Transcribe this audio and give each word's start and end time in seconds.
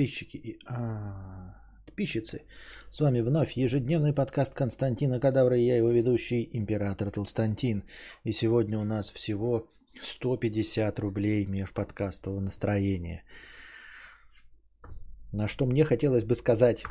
подписчики 0.00 0.36
и 0.38 0.58
а, 0.66 1.54
подписчицы. 1.84 2.42
С 2.88 3.00
вами 3.00 3.20
вновь 3.20 3.52
ежедневный 3.52 4.14
подкаст 4.14 4.54
Константина 4.54 5.20
Кадавра 5.20 5.58
и 5.58 5.66
я 5.66 5.76
его 5.76 5.90
ведущий 5.90 6.48
Император 6.54 7.10
Толстантин. 7.10 7.84
И 8.24 8.32
сегодня 8.32 8.78
у 8.78 8.84
нас 8.84 9.10
всего 9.10 9.68
150 10.00 10.98
рублей 11.00 11.44
межподкастового 11.44 12.40
настроения. 12.40 13.24
На 15.32 15.48
что 15.48 15.66
мне 15.66 15.84
хотелось 15.84 16.24
бы 16.24 16.34
сказать 16.34 16.82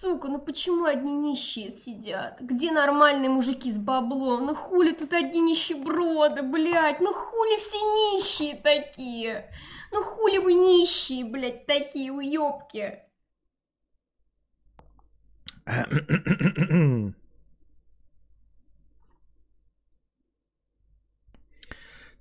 Сука, 0.00 0.28
ну 0.28 0.38
почему 0.38 0.84
одни 0.84 1.12
нищие 1.12 1.72
сидят? 1.72 2.40
Где 2.40 2.70
нормальные 2.70 3.30
мужики 3.30 3.72
с 3.72 3.78
баблом? 3.78 4.46
Ну 4.46 4.54
хули 4.54 4.92
тут 4.92 5.12
одни 5.12 5.40
нищеброды, 5.40 6.42
блядь? 6.42 7.00
Ну 7.00 7.12
хули 7.12 7.58
все 7.58 7.78
нищие 7.78 8.56
такие? 8.56 9.50
Ну 9.92 10.02
хули 10.02 10.38
вы 10.38 10.54
нищие, 10.54 11.24
блядь, 11.24 11.66
такие 11.66 12.12
уёбки? 12.12 13.02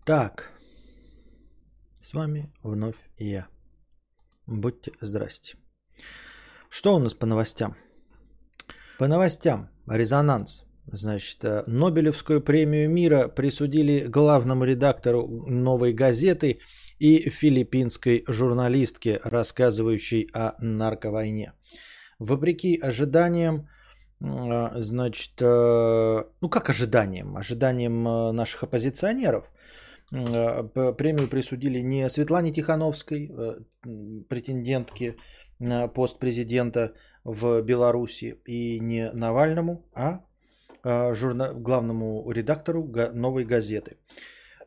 Так, 0.06 0.52
с 2.00 2.14
вами 2.14 2.52
вновь 2.62 2.96
я. 3.18 3.48
Будьте 4.46 4.92
здрасте. 5.02 5.58
Что 6.70 6.96
у 6.96 7.00
нас 7.00 7.16
по 7.16 7.26
новостям? 7.26 7.76
По 9.00 9.08
новостям. 9.08 9.70
Резонанс. 9.88 10.66
Значит, 10.86 11.44
э, 11.44 11.64
Нобелевскую 11.66 12.42
премию 12.42 12.90
мира 12.90 13.28
присудили 13.28 14.06
главному 14.08 14.66
редактору 14.66 15.28
«Новой 15.48 15.94
газеты» 15.94 16.60
и 17.00 17.30
филиппинской 17.30 18.24
журналистке, 18.28 19.20
рассказывающей 19.24 20.30
о 20.34 20.56
нарковойне. 20.60 21.54
Вопреки 22.20 22.80
ожиданиям, 22.82 23.68
э, 24.22 24.80
значит, 24.80 25.42
э, 25.42 26.24
ну 26.42 26.50
как 26.50 26.70
ожиданиям? 26.70 27.38
Ожиданиям 27.38 28.04
наших 28.36 28.64
оппозиционеров, 28.64 29.52
премию 30.10 31.28
присудили 31.28 31.80
не 31.80 32.08
Светлане 32.10 32.52
Тихановской, 32.52 33.32
претендентке 34.30 35.16
на 35.60 35.88
пост 35.88 36.20
президента 36.20 36.94
в 37.24 37.62
Беларуси 37.62 38.40
и 38.46 38.80
не 38.80 39.12
Навальному, 39.12 39.90
а, 39.94 40.22
а 40.84 41.14
журна... 41.14 41.54
главному 41.54 42.32
редактору 42.32 42.88
новой 43.14 43.46
газеты. 43.46 43.98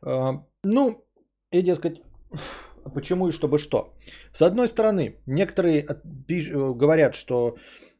А, 0.03 0.45
ну, 0.65 1.05
и, 1.53 1.63
дескать, 1.63 2.03
почему 2.95 3.29
и 3.29 3.33
чтобы 3.33 3.59
что. 3.59 3.95
С 4.33 4.43
одной 4.43 4.69
стороны, 4.69 5.17
некоторые 5.27 5.87
говорят, 6.75 7.15
что 7.15 7.57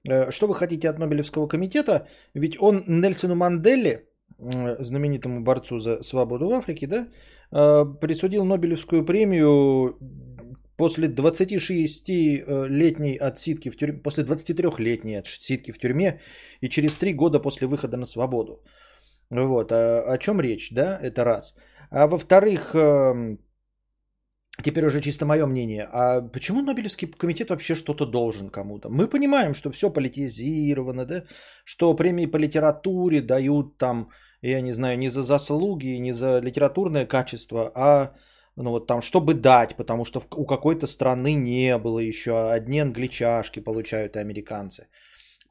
э, 0.09 0.31
что 0.31 0.47
вы 0.47 0.55
хотите 0.55 0.89
от 0.89 0.99
Нобелевского 0.99 1.49
комитета, 1.49 2.07
ведь 2.35 2.57
он 2.61 2.85
Нельсону 2.87 3.35
Манделе, 3.35 4.05
знаменитому 4.39 5.41
борцу 5.41 5.79
за 5.79 6.03
свободу 6.03 6.49
в 6.49 6.53
Африке, 6.53 6.87
да, 6.87 7.09
э, 7.53 7.85
присудил 8.01 8.45
Нобелевскую 8.45 9.05
премию 9.05 9.99
после 10.77 11.09
26-летней 11.09 13.17
отсидки 13.17 13.71
в 13.71 13.77
тюрьме, 13.77 14.03
после 14.03 14.25
23-летней 14.25 15.17
отсидки 15.17 15.73
в 15.73 15.79
тюрьме 15.79 16.21
и 16.63 16.69
через 16.69 16.95
3 16.95 17.15
года 17.15 17.41
после 17.41 17.67
выхода 17.67 17.97
на 17.97 18.07
свободу. 18.07 18.63
Вот, 19.31 19.73
а, 19.73 20.15
о 20.15 20.19
чем 20.19 20.41
речь, 20.41 20.71
да, 20.73 20.99
это 21.03 21.25
раз. 21.25 21.57
А 21.91 22.07
во-вторых, 22.07 22.75
эм, 22.75 23.39
теперь 24.63 24.85
уже 24.85 25.01
чисто 25.01 25.27
мое 25.27 25.47
мнение, 25.47 25.89
а 25.93 26.21
почему 26.21 26.63
Нобелевский 26.63 27.09
комитет 27.09 27.51
вообще 27.51 27.75
что-то 27.75 28.07
должен 28.07 28.51
кому-то? 28.51 28.89
Мы 28.89 29.09
понимаем, 29.09 29.55
что 29.55 29.71
все 29.71 29.91
политизировано, 29.91 31.05
да, 31.07 31.23
что 31.65 31.95
премии 31.95 32.27
по 32.27 32.39
литературе 32.39 33.21
дают 33.21 33.79
там, 33.79 34.11
я 34.43 34.61
не 34.61 34.73
знаю, 34.73 34.99
не 34.99 35.09
за 35.09 35.23
заслуги, 35.23 35.99
не 35.99 36.13
за 36.13 36.41
литературное 36.41 37.07
качество, 37.07 37.71
а 37.75 38.15
ну 38.57 38.71
вот 38.71 38.87
там, 38.87 39.01
чтобы 39.01 39.35
дать, 39.35 39.77
потому 39.77 40.05
что 40.05 40.21
у 40.37 40.45
какой-то 40.45 40.87
страны 40.87 41.35
не 41.35 41.79
было 41.79 42.01
еще, 42.01 42.51
одни 42.51 42.81
англичашки 42.81 43.61
получают 43.61 44.17
и 44.17 44.21
американцы. 44.21 44.89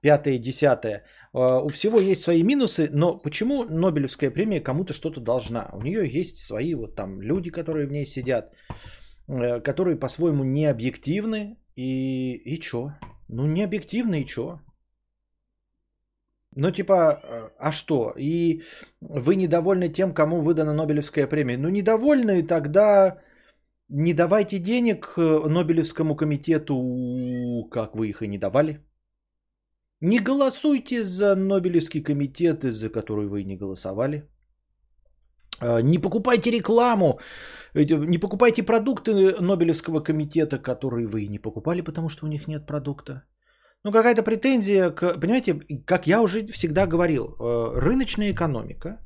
Пятое 0.01 0.35
и 0.35 0.39
десятое. 0.39 1.03
А, 1.37 1.61
у 1.61 1.69
всего 1.69 1.99
есть 1.99 2.21
свои 2.21 2.43
минусы, 2.43 2.89
но 2.93 3.19
почему 3.23 3.63
Нобелевская 3.69 4.31
премия 4.31 4.63
кому-то 4.63 4.93
что-то 4.93 5.21
должна? 5.21 5.69
У 5.73 5.81
нее 5.81 6.19
есть 6.19 6.37
свои 6.37 6.75
вот 6.75 6.95
там 6.95 7.21
люди, 7.21 7.51
которые 7.51 7.87
в 7.87 7.91
ней 7.91 8.05
сидят, 8.05 8.53
э, 9.27 9.61
которые 9.61 9.99
по-своему 9.99 10.43
не 10.43 10.65
объективны, 10.65 11.57
и, 11.75 12.33
и 12.45 12.59
чё? 12.59 12.91
Ну, 13.29 13.45
не 13.45 13.63
объективны, 13.63 14.21
и 14.21 14.25
чё? 14.25 14.59
Ну, 16.55 16.71
типа, 16.71 16.93
э, 17.23 17.49
а 17.59 17.71
что? 17.71 18.13
И 18.17 18.63
вы 19.01 19.35
недовольны 19.35 19.89
тем, 19.89 20.13
кому 20.13 20.41
выдана 20.41 20.73
Нобелевская 20.73 21.27
премия? 21.27 21.57
Ну, 21.57 21.69
недовольны, 21.69 22.47
тогда 22.47 23.21
не 23.89 24.13
давайте 24.13 24.57
денег 24.57 25.13
э, 25.17 25.49
Нобелевскому 25.49 26.15
комитету, 26.15 27.67
как 27.69 27.95
вы 27.95 28.09
их 28.09 28.23
и 28.23 28.27
не 28.27 28.39
давали. 28.39 28.86
Не 30.01 30.19
голосуйте 30.19 31.03
за 31.03 31.35
Нобелевский 31.35 32.03
комитет, 32.03 32.63
за 32.63 32.89
который 32.89 33.27
вы 33.27 33.43
не 33.43 33.57
голосовали. 33.57 34.29
Э, 35.61 35.81
не 35.81 35.97
покупайте 35.97 36.51
рекламу, 36.51 37.19
не 37.73 38.19
покупайте 38.19 38.63
продукты 38.63 39.35
Нобелевского 39.41 40.03
комитета, 40.03 40.59
которые 40.59 41.07
вы 41.07 41.27
не 41.27 41.39
покупали, 41.39 41.81
потому 41.81 42.09
что 42.09 42.25
у 42.25 42.29
них 42.29 42.47
нет 42.47 42.65
продукта. 42.65 43.23
Ну, 43.83 43.91
какая-то 43.91 44.23
претензия, 44.23 44.91
к, 44.91 45.19
понимаете, 45.19 45.59
как 45.85 46.07
я 46.07 46.21
уже 46.21 46.45
всегда 46.47 46.85
говорил, 46.85 47.23
э, 47.23 47.79
рыночная 47.79 48.31
экономика, 48.31 48.99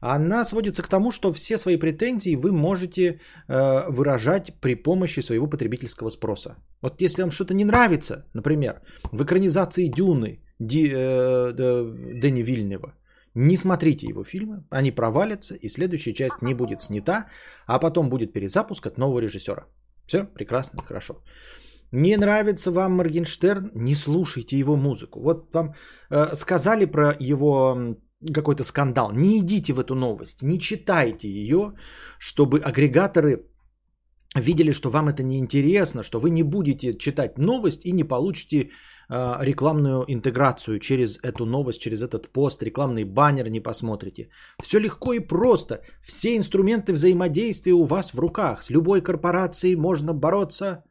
она 0.00 0.44
сводится 0.44 0.82
к 0.82 0.88
тому, 0.88 1.12
что 1.12 1.32
все 1.32 1.58
свои 1.58 1.76
претензии 1.76 2.36
вы 2.36 2.52
можете 2.52 3.02
э, 3.48 3.90
выражать 3.90 4.54
при 4.60 4.74
помощи 4.74 5.20
своего 5.20 5.46
потребительского 5.46 6.10
спроса. 6.10 6.56
Вот 6.82 7.02
если 7.02 7.22
вам 7.22 7.30
что-то 7.30 7.54
не 7.54 7.64
нравится, 7.64 8.24
например, 8.34 8.80
в 9.12 9.22
экранизации 9.22 9.88
Дюны 9.88 10.40
Ди, 10.58 10.90
э, 10.92 11.52
Дэни 12.22 12.42
Вильнева, 12.42 12.94
не 13.34 13.56
смотрите 13.56 14.06
его 14.06 14.24
фильмы, 14.24 14.64
они 14.70 14.90
провалятся, 14.90 15.54
и 15.54 15.68
следующая 15.68 16.14
часть 16.14 16.42
не 16.42 16.54
будет 16.54 16.82
снята, 16.82 17.26
а 17.66 17.78
потом 17.78 18.08
будет 18.08 18.32
перезапуск 18.32 18.86
от 18.86 18.98
нового 18.98 19.20
режиссера. 19.20 19.66
Все 20.06 20.24
прекрасно, 20.24 20.82
хорошо. 20.82 21.22
Не 21.92 22.16
нравится 22.16 22.70
вам 22.70 22.92
Моргенштерн? 22.92 23.70
Не 23.74 23.94
слушайте 23.94 24.58
его 24.58 24.76
музыку. 24.76 25.20
Вот 25.20 25.54
вам 25.54 25.74
э, 26.10 26.34
сказали 26.36 26.86
про 26.86 27.14
его 27.20 27.96
какой-то 28.34 28.64
скандал. 28.64 29.12
Не 29.12 29.38
идите 29.38 29.72
в 29.72 29.80
эту 29.80 29.94
новость, 29.94 30.42
не 30.42 30.58
читайте 30.58 31.28
ее, 31.28 31.72
чтобы 32.18 32.58
агрегаторы 32.58 33.46
видели, 34.36 34.72
что 34.72 34.90
вам 34.90 35.08
это 35.08 35.22
неинтересно, 35.22 36.02
что 36.02 36.20
вы 36.20 36.30
не 36.30 36.42
будете 36.42 36.94
читать 36.98 37.38
новость 37.38 37.84
и 37.84 37.92
не 37.92 38.04
получите 38.04 38.58
э, 39.08 39.44
рекламную 39.44 40.04
интеграцию 40.06 40.78
через 40.78 41.18
эту 41.22 41.46
новость, 41.46 41.80
через 41.80 42.02
этот 42.02 42.28
пост, 42.32 42.62
рекламный 42.62 43.04
баннер 43.04 43.48
не 43.48 43.60
посмотрите. 43.60 44.28
Все 44.62 44.78
легко 44.80 45.14
и 45.14 45.20
просто. 45.20 45.80
Все 46.02 46.36
инструменты 46.36 46.92
взаимодействия 46.92 47.72
у 47.72 47.84
вас 47.84 48.12
в 48.12 48.18
руках. 48.18 48.62
С 48.62 48.70
любой 48.70 49.00
корпорацией 49.00 49.76
можно 49.76 50.14
бороться 50.14 50.84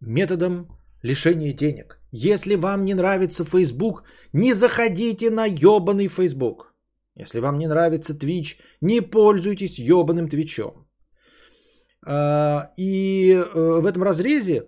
методом 0.00 0.68
лишения 1.02 1.52
денег. 1.52 2.03
Если 2.16 2.54
вам 2.54 2.84
не 2.84 2.94
нравится 2.94 3.44
Facebook, 3.44 4.04
не 4.32 4.54
заходите 4.54 5.30
на 5.30 5.46
ебаный 5.46 6.06
Facebook. 6.06 6.72
Если 7.16 7.40
вам 7.40 7.58
не 7.58 7.66
нравится 7.66 8.12
Twitch, 8.12 8.56
не 8.80 9.00
пользуйтесь 9.00 9.80
ебаным 9.80 10.28
Твичом. 10.28 10.86
А, 12.06 12.70
и 12.78 13.32
э, 13.32 13.80
в 13.80 13.84
этом 13.84 14.04
разрезе 14.04 14.62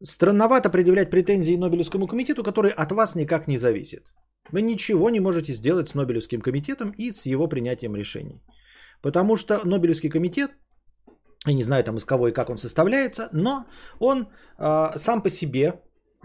странновато 0.00 0.70
предъявлять 0.70 1.10
претензии 1.10 1.56
Нобелевскому 1.56 2.06
комитету, 2.06 2.44
который 2.44 2.70
от 2.70 2.92
вас 2.92 3.16
никак 3.16 3.48
не 3.48 3.58
зависит. 3.58 4.12
Вы 4.52 4.62
ничего 4.62 5.10
не 5.10 5.20
можете 5.20 5.54
сделать 5.54 5.88
с 5.88 5.94
Нобелевским 5.94 6.40
комитетом 6.40 6.92
и 6.98 7.10
с 7.10 7.26
его 7.26 7.48
принятием 7.48 7.96
решений. 7.96 8.40
Потому 9.02 9.34
что 9.36 9.58
Нобелевский 9.64 10.08
комитет 10.08 10.52
я 11.46 11.54
не 11.54 11.64
знаю 11.64 11.82
там 11.82 11.96
из 11.96 12.04
кого 12.04 12.28
и 12.28 12.32
как 12.32 12.48
он 12.48 12.58
составляется, 12.58 13.28
но 13.32 13.66
он 13.98 14.28
э, 14.58 14.98
сам 14.98 15.22
по 15.22 15.30
себе 15.30 15.80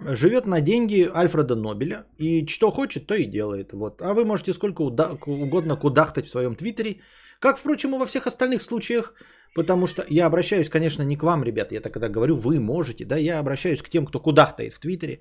живет 0.06 0.48
на 0.48 0.62
деньги 0.62 1.09
Альфреда 1.13 1.56
Нобеля 1.56 2.06
и 2.18 2.45
что 2.48 2.71
хочет, 2.71 3.07
то 3.07 3.15
и 3.15 3.25
делает. 3.25 3.74
Вот. 3.74 4.01
А 4.01 4.13
вы 4.13 4.25
можете 4.25 4.53
сколько 4.53 4.81
угодно 4.81 5.75
кудахтать 5.75 6.25
в 6.25 6.30
своем 6.30 6.56
твиттере, 6.56 7.01
как, 7.39 7.57
впрочем, 7.57 7.95
и 7.95 7.98
во 7.98 8.06
всех 8.06 8.27
остальных 8.27 8.62
случаях, 8.62 9.13
потому 9.56 9.88
что 9.88 10.03
я 10.09 10.27
обращаюсь, 10.27 10.69
конечно, 10.69 11.03
не 11.03 11.18
к 11.18 11.24
вам, 11.24 11.44
ребят, 11.44 11.71
я 11.71 11.81
так 11.81 11.94
когда 11.94 12.09
говорю, 12.09 12.36
вы 12.36 12.59
можете, 12.59 13.06
да, 13.06 13.18
я 13.18 13.39
обращаюсь 13.39 13.81
к 13.81 13.89
тем, 13.89 14.06
кто 14.06 14.19
кудахтает 14.19 14.74
в 14.74 14.80
твиттере. 14.80 15.19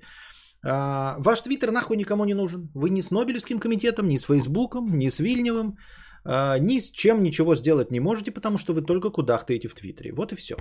А, 0.63 1.15
ваш 1.19 1.41
твиттер 1.41 1.71
нахуй 1.71 1.97
никому 1.97 2.25
не 2.25 2.33
нужен. 2.33 2.69
Вы 2.75 2.89
ни 2.89 3.01
с 3.01 3.11
Нобелевским 3.11 3.59
комитетом, 3.59 4.07
ни 4.07 4.17
с 4.17 4.25
Фейсбуком, 4.25 4.85
ни 4.93 5.09
с 5.09 5.19
Вильневым, 5.19 5.77
а, 6.23 6.59
ни 6.59 6.79
с 6.79 6.91
чем 6.91 7.23
ничего 7.23 7.55
сделать 7.55 7.91
не 7.91 7.99
можете, 7.99 8.31
потому 8.31 8.57
что 8.57 8.73
вы 8.73 8.81
только 8.81 9.09
кудахтаете 9.09 9.67
в 9.67 9.73
Твиттере. 9.73 10.13
Вот 10.13 10.31
и 10.31 10.35
все. 10.35 10.55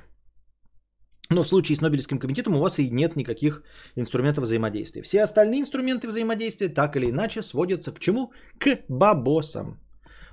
Но 1.30 1.44
в 1.44 1.48
случае 1.48 1.76
с 1.76 1.80
Нобелевским 1.80 2.18
комитетом 2.18 2.56
у 2.56 2.60
вас 2.60 2.78
и 2.78 2.90
нет 2.90 3.16
никаких 3.16 3.62
инструментов 3.96 4.44
взаимодействия. 4.44 5.02
Все 5.02 5.22
остальные 5.22 5.60
инструменты 5.60 6.08
взаимодействия 6.08 6.68
так 6.68 6.96
или 6.96 7.10
иначе 7.10 7.42
сводятся 7.42 7.92
к 7.92 8.00
чему? 8.00 8.32
К 8.58 8.78
бабосам. 8.88 9.80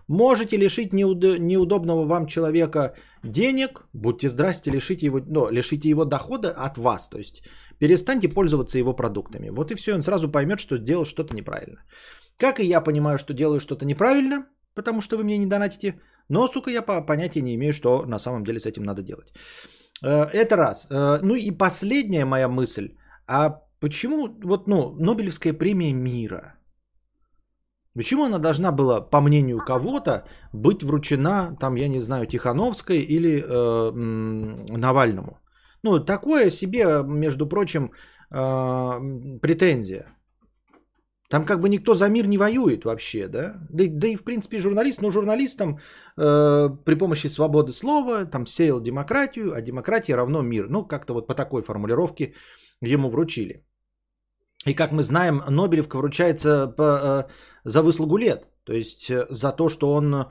Можете 0.08 0.58
лишить 0.58 0.94
неуд- 0.94 1.38
неудобного 1.40 2.06
вам 2.06 2.28
человека 2.28 2.96
денег, 3.24 3.88
будьте 3.94 4.30
здрасте, 4.30 4.72
лишите 4.72 5.06
его, 5.06 5.20
ну, 5.20 5.52
лишите 5.52 5.90
его 5.90 6.06
дохода 6.06 6.52
от 6.52 6.78
вас. 6.78 7.10
То 7.10 7.18
есть 7.18 7.44
перестаньте 7.80 8.30
пользоваться 8.30 8.80
его 8.80 8.96
продуктами. 8.96 9.50
Вот 9.50 9.72
и 9.72 9.76
все, 9.76 9.94
он 9.94 10.02
сразу 10.02 10.32
поймет, 10.32 10.60
что 10.60 10.78
сделал 10.78 11.06
что-то 11.06 11.36
неправильно. 11.36 11.84
Как 12.38 12.60
и 12.60 12.66
я 12.66 12.82
понимаю, 12.82 13.18
что 13.18 13.34
делаю 13.34 13.60
что-то 13.60 13.86
неправильно, 13.86 14.46
потому 14.74 15.02
что 15.02 15.18
вы 15.18 15.24
мне 15.24 15.38
не 15.38 15.46
донатите, 15.46 16.00
но, 16.30 16.48
сука, 16.48 16.72
я 16.72 16.82
понятия 16.82 17.42
не 17.42 17.56
имею, 17.56 17.74
что 17.74 18.06
на 18.06 18.20
самом 18.20 18.44
деле 18.44 18.60
с 18.60 18.66
этим 18.66 18.84
надо 18.84 19.02
делать. 19.02 19.32
Э, 20.04 20.26
это 20.34 20.56
раз. 20.56 20.88
Э, 20.90 21.20
ну 21.24 21.36
и 21.36 21.52
последняя 21.52 22.26
моя 22.26 22.48
мысль. 22.48 22.96
А 23.28 23.50
почему 23.80 24.28
вот, 24.44 24.68
ну, 24.68 24.96
Нобелевская 25.00 25.54
премия 25.54 25.94
мира? 25.94 26.54
Почему 27.96 28.26
она 28.26 28.38
должна 28.38 28.72
была, 28.72 29.02
по 29.02 29.22
мнению 29.22 29.58
кого-то, 29.66 30.24
быть 30.54 30.84
вручена, 30.84 31.58
там, 31.60 31.76
я 31.76 31.88
не 31.88 32.00
знаю, 32.00 32.28
Тихановской 32.28 33.00
или 33.00 33.42
э, 33.42 33.92
Навальному? 34.78 35.40
Ну, 35.84 36.00
такое 36.06 36.52
себе, 36.52 37.04
между 37.04 37.50
прочим, 37.50 37.92
э, 38.30 39.40
претензия. 39.42 40.17
Там 41.30 41.46
как 41.46 41.60
бы 41.60 41.70
никто 41.70 41.94
за 41.94 42.10
мир 42.10 42.28
не 42.28 42.38
воюет 42.38 42.86
вообще, 42.86 43.28
да? 43.28 43.54
Да, 43.70 43.84
да 43.90 44.08
и 44.08 44.16
в 44.16 44.24
принципе 44.24 44.60
журналист, 44.60 45.02
ну 45.02 45.12
журналист 45.12 45.58
там 45.58 45.80
э, 46.18 46.70
при 46.86 46.96
помощи 46.96 47.28
свободы 47.28 47.72
слова 47.72 48.26
там 48.26 48.46
сеял 48.46 48.80
демократию, 48.82 49.54
а 49.54 49.62
демократия 49.62 50.16
равно 50.16 50.42
мир. 50.42 50.68
Ну 50.70 50.88
как-то 50.88 51.14
вот 51.14 51.28
по 51.28 51.34
такой 51.34 51.62
формулировке 51.62 52.34
ему 52.82 53.10
вручили. 53.10 53.66
И 54.66 54.74
как 54.74 54.92
мы 54.92 55.04
знаем, 55.04 55.42
Нобелевка 55.50 55.98
вручается 55.98 56.68
по, 56.68 56.84
э, 56.84 57.24
за 57.66 57.82
выслугу 57.82 58.18
лет. 58.18 58.48
То 58.64 58.74
есть 58.74 59.10
э, 59.10 59.26
за 59.30 59.52
то, 59.52 59.70
что 59.70 59.94
он 59.94 60.14
э, 60.16 60.26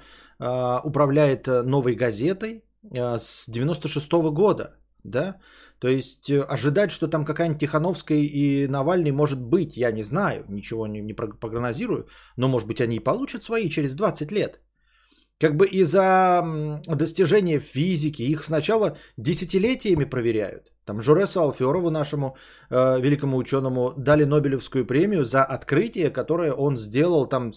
управляет 0.84 1.46
новой 1.46 1.94
газетой 1.94 2.64
э, 2.90 3.18
с 3.18 3.46
96 3.48 4.12
-го 4.12 4.30
года. 4.30 4.76
Да? 5.04 5.36
То 5.78 5.88
есть 5.88 6.30
э, 6.30 6.42
ожидать, 6.42 6.90
что 6.90 7.08
там 7.08 7.24
какая-нибудь 7.24 7.60
Тихановская 7.60 8.18
и 8.18 8.66
Навальный 8.66 9.12
может 9.12 9.42
быть, 9.42 9.76
я 9.76 9.92
не 9.92 10.02
знаю, 10.02 10.44
ничего 10.48 10.86
не, 10.86 11.00
не 11.00 11.12
прогнозирую, 11.12 12.06
но 12.36 12.48
может 12.48 12.68
быть 12.68 12.80
они 12.80 12.96
и 12.96 13.04
получат 13.04 13.44
свои 13.44 13.68
через 13.68 13.94
20 13.94 14.32
лет. 14.32 14.60
Как 15.38 15.54
бы 15.54 15.66
из-за 15.66 16.80
достижения 16.88 17.58
физики 17.58 18.22
их 18.22 18.42
сначала 18.42 18.96
десятилетиями 19.18 20.04
проверяют. 20.04 20.72
Там 20.86 21.00
Жоресу 21.00 21.40
Алферову, 21.40 21.90
нашему 21.90 22.36
э, 22.70 23.00
великому 23.00 23.36
ученому, 23.36 23.92
дали 23.98 24.24
Нобелевскую 24.24 24.86
премию 24.86 25.24
за 25.24 25.44
открытие, 25.44 26.10
которое 26.10 26.52
он 26.52 26.76
сделал 26.76 27.28
там 27.28 27.52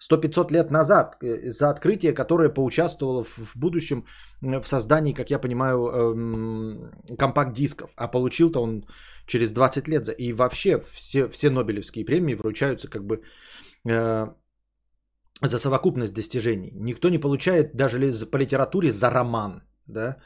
100-500 0.00 0.52
лет 0.52 0.70
назад 0.70 1.16
э, 1.22 1.50
за 1.50 1.70
открытие, 1.70 2.12
которое 2.12 2.48
поучаствовало 2.48 3.24
в 3.24 3.56
будущем 3.56 4.04
в 4.40 4.66
создании, 4.66 5.14
как 5.14 5.30
я 5.30 5.38
понимаю, 5.38 5.86
эм, 5.86 6.92
компакт-дисков. 7.18 7.90
А 7.96 8.08
получил-то 8.08 8.62
он 8.62 8.84
через 9.26 9.52
20 9.52 9.88
лет. 9.88 10.08
И 10.18 10.32
вообще 10.32 10.78
все, 10.80 11.28
все 11.28 11.50
Нобелевские 11.50 12.04
премии 12.04 12.34
вручаются 12.34 12.88
как 12.88 13.04
бы 13.04 13.22
э, 13.88 14.26
за 15.42 15.58
совокупность 15.58 16.14
достижений. 16.14 16.72
Никто 16.74 17.08
не 17.08 17.18
получает 17.18 17.76
даже 17.76 17.98
по 18.30 18.36
литературе 18.36 18.92
за 18.92 19.10
роман. 19.10 19.62
Да? 19.86 20.16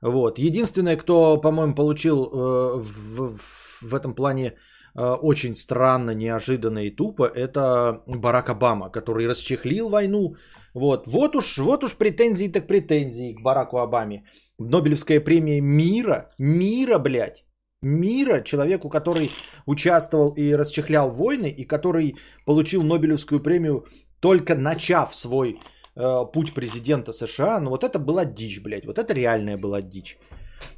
Вот. 0.00 0.38
Единственное, 0.38 0.96
кто, 0.96 1.40
по-моему, 1.40 1.74
получил 1.74 2.24
э, 2.24 2.82
в, 2.82 3.38
в, 3.82 3.94
этом 3.94 4.14
плане 4.14 4.52
Э, 4.52 4.67
очень 5.04 5.54
странно, 5.54 6.14
неожиданно 6.14 6.86
и 6.86 6.90
тупо, 6.90 7.24
это 7.24 8.02
Барак 8.06 8.48
Обама, 8.48 8.90
который 8.90 9.28
расчехлил 9.28 9.88
войну. 9.88 10.36
Вот, 10.74 11.06
вот 11.06 11.36
уж, 11.36 11.58
вот 11.58 11.84
уж 11.84 11.96
претензии 11.96 12.48
так 12.48 12.66
претензии 12.66 13.34
к 13.34 13.42
Бараку 13.42 13.78
Обаме. 13.78 14.24
Нобелевская 14.58 15.20
премия 15.20 15.60
мира, 15.60 16.30
мира, 16.38 16.98
блядь, 16.98 17.44
мира, 17.82 18.40
человеку, 18.40 18.88
который 18.88 19.30
участвовал 19.66 20.34
и 20.36 20.56
расчехлял 20.56 21.10
войны, 21.10 21.48
и 21.48 21.64
который 21.64 22.16
получил 22.44 22.82
Нобелевскую 22.82 23.40
премию 23.40 23.86
только 24.20 24.54
начав 24.54 25.14
свой 25.14 25.60
э, 25.96 26.24
путь 26.32 26.54
президента 26.54 27.12
США, 27.12 27.60
ну 27.60 27.70
вот 27.70 27.84
это 27.84 27.98
была 27.98 28.24
дичь, 28.24 28.60
блядь, 28.62 28.86
вот 28.86 28.98
это 28.98 29.14
реальная 29.14 29.56
была 29.56 29.80
дичь. 29.80 30.18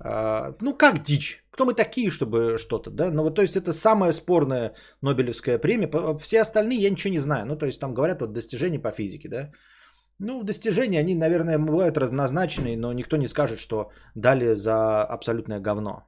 Э, 0.01 0.53
ну 0.61 0.75
как 0.75 1.03
дичь? 1.03 1.45
Кто 1.61 1.67
мы 1.67 1.75
такие, 1.75 2.11
чтобы 2.11 2.57
что-то, 2.57 2.91
да? 2.91 3.11
Ну 3.11 3.23
вот, 3.23 3.35
то 3.35 3.43
есть 3.43 3.55
это 3.55 3.73
самая 3.73 4.12
спорная 4.12 4.73
Нобелевская 5.03 5.59
премия. 5.59 5.91
Все 6.19 6.41
остальные 6.41 6.79
я 6.79 6.91
ничего 6.91 7.12
не 7.12 7.19
знаю. 7.19 7.45
Ну, 7.45 7.57
то 7.57 7.67
есть 7.67 7.79
там 7.79 7.93
говорят 7.93 8.23
вот 8.23 8.33
достижения 8.33 8.79
по 8.79 8.91
физике, 8.93 9.29
да? 9.29 9.51
Ну, 10.19 10.43
достижения, 10.43 11.01
они, 11.01 11.15
наверное, 11.15 11.59
бывают 11.59 11.99
разнозначные, 11.99 12.79
но 12.79 12.95
никто 12.95 13.19
не 13.19 13.29
скажет, 13.29 13.59
что 13.59 13.91
дали 14.15 14.55
за 14.55 15.05
абсолютное 15.05 15.61
говно. 15.61 16.07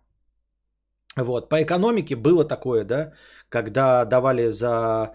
Вот, 1.16 1.50
по 1.50 1.62
экономике 1.62 2.16
было 2.16 2.48
такое, 2.48 2.84
да, 2.84 3.12
когда 3.50 4.06
давали 4.06 4.48
за 4.48 5.14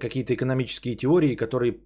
какие-то 0.00 0.34
экономические 0.34 0.96
теории, 0.96 1.34
которые 1.34 1.80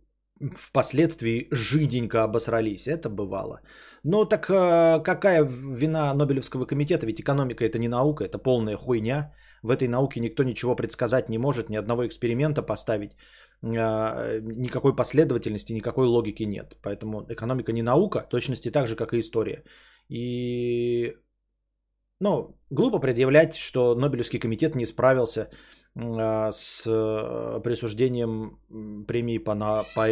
впоследствии 0.56 1.46
жиденько 1.52 2.24
обосрались. 2.24 2.88
Это 2.88 3.08
бывало. 3.08 3.60
Ну 4.04 4.24
так 4.24 4.48
э, 4.50 5.02
какая 5.02 5.44
вина 5.44 6.14
Нобелевского 6.14 6.66
комитета? 6.66 7.06
Ведь 7.06 7.20
экономика 7.20 7.64
это 7.64 7.78
не 7.78 7.88
наука, 7.88 8.24
это 8.24 8.38
полная 8.38 8.76
хуйня. 8.76 9.34
В 9.62 9.70
этой 9.70 9.88
науке 9.88 10.20
никто 10.20 10.42
ничего 10.42 10.74
предсказать 10.76 11.28
не 11.28 11.38
может, 11.38 11.68
ни 11.68 11.76
одного 11.76 12.06
эксперимента 12.06 12.62
поставить, 12.62 13.12
э, 13.62 14.40
никакой 14.40 14.96
последовательности, 14.96 15.74
никакой 15.74 16.06
логики 16.06 16.44
нет. 16.44 16.76
Поэтому 16.82 17.26
экономика 17.28 17.72
не 17.72 17.82
наука, 17.82 18.26
точности 18.30 18.70
так 18.70 18.88
же, 18.88 18.96
как 18.96 19.12
и 19.12 19.20
история. 19.20 19.64
И 20.08 21.14
ну, 22.20 22.56
глупо 22.70 23.00
предъявлять, 23.00 23.54
что 23.56 23.94
Нобелевский 23.94 24.38
комитет 24.38 24.74
не 24.74 24.86
справился 24.86 25.50
э, 25.94 26.50
с 26.52 26.84
присуждением 27.62 28.58
премии 29.06 29.38
по, 29.38 29.54
на, 29.54 29.84
по, 29.94 30.08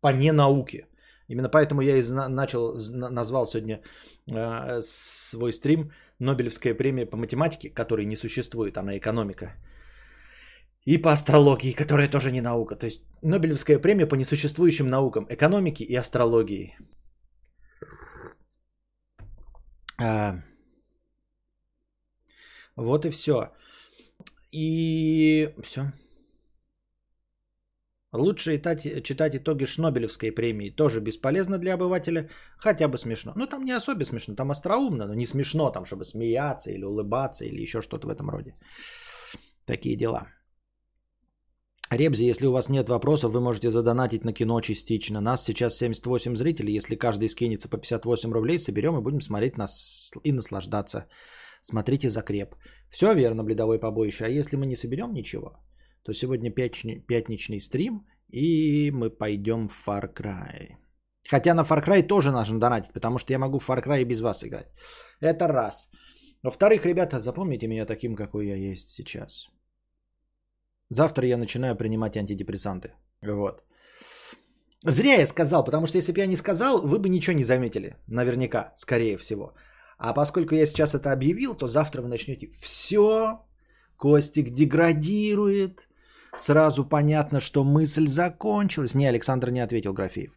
по 0.00 0.12
ненауке. 0.12 0.86
Именно 1.28 1.48
поэтому 1.48 1.82
я 1.82 1.96
и 1.96 2.02
начал, 2.28 2.74
назвал 3.10 3.46
сегодня 3.46 3.80
э, 4.30 4.80
свой 4.82 5.52
стрим 5.52 5.90
Нобелевская 6.18 6.74
премия 6.74 7.06
по 7.06 7.16
математике, 7.16 7.70
которой 7.70 8.06
не 8.06 8.16
существует, 8.16 8.78
она 8.78 8.96
экономика. 8.96 9.52
И 10.86 10.96
по 10.96 11.12
астрологии, 11.12 11.72
которая 11.72 12.08
тоже 12.08 12.32
не 12.32 12.40
наука. 12.40 12.76
То 12.76 12.86
есть 12.86 13.04
Нобелевская 13.22 13.78
премия 13.78 14.06
по 14.06 14.16
несуществующим 14.16 14.88
наукам, 14.88 15.26
экономике 15.28 15.84
и 15.84 15.94
астрологии. 15.94 16.78
А, 20.00 20.38
вот 22.76 23.04
и 23.04 23.10
все. 23.10 23.50
И 24.50 25.52
все. 25.62 25.92
Лучше 28.12 28.56
читать, 28.56 29.04
читать 29.04 29.36
итоги 29.36 29.66
Шнобелевской 29.66 30.32
премии. 30.32 30.70
Тоже 30.70 31.00
бесполезно 31.00 31.58
для 31.58 31.74
обывателя, 31.74 32.30
хотя 32.58 32.88
бы 32.88 32.96
смешно. 32.96 33.32
Ну, 33.36 33.46
там 33.46 33.64
не 33.64 33.76
особо 33.76 34.04
смешно, 34.04 34.34
там 34.34 34.50
остроумно, 34.50 35.06
но 35.06 35.14
не 35.14 35.26
смешно, 35.26 35.70
там, 35.70 35.84
чтобы 35.84 36.04
смеяться 36.04 36.70
или 36.70 36.84
улыбаться 36.84 37.44
или 37.44 37.60
еще 37.60 37.82
что-то 37.82 38.06
в 38.06 38.10
этом 38.10 38.30
роде. 38.30 38.54
Такие 39.66 39.96
дела. 39.96 40.28
Ребзи, 41.90 42.24
если 42.24 42.46
у 42.46 42.52
вас 42.52 42.68
нет 42.68 42.88
вопросов, 42.88 43.32
вы 43.32 43.40
можете 43.40 43.70
задонатить 43.70 44.24
на 44.24 44.32
кино 44.32 44.60
частично. 44.60 45.20
Нас 45.20 45.44
сейчас 45.44 45.76
78 45.76 46.36
зрителей. 46.36 46.74
Если 46.74 46.96
каждый 46.96 47.28
скинется 47.28 47.68
по 47.68 47.76
58 47.76 48.32
рублей, 48.32 48.58
соберем 48.58 48.96
и 48.96 49.02
будем 49.02 49.20
смотреть 49.20 49.58
нас 49.58 50.12
и 50.24 50.32
наслаждаться. 50.32 51.06
Смотрите 51.62 52.08
закреп. 52.08 52.54
Все 52.90 53.14
верно, 53.14 53.44
бледовой 53.44 53.78
побоище. 53.78 54.24
А 54.24 54.28
если 54.28 54.56
мы 54.56 54.66
не 54.66 54.76
соберем 54.76 55.12
ничего, 55.12 55.56
то 56.08 56.14
сегодня 56.14 56.50
пятничный 56.50 57.60
стрим, 57.60 58.06
и 58.32 58.90
мы 58.90 59.10
пойдем 59.10 59.68
в 59.68 59.86
Far 59.86 60.10
Cry. 60.14 60.76
Хотя 61.30 61.54
на 61.54 61.64
Far 61.64 61.84
Cry 61.84 62.02
тоже 62.06 62.30
нужно 62.30 62.58
донатить, 62.58 62.92
потому 62.94 63.18
что 63.18 63.32
я 63.32 63.38
могу 63.38 63.58
в 63.58 63.68
Far 63.68 63.84
Cry 63.84 64.04
без 64.04 64.20
вас 64.20 64.42
играть. 64.42 64.68
Это 65.20 65.48
раз. 65.48 65.90
Во-вторых, 66.42 66.86
ребята, 66.86 67.20
запомните 67.20 67.68
меня 67.68 67.84
таким, 67.84 68.16
какой 68.16 68.46
я 68.46 68.56
есть 68.56 68.88
сейчас. 68.88 69.50
Завтра 70.88 71.26
я 71.26 71.36
начинаю 71.36 71.76
принимать 71.76 72.16
антидепрессанты. 72.16 72.88
Вот. 73.20 73.62
Зря 74.86 75.16
я 75.16 75.26
сказал, 75.26 75.62
потому 75.62 75.86
что 75.86 75.98
если 75.98 76.12
бы 76.12 76.20
я 76.20 76.26
не 76.26 76.36
сказал, 76.36 76.86
вы 76.86 76.98
бы 76.98 77.10
ничего 77.10 77.36
не 77.36 77.44
заметили. 77.44 77.96
Наверняка, 78.06 78.72
скорее 78.76 79.18
всего. 79.18 79.52
А 79.98 80.14
поскольку 80.14 80.54
я 80.54 80.64
сейчас 80.64 80.94
это 80.94 81.12
объявил, 81.12 81.54
то 81.54 81.68
завтра 81.68 82.00
вы 82.00 82.08
начнете 82.08 82.48
все, 82.62 83.44
Костик 83.98 84.50
деградирует, 84.50 85.88
Сразу 86.36 86.84
понятно, 86.84 87.40
что 87.40 87.64
мысль 87.64 88.06
закончилась. 88.06 88.94
Не, 88.94 89.08
Александр 89.08 89.50
не 89.50 89.60
ответил 89.60 89.92
Графеев. 89.92 90.32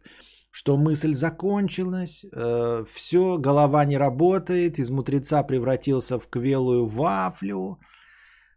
что 0.54 0.76
мысль 0.76 1.14
закончилась, 1.14 2.24
э, 2.24 2.84
все, 2.86 3.38
голова 3.38 3.84
не 3.86 3.98
работает, 3.98 4.78
из 4.78 4.90
мудреца 4.90 5.42
превратился 5.42 6.18
в 6.18 6.28
квелую 6.28 6.86
вафлю. 6.86 7.78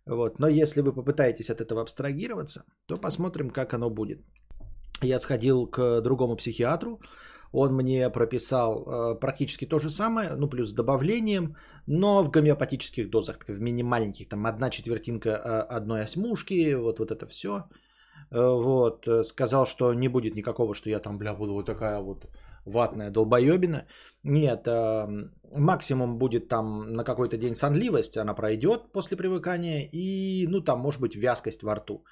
Вот. 0.06 0.40
Но 0.40 0.48
если 0.48 0.82
вы 0.82 0.94
попытаетесь 0.94 1.50
от 1.50 1.62
этого 1.62 1.82
абстрагироваться, 1.82 2.64
то 2.86 2.98
посмотрим, 2.98 3.50
как 3.50 3.74
оно 3.74 3.90
будет. 3.90 4.20
Я 5.02 5.20
сходил 5.20 5.68
к 5.68 6.02
другому 6.02 6.36
психиатру, 6.36 7.00
он 7.56 7.74
мне 7.74 8.10
прописал 8.10 8.84
э, 8.86 9.20
практически 9.20 9.66
то 9.66 9.80
же 9.80 9.90
самое, 9.90 10.36
ну 10.36 10.50
плюс 10.50 10.70
с 10.70 10.74
добавлением, 10.74 11.56
но 11.88 12.24
в 12.24 12.30
гомеопатических 12.30 13.10
дозах, 13.10 13.38
в 13.48 13.62
минимальненьких, 13.62 14.30
там 14.30 14.46
одна 14.46 14.70
четвертинка 14.70 15.30
э, 15.30 15.78
одной 15.78 16.02
осьмушки, 16.02 16.76
вот, 16.76 17.00
вот 17.00 17.12
это 17.12 17.28
все. 17.28 17.52
Э, 18.32 18.64
вот, 18.64 19.08
сказал, 19.24 19.66
что 19.66 19.94
не 19.94 20.10
будет 20.10 20.36
никакого, 20.36 20.74
что 20.76 20.90
я 20.90 21.00
там, 21.00 21.18
бля, 21.18 21.34
буду 21.34 21.54
вот 21.54 21.66
такая 21.66 22.02
вот 22.02 22.28
ватная 22.66 23.12
долбоебина. 23.12 23.86
Нет, 24.24 24.68
максимум 25.52 26.18
будет 26.18 26.48
там 26.48 26.94
на 26.94 27.04
какой-то 27.04 27.38
день 27.38 27.56
сонливость, 27.56 28.18
она 28.18 28.34
пройдет 28.34 28.92
после 28.92 29.18
привыкания, 29.18 29.88
и, 29.94 30.48
ну, 30.48 30.62
там, 30.62 30.80
может 30.80 31.00
быть, 31.00 31.16
вязкость 31.16 31.64
во 31.64 31.76
рту. 31.76 32.04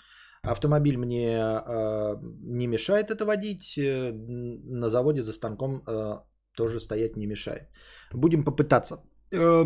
Автомобиль 0.44 0.98
мне 0.98 1.38
э, 1.38 2.18
не 2.42 2.68
мешает 2.68 3.12
это 3.12 3.26
водить, 3.26 3.78
э, 3.78 4.12
на 4.12 4.90
заводе 4.90 5.22
за 5.22 5.32
станком 5.32 5.84
э, 5.88 6.20
тоже 6.56 6.80
стоять 6.80 7.16
не 7.16 7.28
мешает. 7.28 7.70
Будем 8.12 8.44
попытаться. 8.44 8.98
Э, 9.32 9.64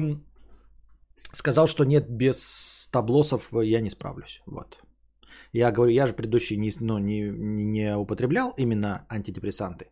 сказал, 1.34 1.68
что 1.68 1.84
нет, 1.84 2.06
без 2.10 2.90
таблосов 2.92 3.52
я 3.54 3.82
не 3.82 3.90
справлюсь. 3.90 4.42
Вот. 4.46 4.78
Я 5.52 5.72
говорю, 5.72 5.92
я 5.92 6.08
же 6.08 6.14
предыдущий 6.14 6.58
не, 6.58 6.72
ну, 6.80 7.00
не, 7.00 7.22
не 7.32 7.98
употреблял 7.98 8.54
именно 8.58 9.06
антидепрессанты. 9.10 9.92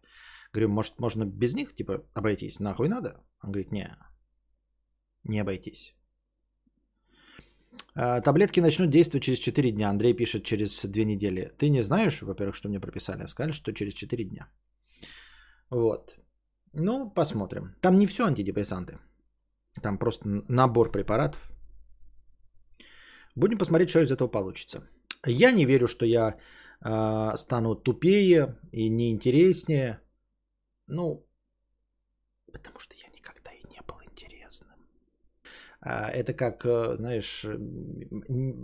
Говорю, 0.53 0.69
может, 0.69 0.99
можно 0.99 1.25
без 1.25 1.55
них, 1.55 1.73
типа, 1.73 2.03
обойтись? 2.13 2.59
Нахуй 2.59 2.89
надо? 2.89 3.23
Он 3.43 3.51
говорит, 3.51 3.71
не, 3.71 3.97
не 5.23 5.39
обойтись. 5.39 5.94
А, 7.95 8.21
таблетки 8.21 8.61
начнут 8.61 8.89
действовать 8.89 9.23
через 9.23 9.39
4 9.39 9.71
дня. 9.71 9.89
Андрей 9.89 10.13
пишет 10.13 10.43
через 10.43 10.85
2 10.85 11.05
недели. 11.05 11.51
Ты 11.57 11.69
не 11.69 11.81
знаешь, 11.81 12.21
во-первых, 12.21 12.55
что 12.55 12.69
мне 12.69 12.79
прописали, 12.79 13.23
а 13.23 13.27
сказали, 13.27 13.53
что 13.53 13.73
через 13.73 13.93
4 13.93 14.23
дня. 14.23 14.47
Вот. 15.69 16.17
Ну, 16.73 17.09
посмотрим. 17.09 17.75
Там 17.81 17.95
не 17.95 18.05
все 18.05 18.25
антидепрессанты. 18.25 18.99
Там 19.81 19.97
просто 19.97 20.27
набор 20.49 20.91
препаратов. 20.91 21.51
Будем 23.35 23.57
посмотреть, 23.57 23.89
что 23.89 23.99
из 23.99 24.11
этого 24.11 24.31
получится. 24.31 24.87
Я 25.25 25.51
не 25.51 25.65
верю, 25.65 25.87
что 25.87 26.05
я 26.05 26.37
э, 26.81 27.37
стану 27.37 27.75
тупее 27.75 28.57
и 28.71 28.89
неинтереснее. 28.89 29.99
Ну, 30.87 31.25
потому 32.51 32.79
что 32.79 32.95
я 32.95 33.09
никогда 33.13 33.51
и 33.51 33.63
не 33.67 33.81
был 33.87 33.97
интересным. 34.03 34.75
А, 35.74 35.74
это 35.85 36.33
как, 36.33 36.65
э, 36.65 36.95
знаешь, 36.97 37.45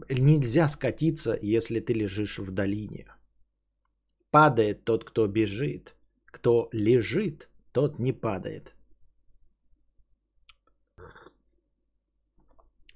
нельзя 0.10 0.68
скатиться, 0.68 1.38
если 1.42 1.80
ты 1.80 1.94
лежишь 1.94 2.40
в 2.40 2.52
долине. 2.52 3.06
Падает 4.32 4.84
тот, 4.86 5.04
кто 5.04 5.28
бежит. 5.28 5.96
Кто 6.26 6.70
лежит, 6.74 7.50
тот 7.74 8.00
не 8.00 8.14
падает. 8.14 8.74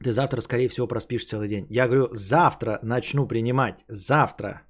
Ты 0.04 0.12
завтра, 0.12 0.42
скорее 0.42 0.70
всего, 0.70 0.88
проспишь 0.88 1.26
целый 1.26 1.48
день. 1.48 1.68
Я 1.70 1.88
говорю, 1.88 2.08
завтра 2.12 2.80
начну 2.82 3.28
принимать. 3.28 3.86
Завтра. 3.88 4.65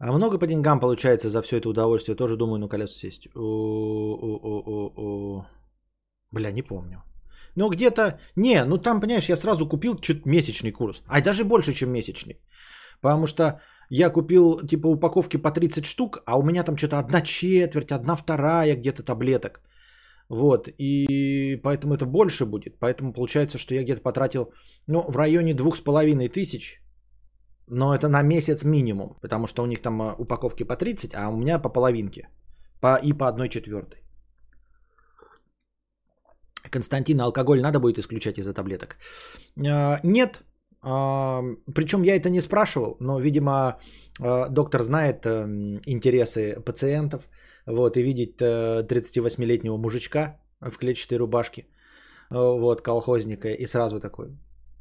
А 0.00 0.12
много 0.12 0.38
по 0.38 0.46
деньгам 0.46 0.80
получается 0.80 1.28
за 1.28 1.42
все 1.42 1.58
это 1.58 1.68
удовольствие. 1.68 2.16
Тоже 2.16 2.36
думаю 2.36 2.58
на 2.58 2.68
колесо 2.68 2.94
сесть. 2.94 3.28
О-о-о-о. 3.34 4.94
Бля, 6.30 6.52
не 6.52 6.62
помню. 6.62 7.02
Ну, 7.56 7.68
где-то... 7.68 8.18
Не, 8.36 8.64
ну 8.64 8.78
там, 8.78 9.00
понимаешь, 9.00 9.28
я 9.28 9.36
сразу 9.36 9.68
купил 9.68 9.98
чуть 10.00 10.24
месячный 10.26 10.72
курс. 10.72 11.02
А 11.06 11.20
даже 11.20 11.44
больше, 11.44 11.74
чем 11.74 11.92
месячный. 11.92 12.40
Потому 13.02 13.26
что 13.26 13.60
я 13.90 14.10
купил, 14.10 14.56
типа, 14.66 14.86
упаковки 14.86 15.36
по 15.36 15.50
30 15.50 15.84
штук, 15.84 16.22
а 16.26 16.38
у 16.38 16.42
меня 16.42 16.64
там 16.64 16.76
что-то 16.76 16.98
одна 16.98 17.20
четверть, 17.20 17.92
одна 17.92 18.16
вторая 18.16 18.76
где-то 18.76 19.02
таблеток. 19.02 19.60
Вот, 20.30 20.68
и 20.78 21.60
поэтому 21.62 21.94
это 21.94 22.06
больше 22.06 22.46
будет. 22.46 22.78
Поэтому 22.78 23.12
получается, 23.12 23.58
что 23.58 23.74
я 23.74 23.82
где-то 23.82 24.00
потратил, 24.00 24.52
ну, 24.86 25.02
в 25.02 25.16
районе 25.16 25.54
двух 25.54 25.76
с 25.76 25.80
половиной 25.80 26.28
тысяч. 26.28 26.80
Но 27.70 27.94
это 27.94 28.08
на 28.08 28.22
месяц 28.22 28.64
минимум, 28.64 29.16
потому 29.20 29.46
что 29.46 29.62
у 29.62 29.66
них 29.66 29.80
там 29.80 30.00
а, 30.02 30.14
упаковки 30.18 30.64
по 30.64 30.76
30, 30.76 31.14
а 31.14 31.28
у 31.28 31.36
меня 31.36 31.58
по 31.58 31.68
половинке. 31.68 32.28
По, 32.80 32.98
и 33.02 33.12
по 33.12 33.28
одной 33.28 33.48
четвертой. 33.48 34.00
Константин, 36.70 37.20
алкоголь 37.20 37.60
надо 37.60 37.80
будет 37.80 37.98
исключать 37.98 38.38
из-за 38.38 38.54
таблеток? 38.54 38.96
А, 39.66 40.00
нет. 40.02 40.42
А, 40.82 41.42
причем 41.74 42.02
я 42.02 42.16
это 42.16 42.30
не 42.30 42.40
спрашивал, 42.40 42.96
но, 43.00 43.20
видимо, 43.20 43.78
доктор 44.50 44.82
знает 44.82 45.26
интересы 45.26 46.60
пациентов– 46.64 47.22
вот, 47.66 47.96
и 47.96 48.02
видеть 48.02 48.40
38-летнего 48.40 49.74
э, 49.74 49.78
мужичка 49.78 50.40
в 50.60 50.76
клетчатой 50.78 51.18
рубашке, 51.18 51.62
э, 51.62 52.34
вот, 52.34 52.82
колхозника, 52.82 53.48
и 53.48 53.66
сразу 53.66 54.00
такой, 54.00 54.38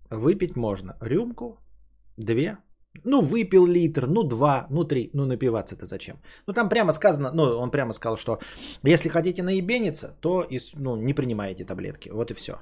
выпить 0.09 0.55
можно 0.55 0.97
рюмку, 1.01 1.57
две, 2.17 2.57
ну, 3.03 3.21
выпил 3.21 3.65
литр, 3.65 4.07
ну, 4.07 4.23
два, 4.23 4.67
ну, 4.69 4.83
три, 4.83 5.09
ну, 5.13 5.25
напиваться-то 5.25 5.85
зачем? 5.85 6.15
Ну, 6.47 6.53
там 6.53 6.69
прямо 6.69 6.91
сказано, 6.91 7.31
ну, 7.33 7.43
он 7.43 7.71
прямо 7.71 7.93
сказал, 7.93 8.17
что 8.17 8.39
если 8.83 9.09
хотите 9.09 9.43
наебениться, 9.43 10.15
то, 10.21 10.47
ну, 10.75 10.95
не 10.95 11.13
принимаете 11.13 11.65
таблетки, 11.65 12.09
вот 12.09 12.31
и 12.31 12.33
все. 12.33 12.53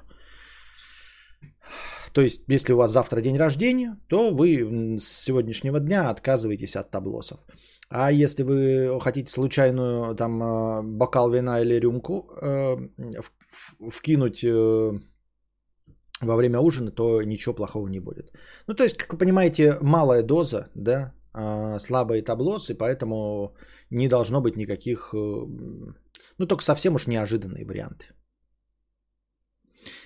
То 2.12 2.22
есть, 2.22 2.42
если 2.48 2.72
у 2.72 2.76
вас 2.76 2.90
завтра 2.90 3.20
день 3.20 3.38
рождения, 3.38 3.96
то 4.08 4.30
вы 4.30 4.96
с 4.98 5.24
сегодняшнего 5.24 5.80
дня 5.80 6.10
отказываетесь 6.10 6.76
от 6.76 6.90
таблосов. 6.90 7.38
А 7.90 8.12
если 8.12 8.42
вы 8.42 9.00
хотите 9.00 9.30
случайную 9.30 10.14
там 10.14 10.42
э, 10.42 10.82
бокал 10.82 11.30
вина 11.30 11.60
или 11.60 11.80
рюмку 11.80 12.30
э, 12.42 12.76
вкинуть 13.88 14.44
э, 14.44 14.92
во 16.20 16.36
время 16.36 16.60
ужина, 16.60 16.90
то 16.90 17.22
ничего 17.22 17.54
плохого 17.54 17.88
не 17.88 18.00
будет. 18.00 18.32
Ну, 18.66 18.74
то 18.74 18.84
есть, 18.84 18.96
как 18.96 19.12
вы 19.12 19.18
понимаете, 19.18 19.78
малая 19.80 20.22
доза, 20.22 20.68
да, 20.74 21.12
слабые 21.78 22.22
таблосы, 22.22 22.74
поэтому 22.74 23.54
не 23.90 24.08
должно 24.08 24.40
быть 24.40 24.56
никаких, 24.56 25.12
ну, 25.12 26.46
только 26.46 26.64
совсем 26.64 26.94
уж 26.94 27.06
неожиданные 27.06 27.64
варианты. 27.64 28.06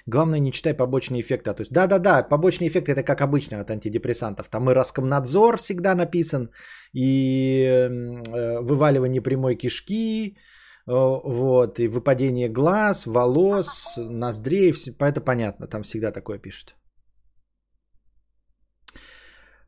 Главное, 0.07 0.41
не 0.41 0.53
читай 0.53 0.75
побочные 0.75 1.21
эффекты. 1.21 1.55
То 1.55 1.63
есть, 1.63 1.73
да-да-да, 1.73 2.29
побочные 2.29 2.69
эффекты 2.69 2.93
это 2.93 3.03
как 3.05 3.21
обычно 3.21 3.61
от 3.61 3.71
антидепрессантов. 3.71 4.49
Там 4.49 4.69
и 4.71 4.75
Роскомнадзор 4.75 5.57
всегда 5.57 5.95
написан, 5.95 6.51
и 6.93 7.65
э, 7.65 8.61
вываливание 8.61 9.23
прямой 9.23 9.57
кишки, 9.57 10.31
э, 10.31 10.37
вот, 10.87 11.79
и 11.79 11.89
выпадение 11.89 12.49
глаз, 12.49 13.07
волос, 13.07 13.97
ноздрей, 13.97 14.73
это 14.99 15.21
понятно, 15.21 15.67
там 15.67 15.83
всегда 15.83 16.13
такое 16.13 16.39
пишут. 16.39 16.75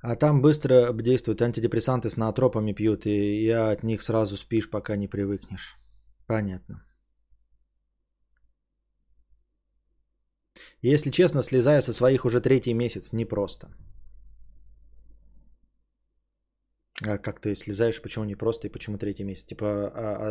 А 0.01 0.17
там 0.17 0.43
быстро 0.43 0.93
действуют 0.93 1.41
антидепрессанты 1.41 2.11
с 2.11 2.17
наотропами 2.17 2.75
пьют, 2.75 3.07
и 3.07 3.45
я 3.47 3.71
от 3.71 3.83
них 3.83 4.03
сразу 4.03 4.37
спишь, 4.37 4.69
пока 4.69 4.97
не 4.97 5.09
привыкнешь. 5.09 5.77
Понятно. 6.27 6.85
Если 10.83 11.11
честно, 11.11 11.43
слезаю 11.43 11.83
со 11.83 11.95
своих 11.95 12.27
уже 12.27 12.43
третий 12.43 12.75
месяц. 12.75 13.13
Непросто. 13.13 13.69
А 13.69 13.94
как 17.03 17.41
ты 17.41 17.55
слезаешь, 17.55 18.01
почему 18.01 18.25
не 18.25 18.37
просто 18.37 18.67
и 18.67 18.73
почему 18.73 18.99
третий 18.99 19.25
месяц? 19.25 19.45
Типа 19.45 19.67
а, 19.67 19.91
а, 19.95 20.29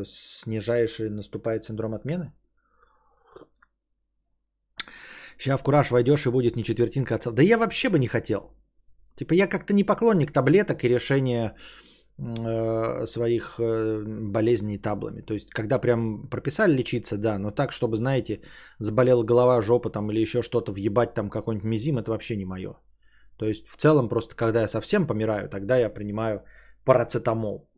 а, 0.00 0.04
снижаешь 0.04 1.00
и 1.00 1.08
наступает 1.08 1.64
синдром 1.64 1.94
отмены? 1.94 2.32
Сейчас 5.38 5.60
в 5.60 5.64
кураж 5.64 5.90
войдешь 5.90 6.26
и 6.26 6.30
будет 6.30 6.56
не 6.56 6.62
четвертинка 6.62 7.14
отца. 7.14 7.32
Да 7.32 7.42
я 7.42 7.58
вообще 7.58 7.88
бы 7.88 7.98
не 7.98 8.06
хотел. 8.06 8.54
Типа 9.16 9.34
я 9.34 9.48
как-то 9.48 9.74
не 9.74 9.84
поклонник 9.84 10.32
таблеток 10.32 10.84
и 10.84 10.88
решения 10.88 11.56
Э, 12.18 13.06
своих 13.06 13.58
э, 13.58 14.04
болезней 14.06 14.78
таблами. 14.78 15.22
То 15.22 15.34
есть, 15.34 15.50
когда 15.50 15.78
прям 15.78 16.28
прописали 16.28 16.76
лечиться, 16.76 17.16
да, 17.16 17.38
но 17.38 17.50
так, 17.50 17.72
чтобы, 17.72 17.96
знаете, 17.96 18.42
заболела 18.78 19.24
голова, 19.24 19.60
жопа 19.60 19.90
там 19.90 20.10
или 20.10 20.20
еще 20.20 20.42
что-то, 20.42 20.72
въебать 20.72 21.14
там 21.14 21.30
какой-нибудь 21.30 21.64
мизим, 21.64 21.98
это 21.98 22.10
вообще 22.10 22.36
не 22.36 22.44
мое. 22.44 22.76
То 23.36 23.46
есть, 23.46 23.68
в 23.68 23.76
целом, 23.76 24.08
просто 24.08 24.34
когда 24.34 24.60
я 24.60 24.68
совсем 24.68 25.06
помираю, 25.06 25.48
тогда 25.48 25.76
я 25.76 25.90
принимаю 25.90 26.44
парацетамол. 26.84 27.68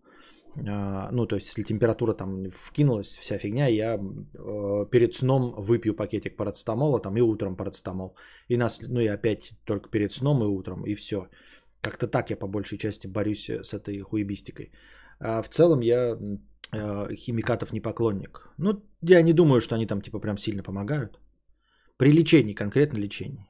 А, 0.68 1.08
ну, 1.12 1.26
то 1.26 1.36
есть, 1.36 1.48
если 1.48 1.62
температура 1.62 2.14
там 2.14 2.50
вкинулась, 2.50 3.16
вся 3.16 3.38
фигня, 3.38 3.66
я 3.66 3.94
э, 3.94 4.86
перед 4.90 5.14
сном 5.14 5.54
выпью 5.58 5.94
пакетик 5.94 6.36
парацетамола 6.36 7.00
там 7.00 7.16
и 7.16 7.20
утром 7.20 7.56
парацетамол. 7.56 8.16
И 8.48 8.56
нас, 8.56 8.80
ну, 8.88 9.00
и 9.00 9.06
опять 9.06 9.54
только 9.64 9.90
перед 9.90 10.12
сном 10.12 10.42
и 10.42 10.46
утром, 10.46 10.84
и 10.86 10.94
все. 10.94 11.28
Как-то 11.80 12.06
так 12.06 12.30
я 12.30 12.36
по 12.36 12.46
большей 12.46 12.78
части 12.78 13.08
борюсь 13.08 13.48
э, 13.48 13.64
с 13.64 13.74
этой 13.74 13.98
хуебистикой. 14.00 14.72
А 15.20 15.42
в 15.42 15.48
целом 15.48 15.80
я 15.80 16.16
э, 16.72 17.14
химикатов 17.14 17.72
не 17.72 17.80
поклонник. 17.80 18.48
Ну, 18.58 18.82
я 19.02 19.22
не 19.22 19.32
думаю, 19.32 19.60
что 19.60 19.74
они 19.74 19.86
там 19.86 20.00
типа 20.00 20.20
прям 20.20 20.38
сильно 20.38 20.62
помогают. 20.62 21.18
При 21.96 22.12
лечении, 22.12 22.54
конкретно 22.54 22.98
лечении. 22.98 23.46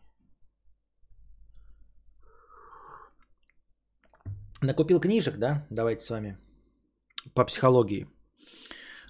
Накупил 4.65 5.01
книжек, 5.01 5.37
да? 5.37 5.67
Давайте 5.71 6.05
с 6.05 6.11
вами 6.11 6.39
по 7.35 7.45
психологии. 7.45 8.07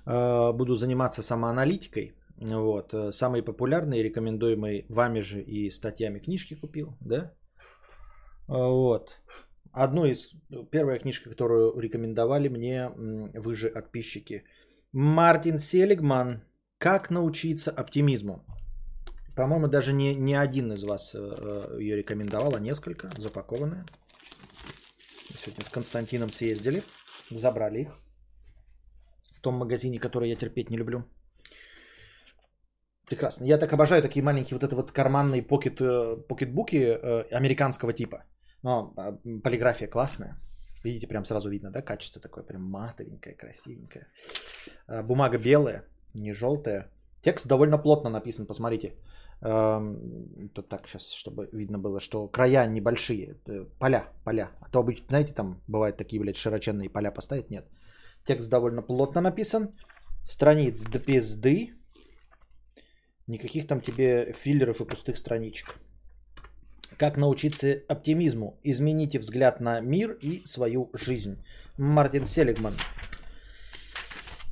Э, 0.07 0.53
буду 0.53 0.75
заниматься 0.75 1.23
самоаналитикой. 1.23 2.13
Вот. 2.37 2.93
Э, 2.93 3.13
самые 3.13 3.43
популярные, 3.43 4.03
рекомендуемые 4.03 4.85
вами 4.89 5.21
же 5.21 5.41
и 5.41 5.71
статьями 5.71 6.19
книжки 6.19 6.55
купил, 6.55 6.97
да? 7.01 7.17
Э, 7.17 7.31
вот. 8.49 9.21
Одну 9.73 10.05
из, 10.07 10.33
первая 10.71 10.99
книжка, 10.99 11.31
которую 11.31 11.79
рекомендовали 11.81 12.49
мне 12.49 12.91
вы 13.35 13.55
же 13.55 13.71
подписчики. 13.71 14.45
Мартин 14.93 15.59
Селигман 15.59 16.43
«Как 16.79 17.11
научиться 17.11 17.71
оптимизму». 17.71 18.45
По-моему, 19.37 19.67
даже 19.69 19.93
не, 19.93 20.15
не 20.15 20.35
один 20.35 20.73
из 20.73 20.85
вас 20.85 21.15
ее 21.15 21.97
рекомендовал, 21.97 22.55
а 22.55 22.61
несколько 22.61 23.11
запакованные. 23.19 23.85
Сегодня 25.45 25.65
с 25.65 25.69
Константином 25.69 26.31
съездили, 26.31 26.83
забрали 27.31 27.81
их 27.81 27.89
в 29.37 29.41
том 29.41 29.55
магазине, 29.55 29.99
который 29.99 30.31
я 30.31 30.37
терпеть 30.37 30.71
не 30.71 30.79
люблю. 30.79 31.05
Прекрасно. 33.07 33.45
Я 33.45 33.59
так 33.59 33.73
обожаю 33.73 34.03
такие 34.03 34.23
маленькие 34.23 34.57
вот 34.59 34.63
это 34.65 34.75
вот 34.75 34.93
карманные 34.93 35.43
покет, 35.43 35.81
э, 35.81 36.17
покетбуки 36.29 36.77
э, 36.77 37.25
американского 37.31 37.93
типа. 37.93 38.25
Но 38.63 38.95
а, 38.97 39.13
полиграфия 39.43 39.87
классная. 39.87 40.41
Видите, 40.83 41.07
прям 41.07 41.27
сразу 41.27 41.51
видно, 41.51 41.71
да, 41.71 41.83
качество 41.83 42.23
такое, 42.23 42.45
прям 42.45 42.63
матовенькое, 42.63 43.37
красивенькое. 43.37 44.07
А, 44.87 45.03
бумага 45.03 45.37
белая, 45.37 45.85
не 46.15 46.33
желтая. 46.33 46.91
Текст 47.21 47.47
довольно 47.47 47.77
плотно 47.77 48.09
написан, 48.09 48.47
посмотрите. 48.47 48.95
Тут 49.41 50.69
так 50.69 50.89
сейчас, 50.89 51.13
чтобы 51.13 51.49
видно 51.53 51.79
было, 51.79 52.01
что 52.01 52.29
края 52.29 52.67
небольшие, 52.67 53.37
э, 53.47 53.67
поля, 53.79 54.09
поля. 54.25 54.51
А 54.61 54.71
то 54.71 54.79
обычно, 54.79 55.07
знаете, 55.09 55.35
там 55.35 55.61
бывают 55.69 55.97
такие, 55.97 56.21
блядь, 56.21 56.37
широченные 56.37 56.89
поля 56.89 57.11
поставить, 57.11 57.51
нет. 57.51 57.67
Текст 58.25 58.49
довольно 58.49 58.83
плотно 58.83 59.21
написан, 59.21 59.75
страниц 60.25 60.83
до 60.83 60.99
пизды, 60.99 61.75
никаких 63.27 63.67
там 63.67 63.81
тебе 63.81 64.33
филлеров 64.33 64.81
и 64.81 64.87
пустых 64.87 65.19
страничек. 65.19 65.79
Как 66.97 67.17
научиться 67.17 67.83
оптимизму? 67.89 68.59
Измените 68.63 69.19
взгляд 69.19 69.61
на 69.61 69.81
мир 69.81 70.17
и 70.23 70.43
свою 70.47 70.91
жизнь. 70.95 71.45
Мартин 71.77 72.25
Селигман. 72.25 72.75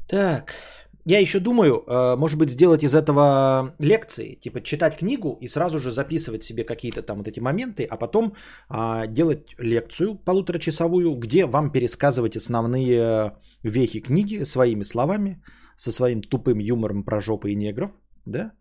Так, 0.09 0.55
я 1.05 1.19
еще 1.19 1.41
думаю, 1.41 1.85
э, 1.87 2.17
может 2.17 2.39
быть, 2.39 2.51
сделать 2.51 2.85
из 2.85 2.95
этого 2.95 3.75
лекции, 3.79 4.35
типа 4.35 4.61
читать 4.61 4.97
книгу 4.97 5.37
и 5.41 5.49
сразу 5.49 5.79
же 5.79 5.91
записывать 5.91 6.45
себе 6.45 6.65
какие-то 6.65 7.03
там 7.03 7.19
вот 7.19 7.29
эти 7.29 7.41
моменты, 7.41 7.85
а 7.91 7.97
потом 7.97 8.35
а, 8.69 9.07
делать 9.07 9.55
лекцию 9.59 10.15
полуторачасовую, 10.15 11.17
где 11.17 11.47
вам 11.47 11.71
пересказывать 11.73 12.37
основные 12.37 13.33
вехи 13.63 14.01
книги 14.01 14.45
своими 14.45 14.85
словами, 14.85 15.43
со 15.77 15.91
своим 15.91 16.23
тупым 16.23 16.61
юмором 16.61 17.05
про 17.05 17.21
жопы 17.21 17.51
и 17.51 17.57
негров, 17.57 17.91
да? 18.25 18.53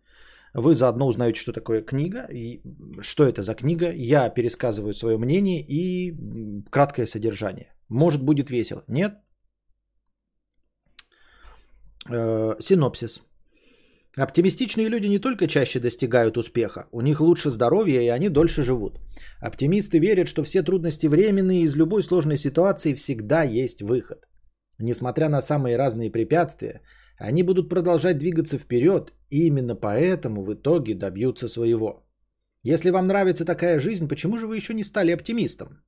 Вы 0.54 0.74
заодно 0.74 1.06
узнаете, 1.06 1.40
что 1.40 1.52
такое 1.52 1.82
книга, 1.82 2.26
и 2.30 2.60
что 3.00 3.24
это 3.24 3.42
за 3.42 3.54
книга. 3.54 3.90
Я 3.90 4.28
пересказываю 4.28 4.92
свое 4.92 5.16
мнение 5.16 5.64
и 5.66 6.14
краткое 6.70 7.06
содержание. 7.06 7.72
Может, 7.88 8.22
будет 8.22 8.50
весело. 8.50 8.82
Нет? 8.88 9.14
Э, 12.10 12.56
синопсис. 12.60 13.22
Оптимистичные 14.16 14.88
люди 14.88 15.06
не 15.06 15.18
только 15.18 15.46
чаще 15.46 15.80
достигают 15.80 16.36
успеха, 16.36 16.86
у 16.92 17.00
них 17.00 17.20
лучше 17.20 17.50
здоровье 17.50 18.04
и 18.04 18.08
они 18.08 18.28
дольше 18.28 18.62
живут. 18.62 19.00
Оптимисты 19.40 19.98
верят, 19.98 20.28
что 20.28 20.42
все 20.42 20.62
трудности 20.62 21.06
временные 21.06 21.60
и 21.60 21.64
из 21.64 21.76
любой 21.76 22.02
сложной 22.02 22.36
ситуации 22.36 22.94
всегда 22.94 23.42
есть 23.42 23.82
выход. 23.82 24.28
Несмотря 24.78 25.28
на 25.28 25.40
самые 25.40 25.78
разные 25.78 26.10
препятствия, 26.10 26.82
они 27.18 27.42
будут 27.42 27.68
продолжать 27.70 28.18
двигаться 28.18 28.58
вперед 28.58 29.12
и 29.30 29.46
именно 29.46 29.76
поэтому 29.76 30.42
в 30.42 30.52
итоге 30.52 30.94
добьются 30.94 31.48
своего. 31.48 32.04
Если 32.64 32.90
вам 32.90 33.06
нравится 33.06 33.44
такая 33.44 33.78
жизнь, 33.78 34.08
почему 34.08 34.38
же 34.38 34.46
вы 34.46 34.56
еще 34.56 34.74
не 34.74 34.84
стали 34.84 35.12
оптимистом? 35.12 35.82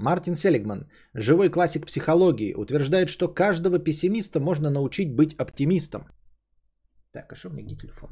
Мартин 0.00 0.34
Селигман, 0.34 0.88
живой 1.14 1.50
классик 1.50 1.86
психологии, 1.86 2.54
утверждает, 2.54 3.10
что 3.10 3.28
каждого 3.28 3.78
пессимиста 3.78 4.40
можно 4.40 4.70
научить 4.70 5.14
быть 5.14 5.34
оптимистом. 5.34 6.02
Так, 7.12 7.32
а 7.32 7.36
что 7.36 7.50
мне 7.50 7.62
где 7.62 7.76
телефон? 7.76 8.10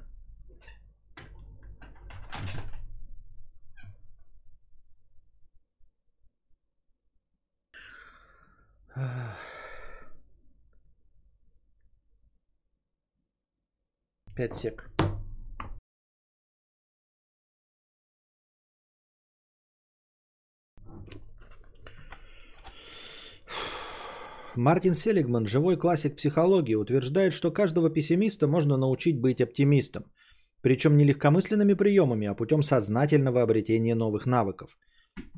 Пять 14.36 14.54
сек. 14.54 14.90
Мартин 24.58 24.94
Селигман, 24.94 25.46
живой 25.46 25.76
классик 25.76 26.16
психологии, 26.16 26.74
утверждает, 26.74 27.32
что 27.32 27.52
каждого 27.52 27.90
пессимиста 27.90 28.48
можно 28.48 28.76
научить 28.76 29.20
быть 29.20 29.40
оптимистом. 29.40 30.02
Причем 30.62 30.96
не 30.96 31.04
легкомысленными 31.04 31.74
приемами, 31.74 32.26
а 32.26 32.34
путем 32.34 32.62
сознательного 32.62 33.42
обретения 33.42 33.94
новых 33.94 34.26
навыков. 34.26 34.76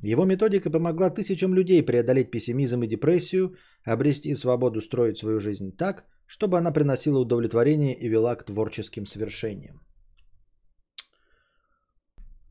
Его 0.03 0.25
методика 0.25 0.71
помогла 0.71 1.11
тысячам 1.11 1.53
людей 1.53 1.83
преодолеть 1.83 2.31
пессимизм 2.31 2.83
и 2.83 2.89
депрессию, 2.89 3.57
обрести 3.85 4.35
свободу 4.35 4.81
строить 4.81 5.19
свою 5.19 5.39
жизнь 5.39 5.77
так, 5.77 6.05
чтобы 6.27 6.57
она 6.57 6.73
приносила 6.73 7.19
удовлетворение 7.19 7.95
и 7.95 8.09
вела 8.09 8.37
к 8.37 8.47
творческим 8.47 9.05
свершениям. 9.05 9.83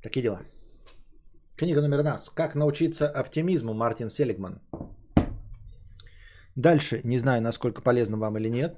Такие 0.03 0.21
дела. 0.21 0.41
Книга 1.57 1.81
номер 1.81 2.03
нас. 2.03 2.29
Как 2.29 2.53
научиться 2.53 3.09
оптимизму 3.09 3.73
Мартин 3.73 4.09
Селигман. 4.09 4.59
Дальше, 6.59 7.01
не 7.05 7.17
знаю, 7.17 7.41
насколько 7.41 7.81
полезно 7.81 8.17
вам 8.17 8.37
или 8.37 8.49
нет. 8.49 8.75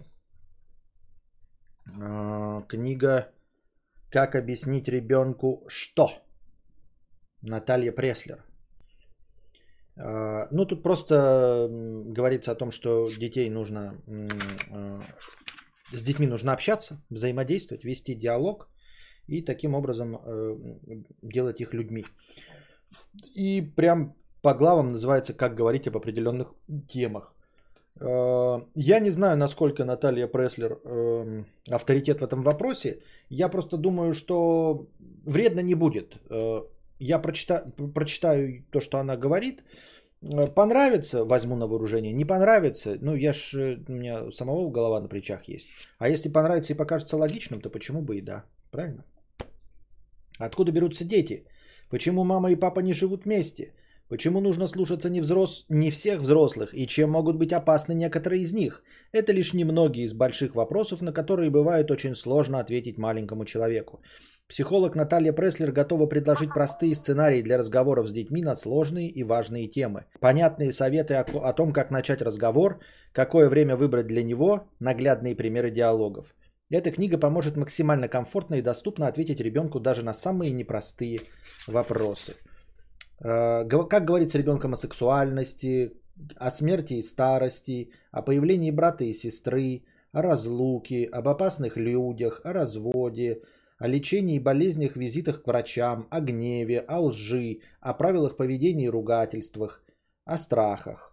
А, 1.99 2.61
книга 2.67 3.31
«Как 4.11 4.35
объяснить 4.35 4.87
ребенку 4.87 5.65
что?» 5.67 6.07
Наталья 7.41 7.91
Преслер. 7.91 8.45
А, 9.97 10.47
ну, 10.51 10.65
тут 10.65 10.83
просто 10.83 11.67
говорится 12.05 12.51
о 12.51 12.55
том, 12.55 12.71
что 12.71 13.09
детей 13.19 13.49
нужно, 13.49 13.95
а, 14.69 15.01
с 15.91 16.03
детьми 16.03 16.27
нужно 16.27 16.53
общаться, 16.53 17.01
взаимодействовать, 17.09 17.83
вести 17.83 18.13
диалог 18.13 18.69
и 19.25 19.41
таким 19.41 19.73
образом 19.73 20.19
делать 21.23 21.61
их 21.61 21.73
людьми. 21.73 22.05
И 23.35 23.73
прям 23.75 24.13
по 24.43 24.53
главам 24.53 24.89
называется 24.89 25.33
«Как 25.33 25.55
говорить 25.55 25.87
об 25.87 25.97
определенных 25.97 26.53
темах». 26.87 27.33
Э, 28.01 28.61
я 28.75 28.99
не 28.99 29.11
знаю, 29.11 29.37
насколько 29.37 29.85
Наталья 29.85 30.27
Преслер 30.27 30.79
эм, 30.83 31.45
авторитет 31.69 32.19
в 32.19 32.23
этом 32.23 32.43
вопросе. 32.43 32.99
Я 33.29 33.49
просто 33.49 33.77
думаю, 33.77 34.13
что 34.13 34.85
вредно 35.25 35.61
не 35.61 35.75
будет. 35.75 36.17
Э, 36.29 36.61
я 36.99 37.19
прочитаю, 37.19 37.71
прочитаю 37.93 38.63
то, 38.71 38.81
что 38.81 38.97
она 38.97 39.17
говорит. 39.17 39.63
Э, 40.21 40.47
понравится, 40.47 41.25
возьму 41.25 41.55
на 41.55 41.67
вооружение. 41.67 42.13
Не 42.13 42.25
понравится, 42.25 42.97
ну 43.01 43.15
я 43.15 43.33
ж, 43.33 43.77
у 43.87 43.91
меня 43.91 44.31
самого 44.31 44.71
голова 44.71 44.99
на 45.01 45.07
плечах 45.07 45.47
есть. 45.47 45.69
А 45.99 46.09
если 46.09 46.29
понравится 46.29 46.73
и 46.73 46.77
покажется 46.77 47.17
логичным, 47.17 47.61
то 47.61 47.69
почему 47.69 48.01
бы 48.01 48.17
и 48.17 48.21
да. 48.21 48.43
Правильно? 48.71 49.03
Откуда 50.39 50.71
берутся 50.71 51.05
дети? 51.05 51.45
Почему 51.89 52.23
мама 52.23 52.51
и 52.51 52.55
папа 52.55 52.79
не 52.79 52.93
живут 52.93 53.25
вместе? 53.25 53.73
Почему 54.12 54.41
нужно 54.41 54.67
слушаться 54.67 55.10
не, 55.10 55.21
взрос... 55.21 55.65
не 55.69 55.89
всех 55.89 56.19
взрослых 56.19 56.74
и 56.74 56.86
чем 56.86 57.12
могут 57.12 57.38
быть 57.38 57.54
опасны 57.54 57.93
некоторые 57.93 58.41
из 58.41 58.52
них? 58.52 58.84
Это 59.13 59.32
лишь 59.32 59.54
немногие 59.54 60.04
из 60.04 60.13
больших 60.13 60.54
вопросов, 60.54 61.02
на 61.02 61.13
которые 61.13 61.50
бывает 61.50 61.91
очень 61.91 62.15
сложно 62.15 62.60
ответить 62.60 62.97
маленькому 62.97 63.45
человеку. 63.45 64.02
Психолог 64.50 64.95
Наталья 64.95 65.32
Преслер 65.32 65.71
готова 65.71 66.08
предложить 66.08 66.54
простые 66.54 66.93
сценарии 66.93 67.41
для 67.41 67.58
разговоров 67.58 68.10
с 68.10 68.12
детьми 68.12 68.41
на 68.41 68.58
сложные 68.58 69.08
и 69.08 69.24
важные 69.24 69.69
темы. 69.69 70.04
Понятные 70.19 70.74
советы 70.74 71.13
о, 71.13 71.50
о 71.50 71.54
том, 71.54 71.71
как 71.71 71.89
начать 71.89 72.21
разговор, 72.21 72.82
какое 73.13 73.47
время 73.47 73.78
выбрать 73.78 74.08
для 74.08 74.24
него, 74.24 74.67
наглядные 74.82 75.38
примеры 75.38 75.71
диалогов. 75.71 76.36
Эта 76.69 76.91
книга 76.91 77.17
поможет 77.17 77.56
максимально 77.56 78.10
комфортно 78.10 78.56
и 78.56 78.62
доступно 78.62 79.08
ответить 79.08 79.39
ребенку 79.39 79.80
даже 79.80 80.04
на 80.04 80.13
самые 80.13 80.52
непростые 80.52 81.21
вопросы. 81.65 82.36
Э, 83.23 83.65
как 83.67 84.05
говорить 84.05 84.31
с 84.31 84.36
ребенком 84.36 84.73
о 84.73 84.77
сексуальности, 84.77 85.93
о 86.38 86.49
смерти 86.51 86.95
и 86.95 87.01
старости, 87.01 87.91
о 88.12 88.21
появлении 88.21 88.71
брата 88.71 89.03
и 89.03 89.13
сестры, 89.13 89.84
о 90.12 90.21
разлуке, 90.21 91.05
об 91.05 91.27
опасных 91.27 91.77
людях, 91.77 92.41
о 92.43 92.53
разводе, 92.53 93.41
о 93.77 93.88
лечении 93.88 94.36
и 94.36 94.39
болезнях, 94.39 94.95
визитах 94.95 95.43
к 95.43 95.47
врачам, 95.47 96.07
о 96.10 96.19
гневе, 96.19 96.79
о 96.79 96.99
лжи, 96.99 97.62
о 97.79 97.93
правилах 97.93 98.38
поведения 98.38 98.86
и 98.86 98.89
ругательствах, 98.89 99.84
о 100.25 100.38
страхах. 100.38 101.11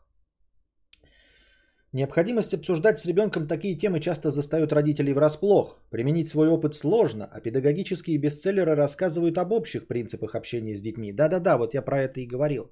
Необходимость 1.93 2.53
обсуждать 2.53 2.99
с 2.99 3.07
ребенком 3.07 3.47
такие 3.47 3.75
темы 3.75 4.01
часто 4.01 4.31
застают 4.31 4.73
родителей 4.73 5.15
врасплох. 5.15 5.81
Применить 5.91 6.29
свой 6.29 6.49
опыт 6.49 6.75
сложно, 6.75 7.29
а 7.33 7.41
педагогические 7.41 8.19
бестселлеры 8.19 8.75
рассказывают 8.75 9.39
об 9.39 9.53
общих 9.53 9.87
принципах 9.87 10.35
общения 10.35 10.75
с 10.75 10.83
детьми. 10.83 11.13
Да-да-да, 11.13 11.57
вот 11.57 11.75
я 11.75 11.81
про 11.83 12.03
это 12.03 12.21
и 12.21 12.27
говорил. 12.27 12.71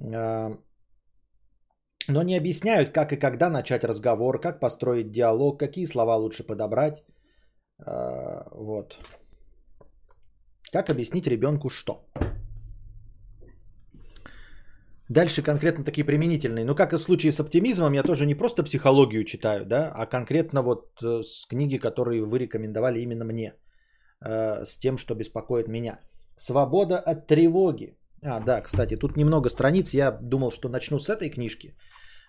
А, 0.00 0.56
но 2.08 2.22
не 2.22 2.34
объясняют, 2.34 2.92
как 2.92 3.12
и 3.12 3.16
когда 3.16 3.50
начать 3.50 3.84
разговор, 3.84 4.40
как 4.40 4.60
построить 4.60 5.12
диалог, 5.12 5.60
какие 5.60 5.84
слова 5.84 6.16
лучше 6.16 6.46
подобрать. 6.46 7.04
А, 7.78 8.48
вот. 8.52 8.98
Как 10.72 10.88
объяснить 10.88 11.26
ребенку 11.26 11.68
что? 11.68 12.06
Дальше 15.12 15.42
конкретно 15.42 15.84
такие 15.84 16.04
применительные. 16.04 16.64
Ну, 16.64 16.74
как 16.74 16.92
и 16.92 16.96
в 16.96 17.02
случае 17.02 17.32
с 17.32 17.40
оптимизмом, 17.40 17.92
я 17.94 18.02
тоже 18.02 18.26
не 18.26 18.34
просто 18.34 18.62
психологию 18.62 19.24
читаю, 19.24 19.66
да, 19.66 19.92
а 19.94 20.06
конкретно 20.06 20.62
вот 20.62 20.86
э, 21.02 21.22
с 21.22 21.46
книги, 21.46 21.76
которые 21.76 22.24
вы 22.24 22.38
рекомендовали 22.38 23.00
именно 23.00 23.24
мне, 23.24 23.52
э, 24.24 24.64
с 24.64 24.78
тем, 24.78 24.96
что 24.96 25.14
беспокоит 25.14 25.68
меня. 25.68 25.98
Свобода 26.38 26.98
от 26.98 27.26
тревоги. 27.26 27.98
А, 28.22 28.40
да, 28.40 28.62
кстати, 28.62 28.96
тут 28.96 29.16
немного 29.16 29.50
страниц. 29.50 29.94
Я 29.94 30.12
думал, 30.12 30.50
что 30.50 30.68
начну 30.68 30.98
с 30.98 31.10
этой 31.10 31.28
книжки. 31.28 31.74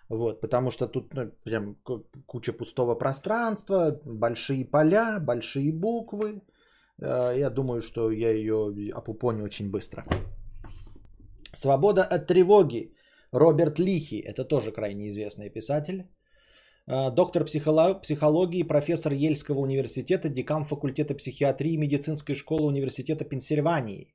Вот, 0.09 0.41
потому 0.41 0.71
что 0.71 0.87
тут 0.87 1.13
ну, 1.13 1.31
прям 1.45 1.77
куча 2.25 2.51
пустого 2.51 2.95
пространства, 2.95 4.01
большие 4.05 4.65
поля, 4.65 5.19
большие 5.21 5.71
буквы. 5.71 6.41
Э, 7.01 7.33
я 7.37 7.49
думаю, 7.49 7.81
что 7.81 8.11
я 8.11 8.31
ее 8.31 8.91
опупоню 8.93 9.45
очень 9.45 9.71
быстро. 9.71 10.03
Свобода 11.55 12.03
от 12.03 12.27
тревоги. 12.27 12.95
Роберт 13.31 13.79
Лихи, 13.79 14.19
это 14.19 14.43
тоже 14.43 14.71
крайне 14.71 15.07
известный 15.07 15.49
писатель. 15.49 16.03
А, 16.87 17.09
доктор 17.11 17.45
психологии, 17.45 18.63
профессор 18.63 19.13
Ельского 19.13 19.59
университета, 19.59 20.29
декан 20.29 20.65
факультета 20.65 21.15
психиатрии 21.15 21.77
медицинской 21.77 22.35
школы 22.35 22.67
университета 22.67 23.25
Пенсильвании. 23.25 24.13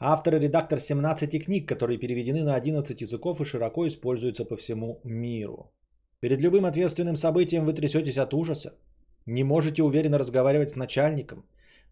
Автор 0.00 0.34
и 0.34 0.40
редактор 0.40 0.80
17 0.80 1.44
книг, 1.44 1.68
которые 1.68 1.98
переведены 1.98 2.42
на 2.42 2.56
11 2.56 3.00
языков 3.00 3.40
и 3.40 3.44
широко 3.44 3.86
используются 3.86 4.44
по 4.44 4.56
всему 4.56 5.00
миру. 5.04 5.72
Перед 6.20 6.40
любым 6.40 6.64
ответственным 6.64 7.16
событием 7.16 7.64
вы 7.64 7.74
трясетесь 7.74 8.18
от 8.18 8.34
ужаса. 8.34 8.78
Не 9.26 9.44
можете 9.44 9.82
уверенно 9.82 10.18
разговаривать 10.18 10.70
с 10.70 10.76
начальником. 10.76 11.44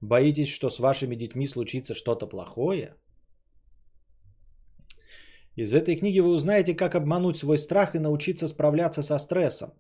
Боитесь, 0.02 0.48
что 0.48 0.68
с 0.68 0.80
вашими 0.80 1.14
детьми 1.14 1.46
случится 1.46 1.94
что-то 1.94 2.26
плохое? 2.26 2.96
Из 5.54 5.72
этой 5.74 5.96
книги 5.96 6.20
вы 6.20 6.30
узнаете, 6.30 6.74
как 6.74 6.94
обмануть 6.94 7.36
свой 7.36 7.56
страх 7.56 7.94
и 7.94 8.00
научиться 8.00 8.48
справляться 8.48 9.02
со 9.02 9.18
стрессом. 9.18 9.70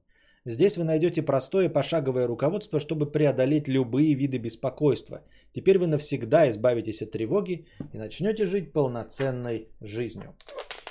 Здесь 0.44 0.76
вы 0.76 0.84
найдете 0.84 1.22
простое 1.22 1.68
пошаговое 1.68 2.26
руководство, 2.26 2.78
чтобы 2.78 3.10
преодолеть 3.10 3.68
любые 3.68 4.14
виды 4.14 4.38
беспокойства. 4.38 5.22
Теперь 5.54 5.78
вы 5.78 5.86
навсегда 5.86 6.48
избавитесь 6.50 7.02
от 7.02 7.10
тревоги 7.10 7.66
и 7.92 7.98
начнете 7.98 8.46
жить 8.46 8.72
полноценной 8.72 9.68
жизнью. 9.80 10.36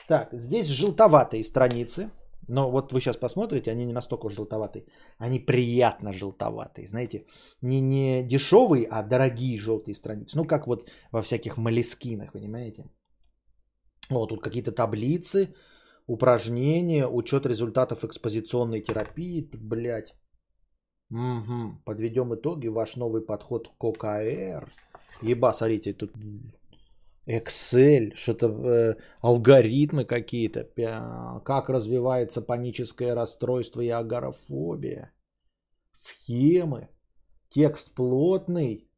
Так, 0.08 0.30
здесь 0.34 0.68
желтоватые 0.68 1.44
страницы. 1.44 2.10
Но 2.52 2.70
вот 2.70 2.92
вы 2.92 3.00
сейчас 3.00 3.18
посмотрите, 3.18 3.72
они 3.72 3.86
не 3.86 3.94
настолько 3.94 4.30
желтоватые. 4.30 4.84
Они 5.18 5.40
приятно 5.40 6.12
желтоватые. 6.12 6.88
Знаете, 6.88 7.26
не, 7.62 7.82
не 7.82 8.24
дешевые, 8.24 8.88
а 8.92 9.04
дорогие 9.04 9.58
желтые 9.58 9.96
страницы. 9.96 10.38
Ну, 10.38 10.46
как 10.46 10.68
вот 10.68 10.90
во 11.12 11.22
всяких 11.22 11.58
молескинах, 11.58 12.34
понимаете? 12.34 12.84
Вот 14.10 14.30
тут 14.30 14.42
какие-то 14.42 14.74
таблицы, 14.74 15.56
упражнения, 16.08 17.08
учет 17.08 17.46
результатов 17.46 18.04
экспозиционной 18.04 18.82
терапии. 18.82 19.50
Тут, 19.50 19.62
блядь. 19.62 20.14
Угу. 21.10 21.84
Подведем 21.86 22.34
итоги. 22.34 22.68
Ваш 22.68 22.98
новый 22.98 23.22
подход 23.22 23.70
к 23.78 23.84
ОКР. 23.84 24.70
Еба, 25.22 25.54
смотрите, 25.54 25.94
тут 25.94 26.12
Excel, 27.32 28.14
что-то 28.16 28.48
э, 28.48 28.96
алгоритмы 29.22 30.06
какие-то, 30.06 30.64
как 31.46 31.70
развивается 31.70 32.42
паническое 32.42 33.16
расстройство 33.16 33.82
и 33.82 33.90
агорафобия, 33.90 35.12
схемы, 35.94 36.90
текст 37.50 37.96
плотный, 37.96 38.90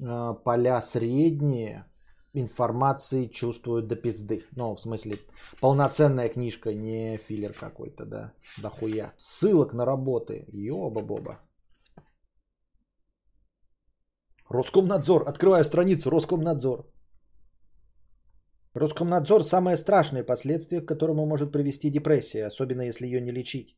э, 0.00 0.34
поля 0.44 0.80
средние, 0.80 1.84
информации 2.32 3.26
чувствуют 3.26 3.86
до 3.86 3.96
пизды. 3.96 4.44
Ну, 4.56 4.74
в 4.74 4.80
смысле, 4.80 5.12
полноценная 5.60 6.28
книжка, 6.28 6.74
не 6.74 7.16
филлер 7.16 7.52
какой-то, 7.52 8.04
да, 8.04 8.32
дохуя. 8.62 9.12
Ссылок 9.16 9.72
на 9.72 9.84
работы, 9.84 10.46
ёба-боба. 10.52 11.40
Роскомнадзор, 14.48 15.28
открываю 15.28 15.64
страницу, 15.64 16.10
Роскомнадзор. 16.10 16.86
Роскомнадзор– 18.76 19.44
самое 19.44 19.76
страшное 19.76 20.22
последствие, 20.22 20.80
к 20.80 20.88
которому 20.88 21.26
может 21.26 21.52
привести 21.52 21.90
депрессия, 21.90 22.46
особенно 22.46 22.82
если 22.82 23.06
ее 23.06 23.20
не 23.20 23.32
лечить. 23.32 23.76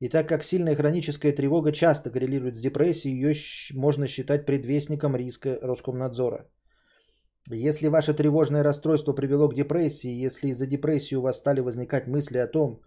И 0.00 0.08
так 0.08 0.28
как 0.28 0.44
сильная 0.44 0.74
хроническая 0.74 1.32
тревога 1.32 1.72
часто 1.72 2.10
коррелирует 2.10 2.56
с 2.56 2.60
депрессией, 2.60 3.14
ее 3.14 3.34
можно 3.74 4.06
считать 4.06 4.44
предвестником 4.46 5.16
риска 5.16 5.58
Роскомнадзора. 5.62 6.50
Если 7.50 7.88
ваше 7.88 8.14
тревожное 8.14 8.64
расстройство 8.64 9.12
привело 9.12 9.48
к 9.48 9.54
депрессии, 9.54 10.26
если 10.26 10.48
из-за 10.48 10.66
депрессии 10.66 11.14
у 11.14 11.22
вас 11.22 11.36
стали 11.36 11.60
возникать 11.60 12.08
мысли 12.08 12.38
о 12.38 12.48
том, 12.48 12.82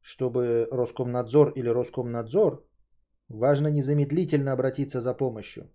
чтобы 0.00 0.68
Роскомнадзор 0.70 1.52
или 1.56 1.68
Роскомнадзор, 1.68 2.64
важно 3.28 3.68
незамедлительно 3.68 4.52
обратиться 4.52 5.00
за 5.00 5.14
помощью. 5.14 5.68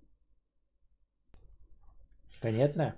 Понятно? 2.41 2.95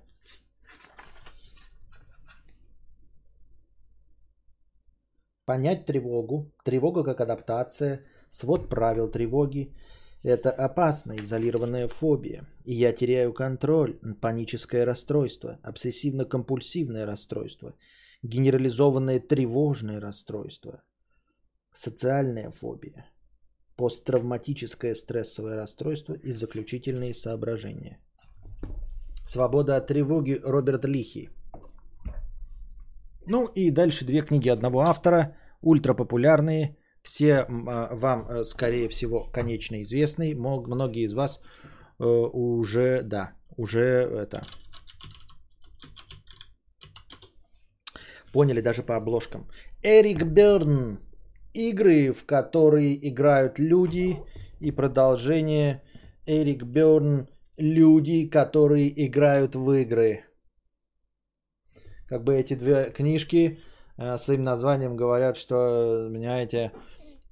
Понять 5.45 5.85
тревогу, 5.85 6.53
тревога 6.63 7.03
как 7.03 7.19
адаптация, 7.19 8.05
свод 8.29 8.69
правил 8.69 9.09
тревоги– 9.09 9.73
это 10.23 10.51
опасная 10.51 11.17
изолированная 11.17 11.89
фобия. 11.89 12.47
И 12.63 12.73
я 12.73 12.93
теряю 12.93 13.33
контроль, 13.33 13.99
паническое 14.21 14.85
расстройство, 14.85 15.59
обсессивно-компульсивное 15.61 17.05
расстройство, 17.05 17.75
генерализованное 18.21 19.19
тревожное 19.19 19.99
расстройство, 19.99 20.81
социальная 21.73 22.51
фобия, 22.51 23.05
посттравматическое 23.75 24.95
стрессовое 24.95 25.57
расстройство 25.57 26.13
и 26.13 26.31
заключительные 26.31 27.13
соображения. 27.13 27.99
Свобода 29.25 29.75
от 29.75 29.87
тревоги 29.87 30.39
Роберт 30.41 30.85
Лихи– 30.85 31.29
ну 33.25 33.45
и 33.55 33.71
дальше 33.71 34.05
две 34.05 34.21
книги 34.21 34.49
одного 34.49 34.81
автора, 34.81 35.35
ультрапопулярные, 35.61 36.77
все 37.03 37.45
а, 37.47 37.95
вам, 37.95 38.27
э, 38.29 38.43
скорее 38.43 38.89
всего, 38.89 39.29
конечно 39.31 39.81
известные, 39.81 40.35
многие 40.35 41.03
из 41.03 41.13
вас 41.13 41.41
э, 41.99 42.05
уже, 42.05 43.01
да, 43.03 43.33
уже 43.57 43.81
это, 43.81 44.41
поняли 48.33 48.61
даже 48.61 48.83
по 48.83 48.95
обложкам. 48.95 49.47
Эрик 49.83 50.23
Берн. 50.23 50.99
Игры, 51.53 52.11
в 52.13 52.25
которые 52.25 52.97
играют 53.07 53.59
люди. 53.59 54.17
И 54.59 54.71
продолжение 54.71 55.81
Эрик 56.25 56.63
Берн. 56.63 57.27
Люди, 57.57 58.29
которые 58.29 58.89
играют 59.05 59.55
в 59.55 59.71
игры 59.71 60.25
как 62.13 62.23
бы 62.23 62.35
эти 62.35 62.55
две 62.55 62.91
книжки 62.91 63.59
э, 63.97 64.17
своим 64.17 64.43
названием 64.43 64.95
говорят, 64.95 65.35
что, 65.35 65.55
понимаете, 66.13 66.71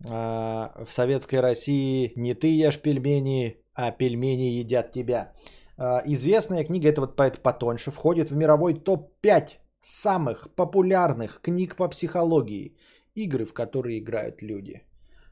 э, 0.03 0.09
в 0.09 0.89
советской 0.89 1.41
России 1.41 2.13
не 2.15 2.33
ты 2.33 2.47
ешь 2.47 2.81
пельмени, 2.81 3.57
а 3.75 3.91
пельмени 3.91 4.59
едят 4.59 4.91
тебя. 4.91 5.33
Э, 5.77 6.01
известная 6.05 6.63
книга, 6.63 6.89
это 6.89 7.01
вот 7.01 7.15
поэт 7.15 7.43
потоньше, 7.43 7.91
входит 7.91 8.31
в 8.31 8.35
мировой 8.35 8.73
топ-5 8.73 9.59
самых 9.81 10.49
популярных 10.55 11.41
книг 11.41 11.75
по 11.75 11.89
психологии. 11.89 12.75
Игры, 13.13 13.45
в 13.45 13.53
которые 13.53 13.99
играют 13.99 14.41
люди. 14.41 14.81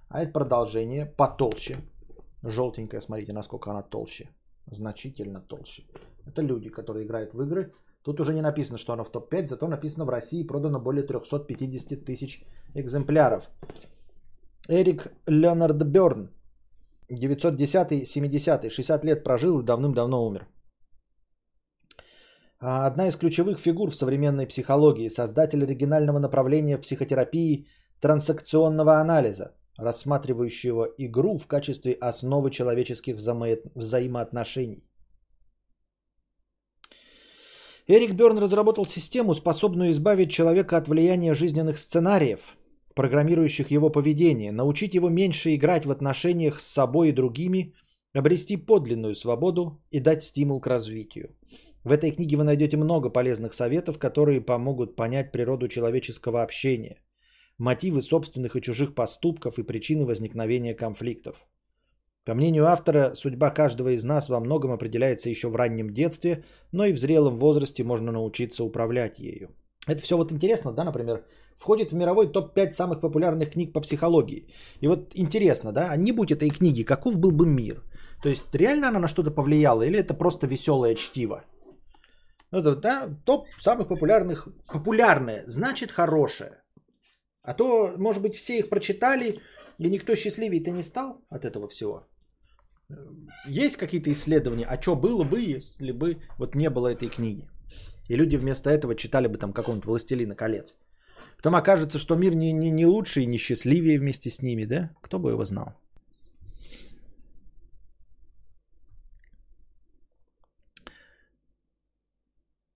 А 0.09 0.21
это 0.21 0.31
продолжение 0.31 1.05
потолще. 1.05 1.77
Желтенькая, 2.43 3.01
смотрите, 3.01 3.33
насколько 3.33 3.71
она 3.71 3.81
толще. 3.81 4.29
Значительно 4.71 5.41
толще. 5.41 5.83
Это 6.27 6.43
люди, 6.43 6.69
которые 6.69 7.05
играют 7.05 7.33
в 7.33 7.41
игры. 7.41 7.71
Тут 8.09 8.19
уже 8.19 8.33
не 8.33 8.41
написано, 8.41 8.77
что 8.79 8.93
оно 8.93 9.03
в 9.03 9.11
топ-5, 9.11 9.47
зато 9.47 9.67
написано 9.67 10.05
в 10.05 10.09
России 10.09 10.47
продано 10.47 10.79
более 10.79 11.03
350 11.03 12.05
тысяч 12.05 12.43
экземпляров. 12.73 13.43
Эрик 14.67 15.11
Леонард 15.27 15.83
Берн. 15.83 16.29
910-70, 17.11 18.69
60 18.69 19.05
лет 19.05 19.23
прожил 19.23 19.59
и 19.59 19.63
давным-давно 19.63 20.25
умер. 20.25 20.47
А, 22.59 22.87
одна 22.87 23.07
из 23.09 23.15
ключевых 23.15 23.59
фигур 23.59 23.91
в 23.91 23.95
современной 23.95 24.47
психологии, 24.47 25.09
создатель 25.09 25.63
оригинального 25.63 26.17
направления 26.17 26.79
психотерапии 26.79 27.67
трансакционного 28.01 28.99
анализа, 28.99 29.51
рассматривающего 29.77 30.87
игру 30.97 31.37
в 31.37 31.45
качестве 31.45 31.93
основы 31.93 32.49
человеческих 32.49 33.17
взаимо- 33.17 33.71
взаимоотношений. 33.75 34.88
Эрик 37.91 38.11
Берн 38.11 38.37
разработал 38.37 38.85
систему, 38.85 39.33
способную 39.33 39.89
избавить 39.89 40.29
человека 40.29 40.77
от 40.77 40.87
влияния 40.87 41.33
жизненных 41.33 41.79
сценариев, 41.79 42.55
программирующих 42.93 43.71
его 43.71 43.89
поведение, 43.89 44.51
научить 44.51 44.93
его 44.93 45.09
меньше 45.09 45.55
играть 45.55 45.87
в 45.87 45.91
отношениях 45.91 46.59
с 46.59 46.67
собой 46.67 47.09
и 47.09 47.13
другими, 47.13 47.73
обрести 48.13 48.57
подлинную 48.57 49.15
свободу 49.15 49.81
и 49.89 49.99
дать 49.99 50.21
стимул 50.21 50.61
к 50.61 50.67
развитию. 50.67 51.35
В 51.83 51.91
этой 51.91 52.11
книге 52.11 52.37
вы 52.37 52.43
найдете 52.43 52.77
много 52.77 53.09
полезных 53.09 53.55
советов, 53.55 53.97
которые 53.97 54.39
помогут 54.39 54.95
понять 54.95 55.31
природу 55.31 55.67
человеческого 55.67 56.43
общения, 56.43 57.01
мотивы 57.57 58.03
собственных 58.03 58.55
и 58.55 58.61
чужих 58.61 58.93
поступков 58.93 59.57
и 59.57 59.63
причины 59.63 60.05
возникновения 60.05 60.75
конфликтов. 60.75 61.43
По 62.29 62.35
мнению 62.35 62.67
автора, 62.67 63.15
судьба 63.15 63.49
каждого 63.49 63.89
из 63.89 64.03
нас 64.03 64.29
во 64.29 64.39
многом 64.39 64.71
определяется 64.71 65.29
еще 65.29 65.47
в 65.49 65.55
раннем 65.55 65.89
детстве, 65.89 66.43
но 66.71 66.85
и 66.85 66.93
в 66.93 66.99
зрелом 66.99 67.37
возрасте 67.37 67.83
можно 67.83 68.11
научиться 68.11 68.63
управлять 68.63 69.17
ею. 69.17 69.49
Это 69.87 70.03
все 70.03 70.15
вот 70.15 70.31
интересно, 70.31 70.71
да, 70.71 70.83
например, 70.83 71.23
входит 71.57 71.91
в 71.91 71.95
мировой 71.95 72.31
топ-5 72.31 72.73
самых 72.73 73.01
популярных 73.01 73.53
книг 73.53 73.73
по 73.73 73.81
психологии. 73.81 74.45
И 74.79 74.87
вот 74.87 75.11
интересно, 75.15 75.71
да, 75.71 75.89
а 75.89 75.97
не 75.97 76.11
будь 76.11 76.31
этой 76.31 76.49
книги, 76.49 76.83
каков 76.83 77.17
был 77.17 77.31
бы 77.31 77.47
мир? 77.47 77.81
То 78.21 78.29
есть 78.29 78.43
реально 78.53 78.89
она 78.89 78.99
на 78.99 79.07
что-то 79.07 79.31
повлияла 79.31 79.81
или 79.81 79.97
это 79.97 80.13
просто 80.13 80.45
веселое 80.45 80.93
чтиво? 80.93 81.43
Ну, 82.51 82.59
это, 82.59 82.75
да, 82.75 83.09
топ 83.25 83.47
самых 83.57 83.87
популярных. 83.87 84.47
Популярное 84.71 85.43
значит 85.47 85.91
хорошее. 85.91 86.61
А 87.41 87.55
то, 87.55 87.93
может 87.97 88.21
быть, 88.21 88.35
все 88.35 88.59
их 88.59 88.69
прочитали, 88.69 89.39
и 89.79 89.89
никто 89.89 90.15
счастливее-то 90.15 90.69
не 90.69 90.83
стал 90.83 91.21
от 91.31 91.43
этого 91.43 91.67
всего. 91.67 92.03
Есть 93.45 93.77
какие-то 93.77 94.11
исследования, 94.11 94.65
а 94.65 94.81
что 94.81 94.95
было 94.95 95.23
бы, 95.23 95.39
если 95.39 95.91
бы 95.91 96.17
вот 96.37 96.55
не 96.55 96.69
было 96.69 96.87
этой 96.87 97.09
книги? 97.09 97.47
И 98.07 98.15
люди 98.15 98.35
вместо 98.37 98.69
этого 98.69 98.95
читали 98.95 99.27
бы 99.27 99.37
там 99.37 99.53
какого-нибудь 99.53 99.85
«Властелина 99.85 100.35
колец». 100.35 100.75
Потом 101.37 101.55
окажется, 101.55 101.99
что 101.99 102.15
мир 102.15 102.35
не, 102.35 102.51
не, 102.51 102.69
не 102.69 102.85
лучше 102.85 103.21
и 103.21 103.25
не 103.25 103.37
счастливее 103.37 103.99
вместе 103.99 104.29
с 104.29 104.41
ними, 104.41 104.65
да? 104.65 104.89
Кто 105.01 105.19
бы 105.19 105.29
его 105.29 105.45
знал? 105.45 105.73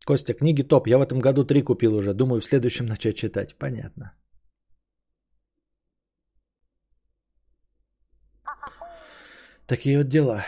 Костя, 0.06 0.34
книги 0.34 0.64
топ. 0.64 0.88
Я 0.88 0.98
в 0.98 1.02
этом 1.02 1.20
году 1.20 1.44
три 1.44 1.62
купил 1.62 1.96
уже. 1.96 2.14
Думаю, 2.14 2.40
в 2.40 2.46
следующем 2.46 2.86
начать 2.86 3.16
читать. 3.16 3.56
Понятно. 3.56 4.14
Такие 9.68 9.98
вот 9.98 10.08
дела. 10.08 10.44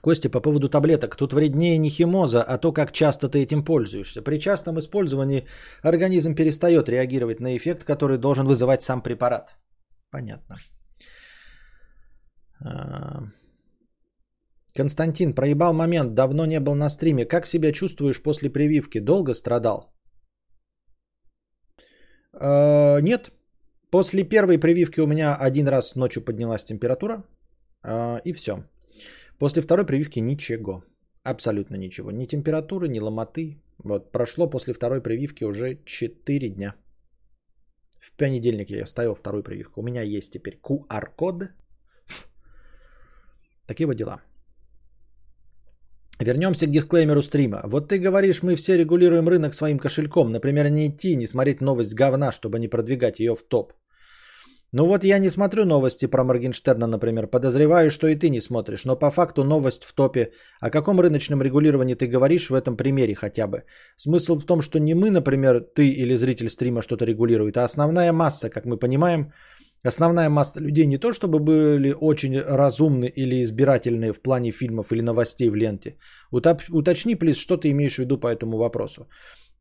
Костя, 0.00 0.30
по 0.30 0.40
поводу 0.40 0.68
таблеток. 0.68 1.16
Тут 1.16 1.32
вреднее 1.32 1.78
не 1.78 1.90
химоза, 1.90 2.42
а 2.42 2.58
то, 2.58 2.72
как 2.72 2.92
часто 2.92 3.28
ты 3.28 3.42
этим 3.42 3.64
пользуешься. 3.64 4.22
При 4.22 4.38
частом 4.38 4.78
использовании 4.78 5.46
организм 5.82 6.34
перестает 6.34 6.88
реагировать 6.88 7.40
на 7.40 7.56
эффект, 7.56 7.84
который 7.84 8.18
должен 8.18 8.46
вызывать 8.46 8.82
сам 8.82 9.02
препарат. 9.02 9.56
Понятно. 10.10 10.56
А, 12.64 13.22
Константин, 14.74 15.34
проебал 15.34 15.74
момент, 15.74 16.14
давно 16.14 16.46
не 16.46 16.60
был 16.60 16.74
на 16.74 16.88
стриме. 16.88 17.24
Как 17.24 17.46
себя 17.46 17.72
чувствуешь 17.72 18.22
после 18.22 18.50
прививки? 18.50 19.00
Долго 19.00 19.34
страдал? 19.34 19.92
Э, 22.40 23.00
нет. 23.00 23.32
После 23.90 24.22
первой 24.22 24.58
прививки 24.58 25.00
у 25.00 25.06
меня 25.06 25.34
один 25.34 25.68
раз 25.68 25.96
ночью 25.96 26.24
поднялась 26.24 26.64
температура. 26.64 27.24
Э, 27.84 28.18
и 28.24 28.32
все. 28.32 28.64
После 29.38 29.62
второй 29.62 29.86
прививки 29.86 30.20
ничего. 30.20 30.82
Абсолютно 31.22 31.76
ничего. 31.76 32.10
Ни 32.10 32.26
температуры, 32.26 32.88
ни 32.88 33.00
ломоты. 33.00 33.62
Вот 33.78 34.12
прошло 34.12 34.50
после 34.50 34.74
второй 34.74 35.02
прививки 35.02 35.44
уже 35.44 35.78
4 35.84 36.48
дня. 36.48 36.74
В 38.00 38.12
понедельник 38.16 38.70
я 38.70 38.86
ставил 38.86 39.14
вторую 39.14 39.42
прививку. 39.42 39.80
У 39.80 39.84
меня 39.84 40.02
есть 40.02 40.32
теперь 40.32 40.58
QR-код. 40.62 41.50
Такие 43.66 43.86
вот 43.86 43.96
дела. 43.96 44.20
Вернемся 46.20 46.66
к 46.66 46.70
дисклеймеру 46.70 47.22
стрима. 47.22 47.62
Вот 47.64 47.88
ты 47.88 47.98
говоришь, 47.98 48.42
мы 48.42 48.56
все 48.56 48.76
регулируем 48.76 49.28
рынок 49.28 49.54
своим 49.54 49.78
кошельком. 49.78 50.32
Например, 50.32 50.68
не 50.68 50.88
идти, 50.88 51.16
не 51.16 51.26
смотреть 51.26 51.60
новость 51.60 51.94
говна, 51.94 52.32
чтобы 52.32 52.58
не 52.58 52.68
продвигать 52.68 53.20
ее 53.20 53.36
в 53.36 53.42
топ. 53.42 53.72
Ну 54.72 54.86
вот 54.86 55.04
я 55.04 55.18
не 55.18 55.30
смотрю 55.30 55.64
новости 55.64 56.06
про 56.06 56.24
Моргенштерна, 56.24 56.86
например. 56.86 57.26
Подозреваю, 57.26 57.90
что 57.90 58.06
и 58.06 58.16
ты 58.16 58.28
не 58.28 58.40
смотришь. 58.40 58.84
Но 58.84 58.96
по 58.96 59.10
факту 59.10 59.44
новость 59.44 59.84
в 59.84 59.94
топе. 59.94 60.32
О 60.60 60.70
каком 60.70 61.00
рыночном 61.00 61.42
регулировании 61.42 61.94
ты 61.94 62.06
говоришь 62.06 62.50
в 62.50 62.54
этом 62.54 62.76
примере 62.76 63.14
хотя 63.14 63.46
бы? 63.46 63.62
Смысл 63.96 64.36
в 64.36 64.44
том, 64.44 64.60
что 64.60 64.78
не 64.78 64.94
мы, 64.94 65.10
например, 65.10 65.60
ты 65.60 65.88
или 65.88 66.14
зритель 66.16 66.48
стрима 66.48 66.82
что-то 66.82 67.06
регулирует, 67.06 67.56
а 67.56 67.64
основная 67.64 68.12
масса, 68.12 68.50
как 68.50 68.66
мы 68.66 68.76
понимаем, 68.76 69.32
Основная 69.86 70.28
масса 70.28 70.60
людей 70.60 70.86
не 70.86 70.98
то, 70.98 71.12
чтобы 71.12 71.38
были 71.38 71.94
очень 72.00 72.40
разумны 72.40 73.06
или 73.16 73.42
избирательные 73.42 74.12
в 74.12 74.20
плане 74.20 74.50
фильмов 74.50 74.92
или 74.92 75.02
новостей 75.02 75.50
в 75.50 75.54
ленте. 75.54 75.96
Уточни, 76.32 77.14
плиз, 77.14 77.36
что 77.36 77.56
ты 77.56 77.70
имеешь 77.70 77.94
в 77.94 77.98
виду 77.98 78.18
по 78.18 78.26
этому 78.26 78.58
вопросу. 78.58 79.06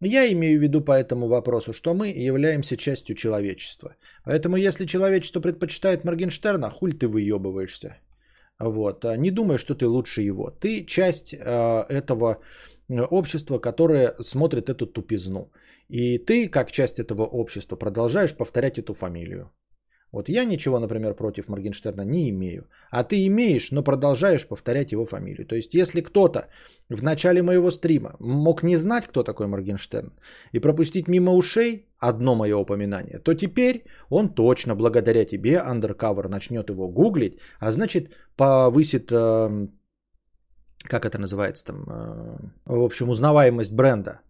Я 0.01 0.31
имею 0.31 0.59
в 0.59 0.61
виду 0.61 0.81
по 0.81 0.91
этому 0.91 1.27
вопросу, 1.27 1.73
что 1.73 1.93
мы 1.93 2.07
являемся 2.09 2.77
частью 2.77 3.15
человечества. 3.15 3.95
Поэтому 4.25 4.57
если 4.57 4.85
человечество 4.85 5.41
предпочитает 5.41 6.03
Моргенштерна, 6.03 6.69
хуль 6.69 6.93
ты 6.93 7.07
выебываешься. 7.07 7.97
Вот. 8.59 9.05
А 9.05 9.17
не 9.17 9.31
думай, 9.31 9.57
что 9.57 9.75
ты 9.75 9.87
лучше 9.87 10.21
его. 10.21 10.51
Ты 10.51 10.85
часть 10.85 11.33
э, 11.33 11.85
этого 11.89 12.41
общества, 12.89 13.59
которое 13.59 14.13
смотрит 14.19 14.69
эту 14.69 14.85
тупизну. 14.85 15.51
И 15.89 16.17
ты, 16.17 16.49
как 16.49 16.71
часть 16.71 16.99
этого 16.99 17.23
общества, 17.23 17.75
продолжаешь 17.75 18.35
повторять 18.35 18.77
эту 18.77 18.93
фамилию. 18.93 19.51
Вот 20.11 20.29
я 20.29 20.45
ничего, 20.45 20.79
например, 20.79 21.13
против 21.13 21.49
Моргенштерна 21.49 22.01
не 22.05 22.29
имею. 22.29 22.63
А 22.91 23.03
ты 23.03 23.25
имеешь, 23.27 23.71
но 23.71 23.83
продолжаешь 23.83 24.47
повторять 24.47 24.91
его 24.93 25.05
фамилию. 25.05 25.45
То 25.45 25.55
есть, 25.55 25.73
если 25.73 26.01
кто-то 26.01 26.47
в 26.89 27.03
начале 27.03 27.41
моего 27.41 27.71
стрима 27.71 28.15
мог 28.19 28.63
не 28.63 28.77
знать, 28.77 29.07
кто 29.07 29.23
такой 29.23 29.47
Моргенштерн, 29.47 30.13
и 30.53 30.59
пропустить 30.59 31.07
мимо 31.07 31.33
ушей 31.33 31.87
одно 31.99 32.35
мое 32.35 32.55
упоминание, 32.55 33.19
то 33.19 33.33
теперь 33.33 33.83
он 34.09 34.33
точно 34.33 34.75
благодаря 34.75 35.25
тебе, 35.25 35.61
Undercover, 35.65 36.29
начнет 36.29 36.69
его 36.69 36.87
гуглить, 36.87 37.37
а 37.59 37.71
значит 37.71 38.11
повысит, 38.37 39.11
э, 39.11 39.67
как 40.83 41.05
это 41.05 41.17
называется 41.19 41.65
там, 41.65 41.83
э, 41.89 42.37
в 42.65 42.83
общем, 42.83 43.09
узнаваемость 43.09 43.73
бренда. 43.73 44.21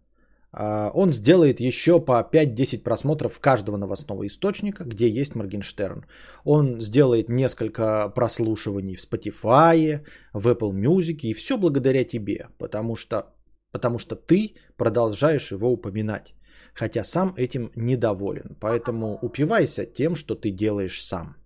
А, 0.52 0.90
он 0.94 1.12
сделает 1.12 1.60
еще 1.60 2.00
по 2.00 2.22
5-10 2.22 2.82
просмотров 2.82 3.38
каждого 3.38 3.76
новостного 3.76 4.26
источника, 4.26 4.84
где 4.84 5.08
есть 5.08 5.34
Моргенштерн. 5.34 6.06
Он 6.44 6.80
сделает 6.80 7.28
несколько 7.28 8.08
прослушиваний 8.14 8.96
в 8.96 9.00
Spotify, 9.00 10.04
в 10.32 10.48
Apple 10.48 10.72
Music, 10.72 11.20
и 11.22 11.34
все 11.34 11.58
благодаря 11.58 12.04
тебе, 12.04 12.48
потому 12.58 12.96
что, 12.96 13.34
потому 13.72 13.98
что 13.98 14.16
ты 14.16 14.54
продолжаешь 14.76 15.52
его 15.52 15.70
упоминать, 15.70 16.34
хотя 16.74 17.04
сам 17.04 17.34
этим 17.36 17.70
недоволен. 17.76 18.56
Поэтому 18.60 19.18
упивайся 19.20 19.84
тем, 19.84 20.14
что 20.14 20.34
ты 20.34 20.50
делаешь 20.50 21.04
сам. 21.04 21.37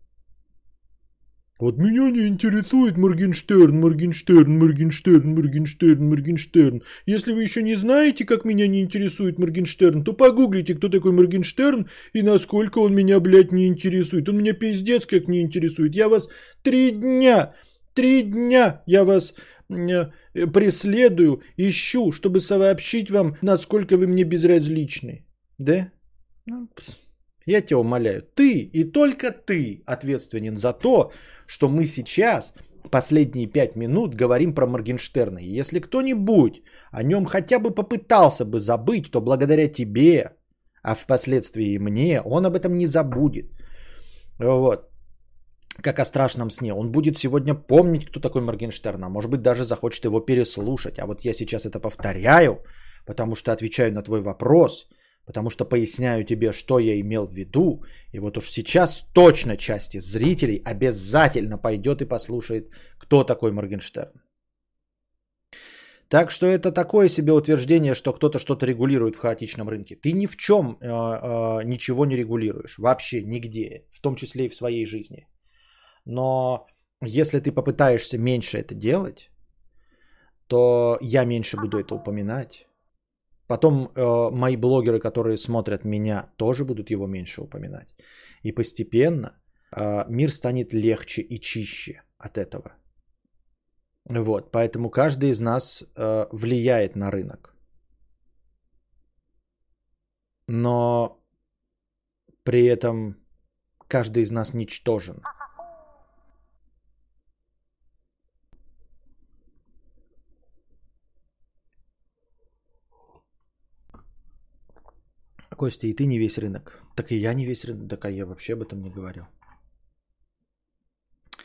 Вот 1.62 1.78
меня 1.78 2.10
не 2.10 2.26
интересует 2.26 2.96
Моргенштерн, 2.96 3.78
Моргенштерн, 3.78 4.58
Моргенштерн, 4.58 5.32
Моргенштерн, 5.32 6.08
Моргенштерн. 6.08 6.82
Если 7.06 7.32
вы 7.32 7.44
еще 7.44 7.62
не 7.62 7.76
знаете, 7.76 8.24
как 8.24 8.44
меня 8.44 8.66
не 8.66 8.80
интересует 8.80 9.38
Моргенштерн, 9.38 10.02
то 10.02 10.12
погуглите, 10.12 10.74
кто 10.74 10.88
такой 10.88 11.12
Моргенштерн 11.12 11.86
и 12.14 12.22
насколько 12.22 12.80
он 12.80 12.94
меня, 12.94 13.20
блядь, 13.20 13.52
не 13.52 13.68
интересует. 13.68 14.28
Он 14.28 14.38
меня 14.38 14.54
пиздец 14.54 15.06
как 15.06 15.28
не 15.28 15.40
интересует. 15.40 15.94
Я 15.94 16.08
вас 16.08 16.28
три 16.64 16.90
дня, 16.90 17.54
три 17.94 18.22
дня 18.22 18.82
я 18.86 19.04
вас 19.04 19.34
э, 19.68 20.10
преследую, 20.52 21.42
ищу, 21.56 22.10
чтобы 22.10 22.40
сообщить 22.40 23.08
вам, 23.08 23.36
насколько 23.40 23.96
вы 23.96 24.08
мне 24.08 24.24
безразличны. 24.24 25.26
Да? 25.58 25.92
Ну, 26.44 26.68
я 27.46 27.60
тебя 27.60 27.78
умоляю, 27.78 28.22
ты 28.34 28.70
и 28.72 28.84
только 28.84 29.32
ты 29.32 29.82
ответственен 29.86 30.56
за 30.56 30.72
то, 30.72 31.12
что 31.52 31.68
мы 31.68 31.84
сейчас 31.84 32.54
последние 32.90 33.46
пять 33.46 33.76
минут 33.76 34.14
говорим 34.14 34.54
про 34.54 34.66
Моргенштерна. 34.66 35.38
И 35.38 35.58
если 35.58 35.80
кто-нибудь 35.80 36.62
о 36.90 37.02
нем 37.02 37.26
хотя 37.26 37.58
бы 37.58 37.74
попытался 37.74 38.44
бы 38.44 38.58
забыть, 38.58 39.10
то 39.10 39.20
благодаря 39.20 39.68
тебе, 39.68 40.32
а 40.82 40.94
впоследствии 40.94 41.74
и 41.74 41.78
мне, 41.78 42.22
он 42.24 42.46
об 42.46 42.54
этом 42.54 42.76
не 42.78 42.86
забудет. 42.86 43.46
Вот. 44.38 44.88
Как 45.82 45.98
о 45.98 46.04
страшном 46.04 46.50
сне. 46.50 46.72
Он 46.74 46.90
будет 46.90 47.18
сегодня 47.18 47.54
помнить, 47.54 48.06
кто 48.06 48.20
такой 48.20 48.40
Моргенштерн, 48.42 49.04
а 49.04 49.08
может 49.08 49.30
быть 49.30 49.42
даже 49.42 49.64
захочет 49.64 50.04
его 50.04 50.20
переслушать. 50.20 50.98
А 50.98 51.06
вот 51.06 51.24
я 51.24 51.34
сейчас 51.34 51.66
это 51.66 51.80
повторяю, 51.80 52.64
потому 53.06 53.34
что 53.34 53.52
отвечаю 53.52 53.92
на 53.92 54.02
твой 54.02 54.20
вопрос– 54.20 54.86
потому 55.26 55.50
что 55.50 55.64
поясняю 55.64 56.24
тебе, 56.24 56.52
что 56.52 56.78
я 56.78 57.00
имел 57.00 57.26
в 57.26 57.32
виду. 57.32 57.84
И 58.12 58.18
вот 58.18 58.36
уж 58.36 58.50
сейчас 58.50 59.06
точно 59.14 59.56
части 59.56 59.98
зрителей 60.00 60.62
обязательно 60.64 61.58
пойдет 61.58 62.02
и 62.02 62.08
послушает, 62.08 62.70
кто 62.98 63.24
такой 63.24 63.52
Моргенштерн. 63.52 64.12
Так 66.08 66.30
что 66.30 66.46
это 66.46 66.72
такое 66.72 67.08
себе 67.08 67.32
утверждение, 67.32 67.94
что 67.94 68.12
кто-то 68.12 68.38
что-то 68.38 68.66
регулирует 68.66 69.16
в 69.16 69.18
хаотичном 69.18 69.68
рынке. 69.68 69.96
Ты 69.96 70.12
ни 70.12 70.26
в 70.26 70.36
чем 70.36 70.76
э, 70.80 70.86
э, 70.86 71.64
ничего 71.64 72.04
не 72.04 72.16
регулируешь, 72.16 72.78
вообще 72.78 73.22
нигде, 73.22 73.86
в 73.90 74.00
том 74.02 74.14
числе 74.14 74.44
и 74.44 74.48
в 74.50 74.54
своей 74.54 74.84
жизни. 74.84 75.26
Но 76.04 76.66
если 77.00 77.40
ты 77.40 77.50
попытаешься 77.50 78.18
меньше 78.18 78.58
это 78.58 78.74
делать, 78.74 79.30
то 80.48 80.98
я 81.00 81.24
меньше 81.24 81.56
буду 81.56 81.78
это 81.78 81.94
упоминать 81.94 82.66
Потом 83.52 83.88
э, 83.94 84.30
мои 84.30 84.56
блогеры, 84.56 84.98
которые 84.98 85.36
смотрят 85.36 85.84
меня, 85.84 86.32
тоже 86.36 86.64
будут 86.64 86.90
его 86.90 87.06
меньше 87.06 87.42
упоминать. 87.42 87.94
И 88.44 88.52
постепенно 88.52 89.28
э, 89.76 90.04
мир 90.08 90.30
станет 90.30 90.72
легче 90.72 91.20
и 91.20 91.38
чище 91.38 92.02
от 92.16 92.38
этого. 92.38 92.72
Вот, 94.08 94.52
поэтому 94.52 94.90
каждый 94.90 95.28
из 95.28 95.40
нас 95.40 95.84
э, 95.84 96.26
влияет 96.32 96.96
на 96.96 97.10
рынок. 97.10 97.54
Но 100.48 101.22
при 102.44 102.64
этом 102.64 103.16
каждый 103.86 104.22
из 104.22 104.30
нас 104.30 104.54
ничтожен. 104.54 105.22
Костя, 115.62 115.86
и 115.86 115.94
ты 115.94 116.06
не 116.06 116.18
весь 116.18 116.38
рынок. 116.38 116.82
Так 116.96 117.12
и 117.12 117.16
я 117.16 117.34
не 117.34 117.46
весь 117.46 117.64
рынок. 117.64 117.88
Так 117.88 118.04
а 118.04 118.10
я 118.10 118.26
вообще 118.26 118.54
об 118.54 118.62
этом 118.62 118.82
не 118.82 118.90
говорил. 118.90 119.24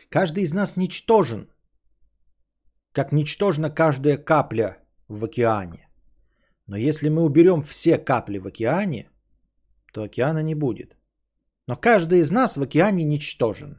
Каждый 0.09 0.43
из 0.43 0.53
нас 0.53 0.75
ничтожен. 0.75 1.47
Как 2.93 3.11
ничтожна 3.11 3.69
каждая 3.69 4.17
капля 4.17 4.77
в 5.07 5.23
океане. 5.23 5.87
Но 6.65 6.77
если 6.77 7.09
мы 7.09 7.21
уберем 7.21 7.61
все 7.61 7.99
капли 7.99 8.39
в 8.39 8.47
океане, 8.47 9.11
то 9.93 10.01
океана 10.01 10.41
не 10.41 10.55
будет. 10.55 10.97
Но 11.67 11.75
каждый 11.75 12.21
из 12.21 12.31
нас 12.31 12.57
в 12.57 12.61
океане 12.63 13.03
ничтожен. 13.03 13.77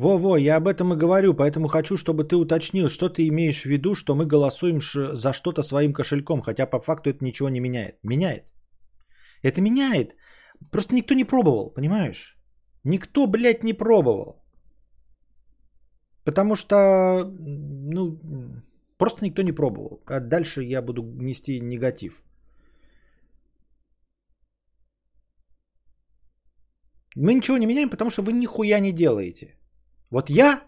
Во-во, 0.00 0.38
я 0.38 0.56
об 0.56 0.66
этом 0.66 0.92
и 0.94 0.96
говорю, 0.96 1.34
поэтому 1.34 1.68
хочу, 1.68 1.96
чтобы 1.98 2.24
ты 2.24 2.36
уточнил, 2.36 2.88
что 2.88 3.08
ты 3.10 3.28
имеешь 3.28 3.62
в 3.62 3.66
виду, 3.66 3.94
что 3.94 4.14
мы 4.14 4.24
голосуем 4.24 4.80
за 4.80 5.32
что-то 5.32 5.62
своим 5.62 5.92
кошельком, 5.92 6.40
хотя 6.40 6.66
по 6.66 6.80
факту 6.80 7.10
это 7.10 7.24
ничего 7.24 7.50
не 7.50 7.60
меняет. 7.60 7.98
Меняет. 8.02 8.44
Это 9.42 9.60
меняет. 9.60 10.16
Просто 10.70 10.94
никто 10.94 11.14
не 11.14 11.24
пробовал, 11.24 11.74
понимаешь? 11.74 12.38
Никто, 12.84 13.26
блядь, 13.26 13.62
не 13.62 13.74
пробовал. 13.74 14.42
Потому 16.24 16.56
что, 16.56 17.24
ну, 17.26 18.18
просто 18.96 19.24
никто 19.24 19.42
не 19.42 19.52
пробовал. 19.52 20.02
А 20.06 20.20
дальше 20.20 20.62
я 20.62 20.82
буду 20.82 21.02
нести 21.02 21.60
негатив. 21.60 22.22
Мы 27.16 27.34
ничего 27.34 27.58
не 27.58 27.66
меняем, 27.66 27.90
потому 27.90 28.10
что 28.10 28.22
вы 28.22 28.32
нихуя 28.32 28.80
не 28.80 28.92
делаете. 28.92 29.59
Вот 30.10 30.30
я 30.30 30.60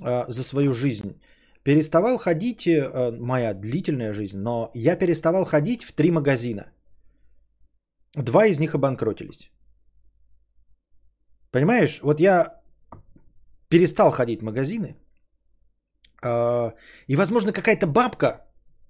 э, 0.00 0.24
за 0.28 0.42
свою 0.42 0.72
жизнь 0.72 1.20
переставал 1.62 2.18
ходить, 2.18 2.66
э, 2.66 3.10
моя 3.20 3.54
длительная 3.54 4.12
жизнь, 4.12 4.38
но 4.38 4.70
я 4.74 4.96
переставал 4.96 5.44
ходить 5.44 5.84
в 5.84 5.92
три 5.92 6.10
магазина. 6.10 6.72
Два 8.14 8.46
из 8.46 8.58
них 8.60 8.74
обанкротились. 8.74 9.50
Понимаешь, 11.50 12.00
вот 12.02 12.20
я 12.20 12.60
перестал 13.68 14.10
ходить 14.10 14.40
в 14.40 14.44
магазины, 14.44 14.96
э, 16.22 16.72
и, 17.08 17.16
возможно, 17.16 17.52
какая-то 17.52 17.86
бабка 17.86 18.46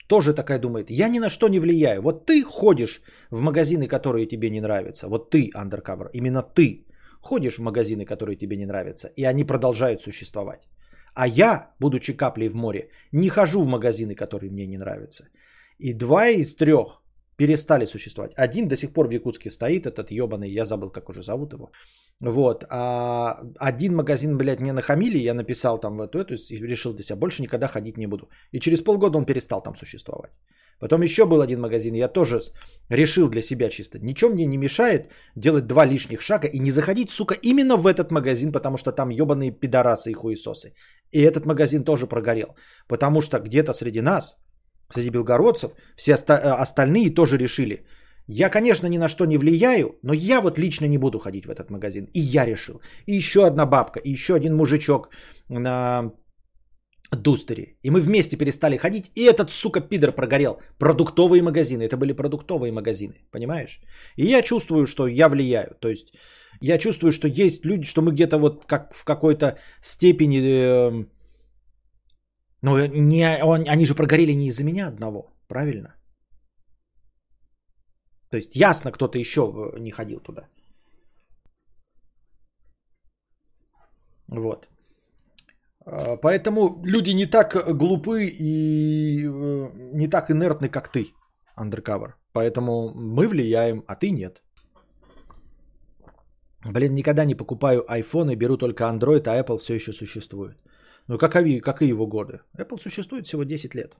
тоже 0.09 0.35
такая 0.35 0.59
думает, 0.59 0.91
я 0.91 1.09
ни 1.09 1.19
на 1.19 1.31
что 1.31 1.49
не 1.49 1.61
влияю. 1.61 2.03
Вот 2.03 2.27
ты 2.27 2.45
ходишь 2.45 3.03
в 3.31 3.41
магазины, 3.41 3.89
которые 3.89 4.27
тебе 4.27 4.51
не 4.51 4.61
нравятся. 4.61 5.09
Вот 5.09 5.31
ты, 5.31 5.51
undercover, 5.55 6.11
именно 6.13 6.43
ты 6.43 6.86
ходишь 7.29 7.59
в 7.59 7.63
магазины, 7.63 8.05
которые 8.05 8.37
тебе 8.37 8.57
не 8.57 8.67
нравятся, 8.67 9.09
и 9.17 9.25
они 9.25 9.45
продолжают 9.45 10.03
существовать. 10.03 10.69
А 11.15 11.27
я, 11.27 11.75
будучи 11.81 12.17
каплей 12.17 12.49
в 12.49 12.55
море, 12.55 12.89
не 13.13 13.29
хожу 13.29 13.63
в 13.63 13.67
магазины, 13.67 14.15
которые 14.15 14.51
мне 14.51 14.67
не 14.67 14.79
нравятся. 14.79 15.25
И 15.79 15.95
два 15.95 16.29
из 16.29 16.57
трех 16.57 17.03
перестали 17.37 17.87
существовать. 17.87 18.33
Один 18.37 18.69
до 18.69 18.77
сих 18.77 18.93
пор 18.93 19.09
в 19.09 19.11
Якутске 19.11 19.51
стоит, 19.51 19.87
этот 19.87 20.11
ебаный, 20.11 20.51
я 20.51 20.65
забыл, 20.65 20.91
как 20.91 21.09
уже 21.09 21.23
зовут 21.23 21.53
его. 21.53 21.71
Вот. 22.21 22.65
А 22.69 23.41
один 23.59 23.95
магазин, 23.95 24.37
блядь, 24.37 24.61
мне 24.61 24.73
нахамили, 24.73 25.19
я 25.19 25.35
написал 25.35 25.79
там 25.79 25.97
в 25.97 26.01
эту, 26.01 26.19
эту, 26.19 26.35
и 26.35 26.67
решил 26.67 26.95
для 26.95 27.05
себя, 27.05 27.17
больше 27.17 27.43
никогда 27.43 27.69
ходить 27.69 27.99
не 27.99 28.07
буду. 28.07 28.29
И 28.53 28.61
через 28.61 28.83
полгода 28.83 29.19
он 29.19 29.27
перестал 29.27 29.61
там 29.61 29.77
существовать. 29.77 30.33
Потом 30.79 31.03
еще 31.03 31.25
был 31.25 31.41
один 31.41 31.61
магазин, 31.61 31.95
я 31.95 32.09
тоже 32.09 32.41
решил 32.91 33.29
для 33.29 33.43
себя 33.43 33.69
чисто. 33.69 33.99
Ничего 33.99 34.31
мне 34.31 34.47
не 34.47 34.59
мешает 34.59 35.11
делать 35.37 35.67
два 35.67 35.87
лишних 35.87 36.21
шага 36.21 36.49
и 36.49 36.59
не 36.59 36.71
заходить, 36.71 37.11
сука, 37.11 37.35
именно 37.43 37.77
в 37.77 37.87
этот 37.87 38.11
магазин, 38.11 38.53
потому 38.53 38.77
что 38.77 38.93
там 38.93 39.11
ебаные 39.11 39.51
пидорасы 39.51 40.11
и 40.11 40.15
хуесосы. 40.15 40.75
И 41.13 41.21
этот 41.21 41.47
магазин 41.47 41.85
тоже 41.85 42.07
прогорел. 42.07 42.57
Потому 42.89 43.21
что 43.23 43.39
где-то 43.39 43.73
среди 43.73 44.01
нас, 44.01 44.37
среди 44.91 45.11
белгородцев, 45.11 45.73
все 45.97 46.15
оста- 46.15 46.55
остальные 46.61 47.15
тоже 47.15 47.39
решили. 47.39 47.87
Я, 48.29 48.51
конечно, 48.51 48.89
ни 48.89 48.99
на 48.99 49.09
что 49.09 49.25
не 49.25 49.39
влияю, 49.39 49.99
но 50.03 50.13
я 50.13 50.41
вот 50.41 50.59
лично 50.59 50.87
не 50.87 50.99
буду 50.99 51.19
ходить 51.19 51.47
в 51.47 51.51
этот 51.51 51.71
магазин. 51.71 52.09
И 52.13 52.21
я 52.21 52.45
решил. 52.45 52.81
И 53.07 53.15
еще 53.15 53.47
одна 53.47 53.67
бабка, 53.67 54.01
и 54.01 54.11
еще 54.11 54.35
один 54.35 54.57
мужичок 54.57 55.11
на 55.49 56.13
Дустери. 57.11 57.79
И 57.83 57.91
мы 57.91 58.01
вместе 58.01 58.37
перестали 58.37 58.77
ходить, 58.77 59.11
и 59.15 59.23
этот, 59.23 59.51
сука, 59.51 59.81
пидор 59.81 60.13
прогорел. 60.13 60.61
Продуктовые 60.79 61.43
магазины. 61.43 61.83
Это 61.83 61.97
были 61.97 62.13
продуктовые 62.13 62.73
магазины, 62.73 63.15
понимаешь? 63.31 63.81
И 64.17 64.27
я 64.27 64.43
чувствую, 64.43 64.87
что 64.87 65.07
я 65.07 65.29
влияю. 65.29 65.77
То 65.81 65.89
есть 65.89 66.13
я 66.61 66.79
чувствую, 66.79 67.13
что 67.13 67.29
есть 67.29 67.65
люди, 67.65 67.85
что 67.85 68.03
мы 68.03 68.13
где-то 68.13 68.39
вот 68.39 68.67
как 68.67 68.95
в 68.95 69.05
какой-то 69.05 69.59
степени... 69.81 70.41
Э, 70.41 71.07
ну, 72.63 72.87
не, 72.87 73.39
он, 73.45 73.69
они 73.69 73.87
же 73.87 73.95
прогорели 73.95 74.33
не 74.33 74.49
из-за 74.49 74.65
меня 74.65 74.89
одного, 74.89 75.31
правильно? 75.49 75.95
То 78.31 78.37
есть 78.37 78.57
ясно, 78.57 78.91
кто-то 78.91 79.19
еще 79.19 79.41
не 79.79 79.91
ходил 79.91 80.21
туда. 80.21 80.49
Вот. 84.29 84.69
А, 85.87 86.17
поэтому 86.17 86.83
люди 86.85 87.15
не 87.15 87.27
так 87.27 87.77
глупы 87.77 88.27
и 88.27 89.25
э, 89.25 89.71
не 89.95 90.09
так 90.09 90.31
инертны, 90.31 90.69
как 90.69 90.91
ты, 90.91 91.15
Undercover. 91.59 92.15
Поэтому 92.33 92.93
мы 92.95 93.29
влияем, 93.29 93.85
а 93.87 93.95
ты 93.95 94.11
нет. 94.11 94.43
Блин, 96.65 96.95
никогда 96.95 97.25
не 97.25 97.37
покупаю 97.37 97.85
iPhone 97.89 98.33
и 98.33 98.37
беру 98.37 98.57
только 98.57 98.85
Android, 98.85 99.29
а 99.29 99.41
Apple 99.41 99.59
все 99.59 99.75
еще 99.75 99.93
существует. 99.93 100.57
Ну, 101.09 101.19
какови, 101.19 101.61
какие 101.61 101.91
его 101.91 102.07
годы? 102.07 102.41
Apple 102.59 102.79
существует 102.79 103.27
всего 103.27 103.45
10 103.45 103.75
лет. 103.75 103.97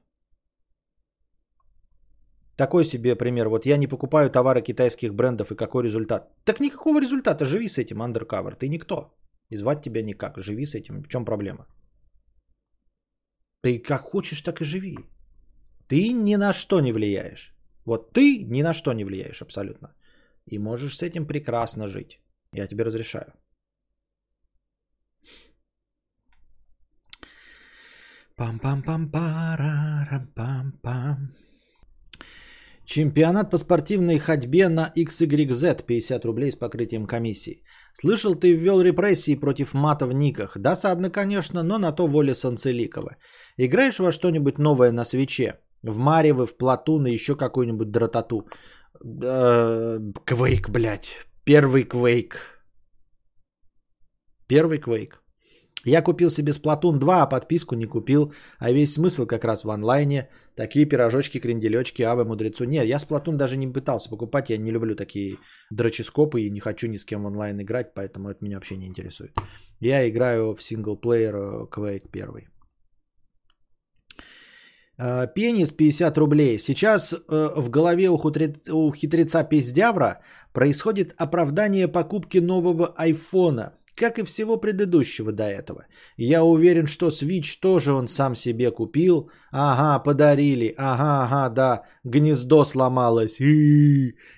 Такой 2.57 2.85
себе 2.85 3.15
пример. 3.15 3.49
Вот 3.49 3.67
я 3.67 3.77
не 3.77 3.87
покупаю 3.87 4.31
товары 4.31 4.63
китайских 4.63 5.15
брендов 5.15 5.53
и 5.53 5.57
какой 5.57 5.85
результат? 5.85 6.33
Так 6.45 6.59
никакого 6.59 7.01
результата. 7.01 7.45
Живи 7.45 7.69
с 7.69 7.79
этим, 7.79 8.03
Undercover. 8.03 8.57
Ты 8.57 8.69
никто. 8.69 9.15
И 9.51 9.57
звать 9.57 9.83
тебя 9.83 10.03
никак. 10.03 10.39
Живи 10.39 10.65
с 10.67 10.75
этим. 10.75 11.03
В 11.03 11.09
чем 11.09 11.25
проблема? 11.25 11.67
Ты 13.67 13.83
как 13.83 14.03
хочешь, 14.03 14.43
так 14.43 14.61
и 14.61 14.65
живи. 14.65 14.97
Ты 15.89 16.13
ни 16.13 16.37
на 16.37 16.53
что 16.53 16.81
не 16.81 16.93
влияешь. 16.93 17.57
Вот 17.85 18.13
ты 18.13 18.45
ни 18.45 18.63
на 18.63 18.73
что 18.73 18.93
не 18.93 19.05
влияешь 19.05 19.43
абсолютно. 19.43 19.93
И 20.47 20.59
можешь 20.59 20.97
с 20.97 21.03
этим 21.03 21.27
прекрасно 21.27 21.89
жить. 21.89 22.21
Я 22.55 22.69
тебе 22.69 22.85
разрешаю. 22.85 23.33
Пам-пам-пам-парам-пам-пам. 28.39 31.17
Чемпионат 32.85 33.51
по 33.51 33.59
спортивной 33.59 34.21
ходьбе 34.21 34.69
на 34.69 34.93
XYZ 34.97 35.87
50 35.87 36.25
рублей 36.25 36.53
с 36.53 36.57
покрытием 36.57 37.07
комиссии. 37.07 37.65
Слышал, 38.01 38.35
ты 38.35 38.53
ввел 38.53 38.83
репрессии 38.83 39.37
против 39.37 39.75
мата 39.75 40.07
в 40.07 40.13
никах. 40.13 40.59
Досадно, 40.59 41.11
конечно, 41.11 41.63
но 41.63 41.79
на 41.79 41.93
то 41.93 42.07
воля 42.07 42.35
Санцеликова. 42.35 43.17
Играешь 43.57 43.99
во 43.99 44.13
что-нибудь 44.13 44.59
новое 44.59 44.93
на 44.93 45.05
свече? 45.05 45.61
В 45.83 45.97
Маревы, 45.97 46.47
в 46.47 46.57
Платун 46.57 47.07
и 47.07 47.13
еще 47.13 47.37
какую-нибудь 47.37 47.91
дротату. 47.91 48.49
Э, 49.03 49.99
квейк, 50.25 50.69
блядь. 50.69 51.27
Первый 51.45 51.85
квейк. 51.85 52.37
Первый 54.47 54.79
квейк. 54.79 55.23
Я 55.87 56.03
купил 56.03 56.31
себе 56.31 56.53
Splatoon 56.53 56.99
2, 56.99 57.23
а 57.23 57.27
подписку 57.27 57.77
не 57.77 57.87
купил. 57.87 58.33
А 58.59 58.73
весь 58.73 58.95
смысл 58.95 59.27
как 59.27 59.45
раз 59.45 59.65
в 59.65 59.71
онлайне. 59.71 60.29
Такие 60.57 60.85
пирожочки, 60.85 61.41
кренделечки, 61.41 62.03
авы, 62.03 62.25
мудрецу. 62.25 62.65
Нет, 62.65 62.87
я 62.87 62.97
Splatoon 62.97 63.37
даже 63.37 63.57
не 63.57 63.73
пытался 63.73 64.11
покупать. 64.11 64.51
Я 64.51 64.59
не 64.59 64.73
люблю 64.73 64.97
такие 64.97 65.37
дроческопы 65.71 66.43
и 66.43 66.51
не 66.51 66.61
хочу 66.61 66.89
ни 66.89 66.97
с 66.97 67.05
кем 67.05 67.25
онлайн 67.25 67.61
играть, 67.61 67.95
поэтому 67.95 68.29
это 68.31 68.45
меня 68.45 68.57
вообще 68.57 68.77
не 68.77 68.87
интересует. 68.87 69.31
Я 69.81 70.09
играю 70.09 70.55
в 70.55 70.63
синглплеер 70.63 71.37
э, 71.37 71.67
Quake 71.71 72.09
1. 72.13 72.49
Э, 74.99 75.29
пенис 75.35 75.71
50 75.71 76.19
рублей. 76.19 76.59
Сейчас 76.59 77.13
э, 77.13 77.19
в 77.57 77.71
голове 77.71 78.09
у, 78.11 78.17
хутре- 78.17 78.71
у 78.73 78.93
хитреца 78.93 79.45
Пиздявра 79.45 80.21
происходит 80.53 81.15
оправдание 81.17 81.87
покупки 81.87 82.39
нового 82.39 82.93
айфона, 82.97 83.73
как 83.97 84.19
и 84.19 84.25
всего 84.25 84.61
предыдущего 84.61 85.33
до 85.33 85.45
этого. 85.45 85.87
Я 86.19 86.45
уверен, 86.45 86.87
что 86.87 87.09
Switch 87.09 87.59
тоже 87.61 87.93
он 87.93 88.09
сам 88.09 88.35
себе 88.35 88.71
купил. 88.71 89.31
Ага, 89.51 90.03
подарили. 90.05 90.75
Ага, 90.77 91.25
ага, 91.25 91.49
да, 91.49 91.83
гнездо 92.05 92.65
сломалось. 92.65 93.41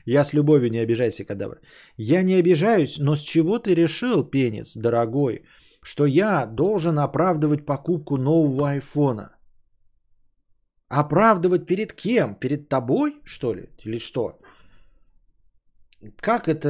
Я 0.06 0.24
с 0.24 0.32
любовью 0.32 0.70
не 0.70 0.78
обижайся, 0.78 1.24
кадавр. 1.24 1.60
Я 1.96 2.22
не 2.22 2.34
обижаюсь, 2.34 2.98
но 2.98 3.16
с 3.16 3.20
чего 3.20 3.58
ты 3.58 3.74
решил, 3.74 4.30
пенис, 4.30 4.76
дорогой, 4.76 5.42
что 5.82 6.06
я 6.06 6.46
должен 6.46 6.98
оправдывать 6.98 7.66
покупку 7.66 8.16
нового 8.16 8.70
айфона? 8.70 9.30
Оправдывать 10.88 11.66
перед 11.66 11.92
кем? 11.92 12.34
Перед 12.34 12.68
тобой, 12.68 13.20
что 13.24 13.54
ли? 13.54 13.70
Или 13.84 13.98
что? 13.98 14.38
Как 16.20 16.46
это, 16.46 16.68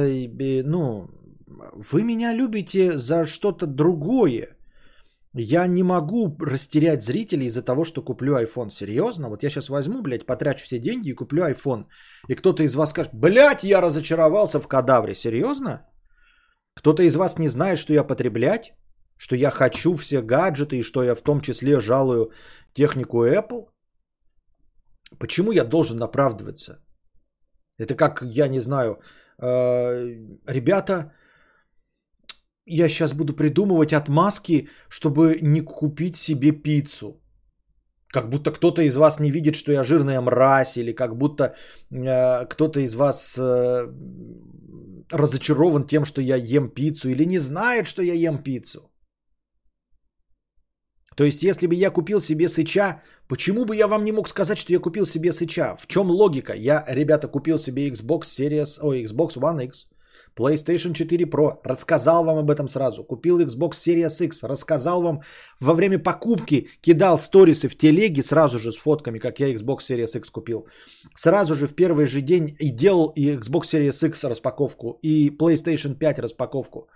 ну, 0.65 1.07
вы 1.49 2.03
меня 2.03 2.33
любите 2.33 2.97
за 2.97 3.25
что-то 3.25 3.65
другое. 3.65 4.55
Я 5.33 5.67
не 5.67 5.83
могу 5.83 6.37
растерять 6.39 7.03
зрителей 7.03 7.45
из-за 7.47 7.61
того, 7.61 7.83
что 7.83 8.01
куплю 8.01 8.35
iPhone. 8.37 8.69
Серьезно? 8.69 9.29
Вот 9.29 9.43
я 9.43 9.49
сейчас 9.49 9.69
возьму, 9.69 10.01
блядь, 10.01 10.25
потрачу 10.25 10.65
все 10.65 10.79
деньги 10.79 11.09
и 11.09 11.15
куплю 11.15 11.43
iPhone. 11.43 11.85
И 12.27 12.35
кто-то 12.35 12.63
из 12.63 12.75
вас 12.75 12.89
скажет, 12.89 13.13
блядь, 13.13 13.63
я 13.63 13.81
разочаровался 13.81 14.59
в 14.59 14.67
кадавре. 14.67 15.15
Серьезно? 15.15 15.85
Кто-то 16.75 17.03
из 17.03 17.15
вас 17.15 17.37
не 17.37 17.49
знает, 17.49 17.77
что 17.77 17.93
я 17.93 18.03
потреблять? 18.03 18.73
Что 19.17 19.35
я 19.35 19.51
хочу 19.51 19.95
все 19.95 20.21
гаджеты 20.21 20.77
и 20.77 20.83
что 20.83 21.03
я 21.03 21.15
в 21.15 21.21
том 21.21 21.41
числе 21.41 21.79
жалую 21.79 22.31
технику 22.73 23.25
Apple? 23.25 23.67
Почему 25.19 25.51
я 25.51 25.63
должен 25.63 26.01
оправдываться? 26.01 26.79
Это 27.77 27.95
как, 27.95 28.23
я 28.23 28.47
не 28.47 28.59
знаю, 28.59 28.99
э, 29.41 30.15
ребята, 30.47 31.13
я 32.69 32.89
сейчас 32.89 33.13
буду 33.13 33.33
придумывать 33.33 33.93
отмазки, 33.93 34.69
чтобы 34.89 35.39
не 35.41 35.61
купить 35.61 36.15
себе 36.15 36.51
пиццу. 36.51 37.21
Как 38.13 38.29
будто 38.29 38.51
кто-то 38.51 38.81
из 38.81 38.95
вас 38.95 39.19
не 39.19 39.31
видит, 39.31 39.55
что 39.55 39.71
я 39.71 39.83
жирная 39.83 40.21
мразь, 40.21 40.77
или 40.77 40.93
как 40.93 41.15
будто 41.15 41.55
э, 41.91 42.45
кто-то 42.45 42.79
из 42.79 42.95
вас 42.95 43.37
э, 43.37 43.87
разочарован 45.11 45.85
тем, 45.85 46.05
что 46.05 46.21
я 46.21 46.35
ем 46.35 46.69
пиццу, 46.69 47.09
или 47.09 47.25
не 47.25 47.39
знает, 47.39 47.87
что 47.87 48.01
я 48.01 48.13
ем 48.13 48.43
пиццу. 48.43 48.89
То 51.15 51.25
есть, 51.25 51.43
если 51.43 51.67
бы 51.67 51.75
я 51.75 51.91
купил 51.91 52.21
себе 52.21 52.47
сыча, 52.47 53.01
почему 53.27 53.65
бы 53.65 53.75
я 53.75 53.87
вам 53.87 54.05
не 54.05 54.11
мог 54.11 54.29
сказать, 54.29 54.57
что 54.57 54.73
я 54.73 54.79
купил 54.79 55.05
себе 55.05 55.33
сыча? 55.33 55.75
В 55.75 55.85
чем 55.85 56.09
логика? 56.09 56.53
Я, 56.53 56.85
ребята, 56.87 57.27
купил 57.27 57.59
себе 57.59 57.89
Xbox 57.89 58.21
Series, 58.21 58.79
ой, 58.81 59.03
Xbox 59.03 59.37
One 59.37 59.65
X, 59.65 59.89
PlayStation 60.35 60.93
4 60.93 61.25
Pro, 61.25 61.59
рассказал 61.63 62.23
вам 62.23 62.37
об 62.37 62.49
этом 62.49 62.67
сразу. 62.67 63.03
Купил 63.03 63.39
Xbox 63.39 63.71
Series 63.71 64.25
X, 64.25 64.43
рассказал 64.43 65.01
вам 65.01 65.21
во 65.59 65.73
время 65.73 65.99
покупки, 65.99 66.69
кидал 66.81 67.17
сторисы 67.19 67.67
в 67.67 67.75
телеге 67.75 68.23
сразу 68.23 68.59
же 68.59 68.71
с 68.71 68.77
фотками, 68.77 69.19
как 69.19 69.39
я 69.39 69.53
Xbox 69.53 69.79
Series 69.89 70.17
X 70.17 70.29
купил. 70.29 70.67
Сразу 71.15 71.55
же 71.55 71.67
в 71.67 71.75
первый 71.75 72.05
же 72.05 72.21
день 72.21 72.55
и 72.59 72.71
делал 72.71 73.13
и 73.15 73.35
Xbox 73.35 73.63
Series 73.73 74.07
X 74.07 74.23
распаковку, 74.23 74.99
и 75.01 75.29
PlayStation 75.29 75.95
5 75.95 76.19
распаковку. 76.19 76.87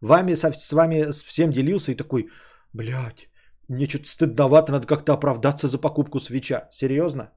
Вами, 0.00 0.34
со, 0.34 0.52
с 0.52 0.72
вами 0.72 1.10
всем 1.10 1.50
делился 1.50 1.92
и 1.92 1.96
такой, 1.96 2.28
блядь, 2.72 3.28
мне 3.68 3.88
что-то 3.88 4.08
стыдновато, 4.08 4.72
надо 4.72 4.86
как-то 4.86 5.12
оправдаться 5.12 5.66
за 5.66 5.78
покупку 5.78 6.20
свеча. 6.20 6.68
Серьезно? 6.70 7.30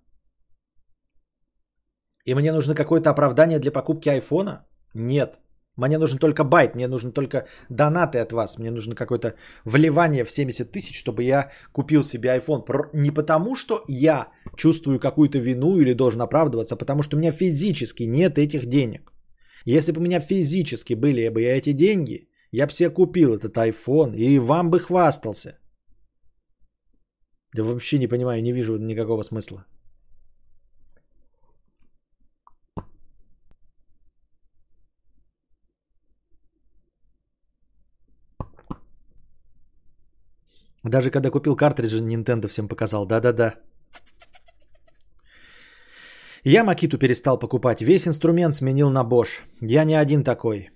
И 2.26 2.36
мне 2.36 2.52
нужно 2.52 2.76
какое-то 2.76 3.10
оправдание 3.10 3.60
для 3.60 3.72
покупки 3.72 4.10
айфона? 4.10 4.69
Нет. 4.94 5.40
Мне 5.76 5.98
нужен 5.98 6.20
только 6.20 6.44
байт, 6.44 6.76
мне 6.76 6.88
нужны 6.88 7.12
только 7.12 7.48
донаты 7.70 8.20
от 8.20 8.34
вас, 8.34 8.60
мне 8.60 8.72
нужно 8.72 8.96
какое-то 8.96 9.36
вливание 9.66 10.26
в 10.26 10.30
70 10.30 10.72
тысяч, 10.72 11.00
чтобы 11.00 11.24
я 11.24 11.52
купил 11.72 12.04
себе 12.04 12.30
iPhone. 12.30 12.64
Не 12.94 13.12
потому, 13.12 13.56
что 13.56 13.84
я 13.88 14.28
чувствую 14.58 15.00
какую-то 15.00 15.40
вину 15.40 15.78
или 15.78 15.94
должен 15.94 16.22
оправдываться, 16.22 16.76
а 16.76 16.78
потому 16.78 17.04
что 17.04 17.16
у 17.16 17.20
меня 17.20 17.32
физически 17.32 18.04
нет 18.04 18.38
этих 18.38 18.66
денег. 18.66 19.14
Если 19.66 19.94
бы 19.94 20.00
у 20.00 20.04
меня 20.04 20.20
физически 20.20 20.96
были 20.96 21.30
бы 21.30 21.44
эти 21.44 21.74
деньги, 21.74 22.28
я 22.52 22.68
бы 22.68 22.74
себе 22.74 22.90
купил 22.90 23.36
этот 23.36 23.56
iPhone 23.58 24.16
и 24.16 24.40
вам 24.40 24.70
бы 24.70 24.80
хвастался. 24.80 25.60
Я 27.56 27.64
вообще 27.64 28.00
не 28.00 28.08
понимаю, 28.08 28.44
не 28.44 28.54
вижу 28.54 28.78
никакого 28.78 29.24
смысла. 29.24 29.66
Даже 40.84 41.12
когда 41.12 41.30
купил 41.30 41.56
картриджи, 41.56 42.04
Nintendo 42.04 42.48
всем 42.48 42.68
показал. 42.68 43.06
Да-да-да. 43.06 43.56
Я 46.44 46.64
Макиту 46.64 46.98
перестал 46.98 47.38
покупать. 47.40 47.82
Весь 47.82 48.08
инструмент 48.08 48.56
сменил 48.56 48.90
на 48.90 49.04
Bosch. 49.04 49.44
Я 49.62 49.84
не 49.84 49.96
один 49.96 50.24
такой. 50.24 50.70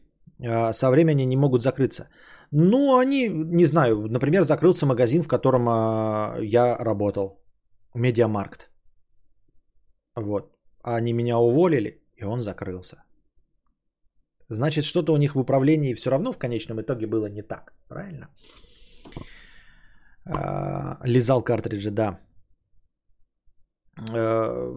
А, 0.45 0.73
со 0.73 0.89
временем 0.91 1.29
не 1.29 1.37
могут 1.37 1.61
закрыться. 1.61 2.09
Ну, 2.51 2.97
они, 2.97 3.29
не 3.29 3.65
знаю, 3.65 4.07
например, 4.09 4.43
закрылся 4.43 4.85
магазин, 4.85 5.23
в 5.23 5.27
котором 5.27 5.67
а, 5.69 6.37
я 6.41 6.77
работал. 6.77 7.41
Медиамаркт. 7.95 8.69
Вот. 10.15 10.53
Они 10.83 11.13
меня 11.13 11.37
уволили, 11.37 12.03
и 12.15 12.25
он 12.25 12.41
закрылся. 12.41 13.03
Значит, 14.49 14.83
что-то 14.83 15.13
у 15.13 15.17
них 15.17 15.35
в 15.35 15.39
управлении 15.39 15.93
все 15.93 16.09
равно 16.11 16.31
в 16.31 16.37
конечном 16.37 16.81
итоге 16.81 17.07
было 17.07 17.27
не 17.27 17.41
так. 17.41 17.73
Правильно? 17.87 18.27
А, 20.25 20.99
лизал 21.03 21.43
картриджи, 21.43 21.91
да. 21.91 22.19
А, 24.11 24.73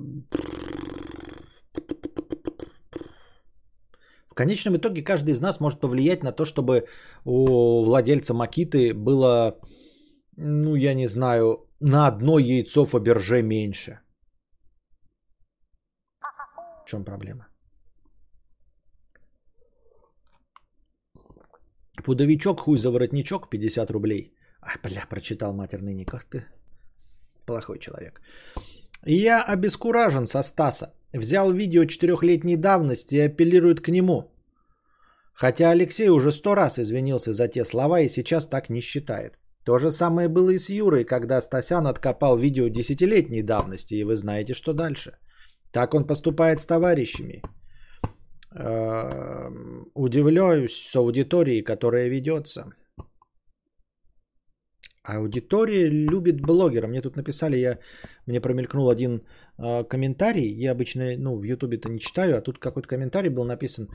В 4.29 4.39
конечном 4.39 4.77
итоге 4.77 5.03
каждый 5.03 5.31
из 5.31 5.41
нас 5.41 5.61
может 5.61 5.81
повлиять 5.81 6.23
на 6.23 6.31
то, 6.33 6.45
чтобы 6.45 6.87
у 7.25 7.85
владельца 7.85 8.35
Макиты 8.35 8.93
было, 8.93 9.59
ну 10.37 10.75
я 10.75 10.95
не 10.95 11.07
знаю, 11.07 11.67
на 11.81 12.07
одно 12.07 12.39
яйцо 12.39 12.85
Фаберже 12.85 13.43
меньше. 13.43 14.01
В 16.85 16.91
чем 16.91 17.05
проблема? 17.05 17.47
Пудовичок, 22.05 22.61
хуй 22.61 22.77
за 22.79 22.91
воротничок, 22.91 23.49
50 23.49 23.91
рублей. 23.91 24.36
А, 24.67 24.79
бля, 24.83 25.07
прочитал 25.09 25.53
матерный 25.53 25.95
ник. 25.95 26.15
Ах 26.15 26.25
ты, 26.25 26.45
плохой 27.47 27.79
человек. 27.79 28.21
Я 29.05 29.45
обескуражен 29.45 30.27
со 30.27 30.43
Стаса. 30.43 30.93
Взял 31.13 31.53
видео 31.53 31.85
четырехлетней 31.85 32.57
давности 32.57 33.15
и 33.15 33.27
апеллирует 33.27 33.81
к 33.81 33.89
нему. 33.89 34.31
Хотя 35.35 35.71
Алексей 35.71 36.09
уже 36.09 36.33
сто 36.33 36.55
раз 36.55 36.79
извинился 36.79 37.33
за 37.33 37.49
те 37.49 37.65
слова 37.65 38.01
и 38.01 38.09
сейчас 38.09 38.49
так 38.49 38.71
не 38.71 38.81
считает. 38.81 39.39
То 39.65 39.79
же 39.79 39.91
самое 39.91 40.29
было 40.29 40.51
и 40.51 40.59
с 40.59 40.69
Юрой, 40.69 41.05
когда 41.05 41.41
Стасян 41.41 41.87
откопал 41.87 42.39
видео 42.39 42.69
десятилетней 42.69 43.43
давности, 43.43 43.95
и 43.95 44.05
вы 44.05 44.15
знаете, 44.15 44.55
что 44.55 44.73
дальше. 44.73 45.13
Так 45.73 45.95
он 45.95 46.07
поступает 46.07 46.61
с 46.61 46.67
товарищами. 46.67 47.43
Эм, 48.53 49.91
удивляюсь 49.95 50.91
с 50.91 50.97
аудиторией, 50.97 51.63
которая 51.63 52.09
ведется. 52.09 52.73
Аудитория 55.07 55.89
любит 55.89 56.41
блогера. 56.41 56.89
Мне 56.89 57.01
тут 57.01 57.17
написали, 57.17 57.57
я, 57.57 57.79
мне 58.27 58.41
промелькнул 58.41 58.91
один 58.91 59.23
э, 59.59 59.85
комментарий. 59.85 60.65
Я 60.65 60.73
обычно 60.73 61.17
ну, 61.19 61.37
в 61.39 61.45
Ютубе-то 61.45 61.89
не 61.89 61.99
читаю, 61.99 62.37
а 62.37 62.41
тут 62.41 62.59
какой-то 62.59 62.89
комментарий 62.89 63.31
был 63.31 63.45
написан, 63.45 63.89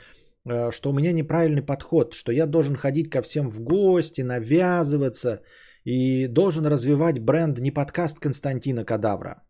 э, 0.45 0.71
что 0.71 0.89
у 0.89 0.93
меня 0.93 1.11
неправильный 1.11 1.61
подход, 1.61 2.13
что 2.13 2.31
я 2.31 2.45
должен 2.45 2.75
ходить 2.75 3.09
ко 3.09 3.21
всем 3.21 3.49
в 3.49 3.59
гости, 3.59 4.21
навязываться 4.21 5.41
и 5.83 6.27
должен 6.27 6.65
развивать 6.65 7.19
бренд 7.19 7.59
не 7.59 7.71
подкаст 7.71 8.19
Константина 8.19 8.85
Кадавра, 8.85 9.43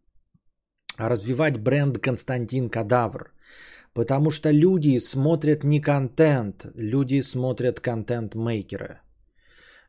а 0.97 1.09
развивать 1.09 1.59
бренд 1.59 1.99
Константин 1.99 2.69
Кадавр. 2.69 3.33
Потому 3.93 4.31
что 4.31 4.49
люди 4.51 4.99
смотрят 4.99 5.63
не 5.63 5.81
контент, 5.81 6.65
люди 6.75 7.21
смотрят 7.21 7.81
контент-мейкера. 7.81 9.01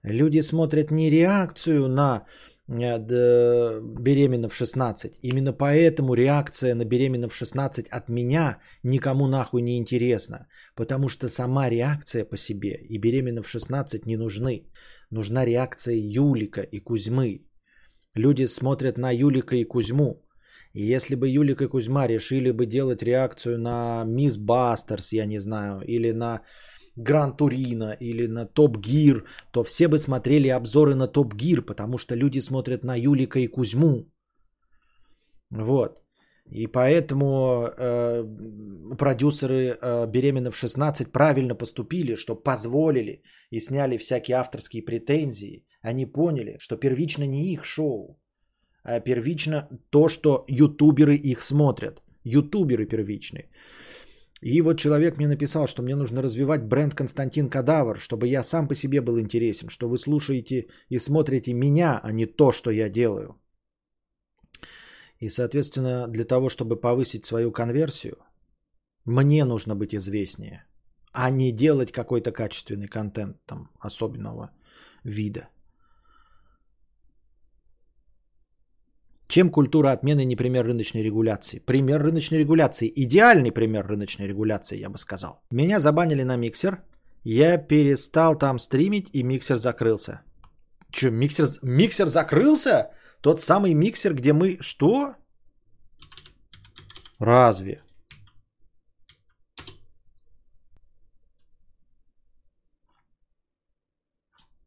Люди 0.04 0.42
смотрят 0.42 0.90
не 0.90 1.10
реакцию 1.10 1.88
на 1.88 2.26
э, 2.68 3.80
беременна 3.80 4.48
в 4.48 4.54
16. 4.54 5.18
Именно 5.22 5.52
поэтому 5.52 6.14
реакция 6.14 6.74
на 6.74 6.84
беременна 6.84 7.28
в 7.28 7.34
16 7.34 7.88
от 7.88 8.08
меня 8.08 8.58
никому 8.82 9.28
нахуй 9.28 9.62
не 9.62 9.78
интересна. 9.78 10.46
Потому 10.74 11.08
что 11.08 11.28
сама 11.28 11.70
реакция 11.70 12.24
по 12.24 12.36
себе 12.36 12.78
и 12.88 12.98
беременна 12.98 13.42
в 13.42 13.48
16 13.48 14.06
не 14.06 14.16
нужны. 14.16 14.66
Нужна 15.10 15.44
реакция 15.44 15.94
Юлика 15.94 16.62
и 16.62 16.80
Кузьмы. 16.80 17.46
Люди 18.14 18.46
смотрят 18.46 18.98
на 18.98 19.12
Юлика 19.14 19.56
и 19.56 19.64
Кузьму. 19.64 20.22
И 20.74 20.82
если 20.94 21.14
бы 21.16 21.28
Юлик 21.28 21.62
и 21.62 21.68
Кузьма 21.68 22.08
решили 22.08 22.50
бы 22.50 22.66
делать 22.66 23.02
реакцию 23.02 23.58
на 23.58 24.04
Мисс 24.04 24.36
Бастерс, 24.38 25.12
я 25.12 25.26
не 25.26 25.38
знаю, 25.38 25.80
или 25.86 26.12
на 26.12 26.40
Гран 26.96 27.36
Турина 27.36 27.96
или 28.00 28.26
на 28.26 28.46
Топ 28.46 28.78
Гир, 28.78 29.24
то 29.52 29.62
все 29.62 29.88
бы 29.88 29.98
смотрели 29.98 30.48
обзоры 30.48 30.94
на 30.94 31.08
Топ 31.08 31.34
Гир, 31.34 31.62
потому 31.62 31.98
что 31.98 32.14
люди 32.14 32.40
смотрят 32.40 32.84
на 32.84 32.96
Юлика 32.96 33.38
и 33.38 33.46
Кузьму. 33.46 34.06
Вот. 35.50 36.02
И 36.50 36.66
поэтому 36.66 37.66
э, 37.78 38.24
продюсеры 38.98 39.76
э, 39.80 40.06
«Беременна 40.06 40.50
в 40.50 40.62
16» 40.62 41.10
правильно 41.10 41.54
поступили, 41.54 42.14
что 42.16 42.34
позволили 42.34 43.22
и 43.50 43.60
сняли 43.60 43.96
всякие 43.96 44.36
авторские 44.36 44.82
претензии. 44.82 45.64
Они 45.82 46.06
поняли, 46.06 46.56
что 46.58 46.76
первично 46.76 47.24
не 47.24 47.52
их 47.52 47.64
шоу, 47.64 48.18
а 48.84 49.00
первично 49.00 49.68
то, 49.90 50.08
что 50.08 50.44
ютуберы 50.48 51.14
их 51.14 51.42
смотрят. 51.42 52.02
Ютуберы 52.24 52.86
первичные. 52.86 53.48
И 54.42 54.60
вот 54.60 54.78
человек 54.78 55.18
мне 55.18 55.28
написал, 55.28 55.68
что 55.68 55.82
мне 55.82 55.94
нужно 55.94 56.20
развивать 56.20 56.64
бренд 56.64 56.94
Константин 56.94 57.48
Кадавр, 57.48 57.98
чтобы 57.98 58.26
я 58.26 58.42
сам 58.42 58.66
по 58.66 58.74
себе 58.74 59.00
был 59.00 59.20
интересен, 59.20 59.68
что 59.68 59.88
вы 59.88 59.98
слушаете 59.98 60.66
и 60.88 60.98
смотрите 60.98 61.54
меня, 61.54 62.00
а 62.02 62.12
не 62.12 62.26
то, 62.26 62.50
что 62.50 62.70
я 62.70 62.88
делаю. 62.88 63.40
И, 65.20 65.28
соответственно, 65.28 66.08
для 66.08 66.24
того, 66.24 66.48
чтобы 66.48 66.80
повысить 66.80 67.24
свою 67.24 67.52
конверсию, 67.52 68.16
мне 69.04 69.44
нужно 69.44 69.76
быть 69.76 69.94
известнее, 69.94 70.64
а 71.12 71.30
не 71.30 71.52
делать 71.52 71.92
какой-то 71.92 72.32
качественный 72.32 72.88
контент 72.88 73.36
там 73.46 73.70
особенного 73.78 74.50
вида. 75.04 75.48
Чем 79.32 79.50
культура 79.50 79.92
отмены 79.92 80.26
не 80.26 80.36
пример 80.36 80.66
рыночной 80.66 81.02
регуляции? 81.02 81.58
Пример 81.58 82.02
рыночной 82.02 82.38
регуляции. 82.38 82.92
Идеальный 82.94 83.50
пример 83.50 83.86
рыночной 83.86 84.28
регуляции, 84.28 84.80
я 84.80 84.90
бы 84.90 84.98
сказал. 84.98 85.40
Меня 85.50 85.78
забанили 85.78 86.22
на 86.22 86.36
миксер. 86.36 86.82
Я 87.24 87.56
перестал 87.56 88.36
там 88.36 88.58
стримить, 88.58 89.08
и 89.14 89.22
миксер 89.22 89.56
закрылся. 89.56 90.20
Че, 90.90 91.10
миксер, 91.10 91.46
миксер 91.62 92.08
закрылся? 92.08 92.90
Тот 93.22 93.40
самый 93.40 93.72
миксер, 93.72 94.12
где 94.12 94.34
мы... 94.34 94.58
Что? 94.60 95.14
Разве? 97.18 97.80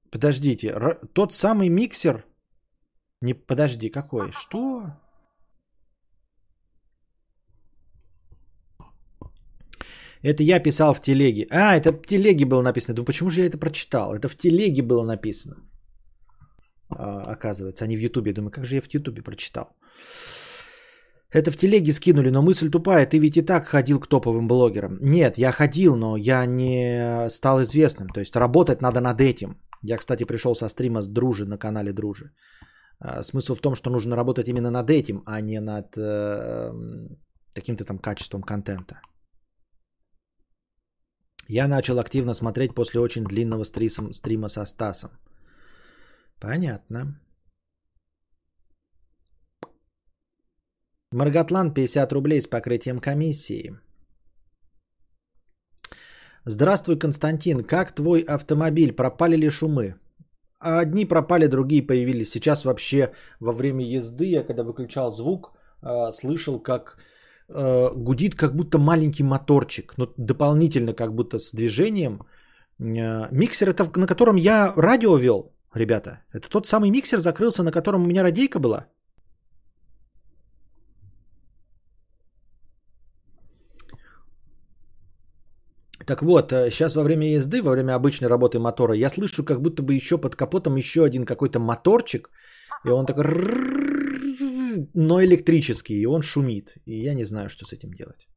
Подождите, 0.09 0.73
тот 1.13 1.33
самый 1.33 1.69
миксер, 1.69 2.25
не, 3.25 3.33
подожди, 3.33 3.89
какой? 3.89 4.31
Что? 4.31 4.85
Это 10.23 10.43
я 10.43 10.63
писал 10.63 10.93
в 10.93 10.99
телеге. 10.99 11.47
А, 11.51 11.75
это 11.75 11.91
в 11.91 12.05
телеге 12.07 12.45
было 12.45 12.61
написано. 12.63 12.95
Думаю, 12.95 13.05
почему 13.05 13.29
же 13.29 13.41
я 13.41 13.47
это 13.47 13.57
прочитал? 13.57 14.15
Это 14.15 14.27
в 14.27 14.35
телеге 14.35 14.81
было 14.81 15.03
написано. 15.03 15.55
А, 16.89 17.33
оказывается, 17.33 17.85
а 17.85 17.87
в 17.87 17.99
ютубе. 17.99 18.33
Думаю, 18.33 18.51
как 18.51 18.65
же 18.65 18.75
я 18.75 18.81
в 18.81 18.93
ютубе 18.93 19.21
прочитал? 19.21 19.67
Это 21.31 21.51
в 21.51 21.57
телеге 21.57 21.93
скинули, 21.93 22.31
но 22.31 22.41
мысль 22.41 22.69
тупая. 22.69 23.05
Ты 23.05 23.19
ведь 23.19 23.37
и 23.37 23.41
так 23.41 23.67
ходил 23.67 23.99
к 23.99 24.07
топовым 24.07 24.47
блогерам. 24.47 24.97
Нет, 25.01 25.37
я 25.37 25.51
ходил, 25.51 25.95
но 25.95 26.17
я 26.17 26.45
не 26.45 27.29
стал 27.29 27.61
известным. 27.61 28.09
То 28.09 28.19
есть 28.19 28.35
работать 28.35 28.81
надо 28.81 29.01
над 29.01 29.21
этим. 29.21 29.57
Я, 29.83 29.97
кстати, 29.97 30.23
пришел 30.25 30.55
со 30.55 30.69
стрима 30.69 31.01
с 31.01 31.07
Дружи 31.07 31.45
на 31.45 31.57
канале 31.57 31.93
Дружи. 31.93 32.31
А, 32.99 33.23
смысл 33.23 33.55
в 33.55 33.61
том, 33.61 33.75
что 33.75 33.89
нужно 33.89 34.15
работать 34.15 34.47
именно 34.47 34.71
над 34.71 34.89
этим, 34.89 35.23
а 35.25 35.41
не 35.41 35.59
над 35.59 35.97
э, 35.97 36.71
каким-то 37.53 37.85
там 37.85 37.99
качеством 37.99 38.41
контента. 38.41 39.01
Я 41.47 41.67
начал 41.67 41.99
активно 41.99 42.33
смотреть 42.33 42.73
после 42.73 42.99
очень 42.99 43.23
длинного 43.23 43.63
стрисом, 43.65 44.11
стрима 44.13 44.49
со 44.49 44.65
Стасом. 44.65 45.11
Понятно. 46.39 47.19
Маргатлан 51.11 51.73
50 51.73 52.13
рублей 52.13 52.41
с 52.41 52.47
покрытием 52.47 52.99
комиссии. 52.99 53.77
Здравствуй, 56.45 56.99
Константин. 56.99 57.63
Как 57.63 57.95
твой 57.95 58.21
автомобиль? 58.21 58.93
Пропали 58.93 59.35
ли 59.37 59.49
шумы? 59.49 59.95
Одни 60.59 61.05
пропали, 61.05 61.47
другие 61.47 61.81
появились. 61.81 62.31
Сейчас 62.31 62.65
вообще 62.65 63.11
во 63.39 63.51
время 63.51 63.85
езды, 63.85 64.25
я 64.25 64.43
когда 64.43 64.63
выключал 64.63 65.11
звук, 65.11 65.53
э, 65.81 66.11
слышал, 66.11 66.59
как 66.59 66.97
э, 67.49 67.89
гудит 67.95 68.35
как 68.35 68.55
будто 68.55 68.77
маленький 68.77 69.23
моторчик, 69.23 69.93
но 69.97 70.13
дополнительно 70.17 70.93
как 70.93 71.13
будто 71.13 71.37
с 71.37 71.51
движением. 71.51 72.21
Миксер 72.77 73.69
это 73.69 73.99
на 73.99 74.07
котором 74.07 74.35
я 74.35 74.73
радио 74.75 75.17
вел, 75.17 75.53
ребята. 75.73 76.19
Это 76.33 76.49
тот 76.49 76.67
самый 76.67 76.89
миксер 76.89 77.19
закрылся, 77.19 77.63
на 77.63 77.71
котором 77.71 78.03
у 78.03 78.07
меня 78.07 78.23
радейка 78.23 78.59
была. 78.59 78.87
Так 86.05 86.21
вот, 86.21 86.51
сейчас 86.51 86.95
э, 86.95 86.99
во 86.99 87.03
время 87.03 87.33
езды, 87.33 87.61
во 87.61 87.71
время 87.71 87.95
обычной 87.95 88.29
работы 88.29 88.59
мотора, 88.59 88.93
я 88.93 89.09
слышу, 89.09 89.43
как 89.43 89.61
будто 89.61 89.83
бы 89.83 89.93
еще 89.93 90.17
под 90.17 90.35
капотом 90.35 90.77
еще 90.77 91.03
один 91.03 91.25
какой-то 91.25 91.59
моторчик, 91.59 92.29
и 92.85 92.89
он 92.89 93.05
такой, 93.05 93.23
но 94.93 95.23
электрический, 95.23 96.01
и 96.01 96.05
он 96.05 96.21
шумит, 96.21 96.73
и 96.85 97.03
я 97.03 97.13
не 97.15 97.25
знаю, 97.25 97.49
что 97.49 97.65
с 97.65 97.73
этим 97.73 97.93
делать. 97.93 98.27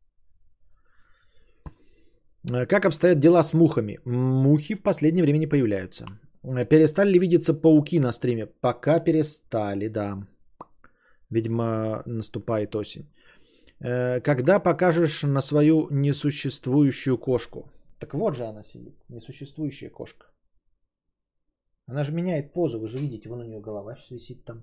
Как 2.69 2.87
обстоят 2.87 3.19
дела 3.19 3.43
с 3.43 3.53
мухами? 3.53 3.99
Мухи 4.05 4.75
в 4.75 4.83
последнее 4.83 5.23
время 5.23 5.39
не 5.39 5.47
появляются. 5.47 6.07
Перестали 6.71 7.13
ли 7.13 7.19
видеться 7.19 7.53
пауки 7.53 8.01
на 8.01 8.13
стриме? 8.13 8.47
Пока 8.47 9.01
перестали, 9.01 9.89
да. 9.89 10.27
Видимо, 11.31 12.03
наступает 12.07 12.75
осень. 12.75 13.07
Э, 13.81 14.21
когда 14.21 14.59
покажешь 14.59 15.23
на 15.23 15.41
свою 15.41 15.89
несуществующую 15.91 17.19
кошку? 17.19 17.71
Так 17.99 18.15
вот 18.15 18.35
же 18.35 18.45
она 18.45 18.63
сидит, 18.63 18.95
несуществующая 19.09 19.91
кошка. 19.91 20.27
Она 21.87 22.05
же 22.05 22.13
меняет 22.13 22.53
позу, 22.53 22.79
вы 22.79 22.89
же 22.89 22.99
видите, 22.99 23.29
вон 23.29 23.41
у 23.41 23.45
нее 23.45 23.61
голова 23.61 23.97
сейчас 23.97 24.11
висит 24.11 24.45
там. 24.45 24.63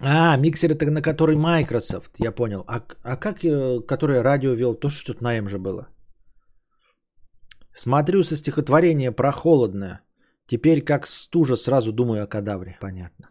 А, 0.00 0.36
миксер 0.36 0.72
это 0.72 0.90
на 0.90 1.02
который 1.02 1.36
Microsoft, 1.36 2.18
я 2.18 2.32
понял. 2.32 2.64
А, 2.66 2.82
а 3.04 3.16
как, 3.16 3.44
э, 3.44 3.80
который 3.86 4.22
радио 4.22 4.54
вел, 4.54 4.74
тоже 4.74 4.96
что-то 4.96 5.22
на 5.22 5.38
М 5.38 5.48
же 5.48 5.58
было. 5.58 5.88
Смотрю 7.74 8.22
со 8.24 8.36
стихотворения 8.36 9.12
про 9.12 9.32
холодное. 9.32 10.00
Теперь 10.52 10.84
как 10.84 11.06
стужа 11.06 11.56
сразу 11.56 11.92
думаю 11.92 12.22
о 12.22 12.26
кадавре. 12.26 12.76
Понятно. 12.80 13.30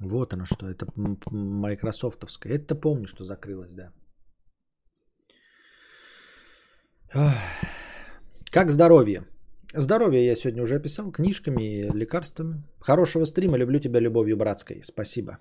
Вот 0.00 0.32
оно 0.32 0.46
что, 0.46 0.66
это 0.66 0.86
майкрософтовское. 1.30 2.54
Это 2.54 2.80
помню, 2.80 3.06
что 3.06 3.24
закрылось, 3.24 3.74
да. 3.74 3.92
Как 8.50 8.70
здоровье? 8.70 9.26
Здоровье 9.74 10.24
я 10.24 10.34
сегодня 10.34 10.62
уже 10.62 10.76
описал 10.76 11.12
книжками 11.12 11.62
и 11.62 11.90
лекарствами. 11.92 12.64
Хорошего 12.80 13.26
стрима. 13.26 13.58
Люблю 13.58 13.80
тебя 13.80 14.00
любовью 14.00 14.38
братской. 14.38 14.82
Спасибо. 14.82 15.36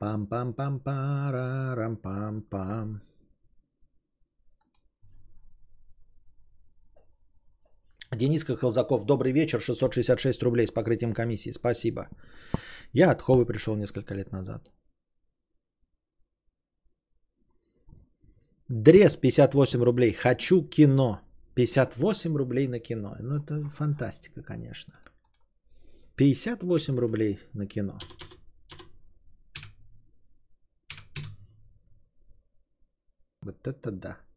Пам-пам-пам-парам-пам-пам. 0.00 3.00
Дениска 8.16 8.56
Холзаков, 8.56 9.04
добрый 9.04 9.32
вечер, 9.32 9.60
666 9.60 10.42
рублей 10.42 10.66
с 10.66 10.70
покрытием 10.70 11.12
комиссии, 11.12 11.52
спасибо. 11.52 12.08
Я 12.92 13.10
от 13.10 13.22
Ховы 13.22 13.44
пришел 13.46 13.76
несколько 13.76 14.14
лет 14.14 14.32
назад. 14.32 14.70
Дрес 18.68 19.16
58 19.16 19.82
рублей, 19.82 20.12
хочу 20.12 20.62
кино. 20.62 21.20
58 21.54 22.36
рублей 22.36 22.68
на 22.68 22.80
кино. 22.80 23.16
Ну 23.20 23.36
это 23.36 23.60
фантастика, 23.70 24.42
конечно. 24.42 24.94
58 26.16 26.98
рублей 26.98 27.38
на 27.54 27.66
кино. 27.66 27.98
Вот 33.42 33.66
это 33.66 33.90
да. 33.90 34.27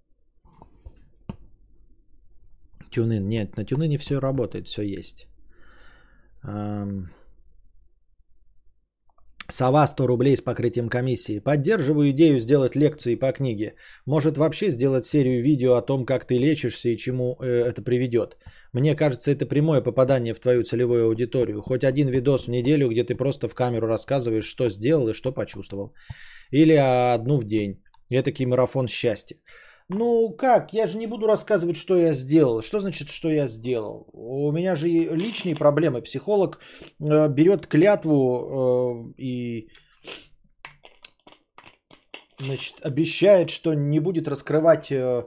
Тюнин. 2.91 3.27
Нет, 3.27 3.57
на 3.57 3.65
тюнине 3.65 3.97
все 3.97 4.19
работает, 4.19 4.67
все 4.67 4.83
есть. 4.83 5.27
Сова 9.51 9.85
100 9.85 10.07
рублей 10.07 10.35
с 10.35 10.41
покрытием 10.41 10.89
комиссии. 10.89 11.39
Поддерживаю 11.39 12.11
идею 12.11 12.39
сделать 12.39 12.75
лекции 12.75 13.15
по 13.15 13.31
книге. 13.33 13.75
Может 14.05 14.37
вообще 14.37 14.69
сделать 14.69 15.05
серию 15.05 15.43
видео 15.43 15.75
о 15.75 15.81
том, 15.81 16.05
как 16.05 16.25
ты 16.25 16.39
лечишься 16.39 16.89
и 16.89 16.97
чему 16.97 17.35
э, 17.41 17.65
это 17.67 17.81
приведет. 17.81 18.37
Мне 18.73 18.95
кажется, 18.95 19.31
это 19.31 19.45
прямое 19.45 19.81
попадание 19.81 20.33
в 20.33 20.39
твою 20.39 20.63
целевую 20.63 21.05
аудиторию. 21.05 21.61
Хоть 21.61 21.83
один 21.83 22.07
видос 22.07 22.45
в 22.45 22.51
неделю, 22.51 22.89
где 22.89 23.03
ты 23.03 23.15
просто 23.15 23.49
в 23.49 23.53
камеру 23.53 23.87
рассказываешь, 23.87 24.45
что 24.45 24.69
сделал 24.69 25.09
и 25.09 25.13
что 25.13 25.33
почувствовал. 25.33 25.93
Или 26.51 26.73
одну 26.73 27.37
в 27.37 27.43
день. 27.43 27.83
Этакий 28.09 28.45
марафон 28.45 28.87
счастья. 28.87 29.37
Ну 29.93 30.35
как, 30.37 30.73
я 30.73 30.87
же 30.87 30.97
не 30.97 31.07
буду 31.07 31.27
рассказывать, 31.27 31.75
что 31.75 31.97
я 31.97 32.13
сделал. 32.13 32.61
Что 32.61 32.79
значит, 32.79 33.09
что 33.09 33.29
я 33.29 33.47
сделал? 33.47 34.07
У 34.13 34.51
меня 34.51 34.75
же 34.75 34.87
личные 34.87 35.55
проблемы. 35.55 36.01
Психолог 36.01 36.59
э, 36.99 37.27
берет 37.29 37.67
клятву 37.67 38.17
э, 38.17 39.21
и 39.21 39.69
значит, 42.39 42.85
обещает, 42.85 43.49
что 43.49 43.73
не 43.73 43.99
будет 43.99 44.27
раскрывать 44.27 44.91
э, 44.91 45.25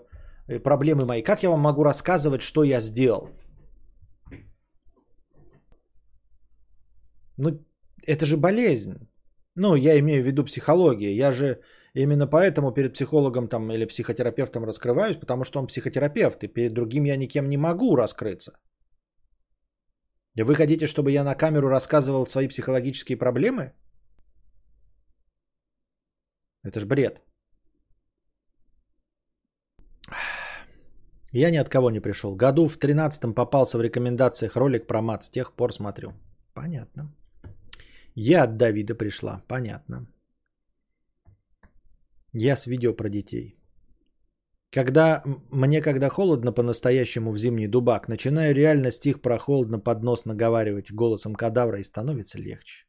проблемы 0.63 1.05
мои. 1.05 1.23
Как 1.23 1.43
я 1.43 1.51
вам 1.51 1.61
могу 1.61 1.85
рассказывать, 1.85 2.41
что 2.41 2.65
я 2.65 2.81
сделал? 2.81 3.29
Ну, 7.37 7.51
это 8.07 8.25
же 8.25 8.37
болезнь. 8.37 8.95
Ну, 9.57 9.77
я 9.77 9.99
имею 9.99 10.23
в 10.23 10.27
виду 10.27 10.45
психология. 10.45 11.15
Я 11.15 11.33
же 11.33 11.61
Именно 11.95 12.27
поэтому 12.27 12.73
перед 12.73 12.93
психологом 12.93 13.49
там, 13.49 13.71
или 13.71 13.87
психотерапевтом 13.87 14.65
раскрываюсь, 14.65 15.17
потому 15.17 15.45
что 15.45 15.61
он 15.61 15.67
психотерапевт, 15.67 16.43
и 16.43 16.49
перед 16.49 16.73
другим 16.75 17.05
я 17.05 17.17
никем 17.17 17.49
не 17.49 17.57
могу 17.57 17.97
раскрыться. 17.97 18.53
И 20.37 20.43
вы 20.43 20.55
хотите, 20.57 20.87
чтобы 20.87 21.13
я 21.13 21.25
на 21.25 21.37
камеру 21.37 21.69
рассказывал 21.69 22.27
свои 22.27 22.49
психологические 22.49 23.17
проблемы? 23.17 23.73
Это 26.65 26.81
ж 26.81 26.87
бред. 26.87 27.23
Я 31.33 31.51
ни 31.51 31.57
от 31.57 31.69
кого 31.69 31.91
не 31.91 32.01
пришел. 32.01 32.35
Году 32.35 32.69
в 32.69 32.79
13-м 32.79 33.35
попался 33.35 33.79
в 33.79 33.83
рекомендациях 33.83 34.57
ролик 34.57 34.87
про 34.87 35.01
мат. 35.03 35.23
С 35.23 35.31
тех 35.31 35.53
пор 35.53 35.73
смотрю. 35.73 36.13
Понятно. 36.55 37.13
Я 38.17 38.45
от 38.45 38.57
Давида 38.57 38.95
пришла. 38.95 39.43
Понятно. 39.49 40.07
Я 42.37 42.57
с 42.57 42.67
видео 42.67 42.93
про 42.95 43.09
детей. 43.09 43.57
Когда 44.73 45.23
мне 45.53 45.81
когда 45.81 46.09
холодно 46.09 46.53
по-настоящему 46.53 47.31
в 47.31 47.39
зимний 47.39 47.69
дубак, 47.69 48.09
начинаю 48.09 48.55
реально 48.55 48.91
стих 48.91 49.23
про 49.23 49.39
холодно 49.39 49.79
под 49.79 50.03
нос 50.03 50.25
наговаривать 50.25 50.93
голосом 50.93 51.35
кадавра 51.35 51.79
и 51.79 51.85
становится 51.85 52.39
легче. 52.39 52.87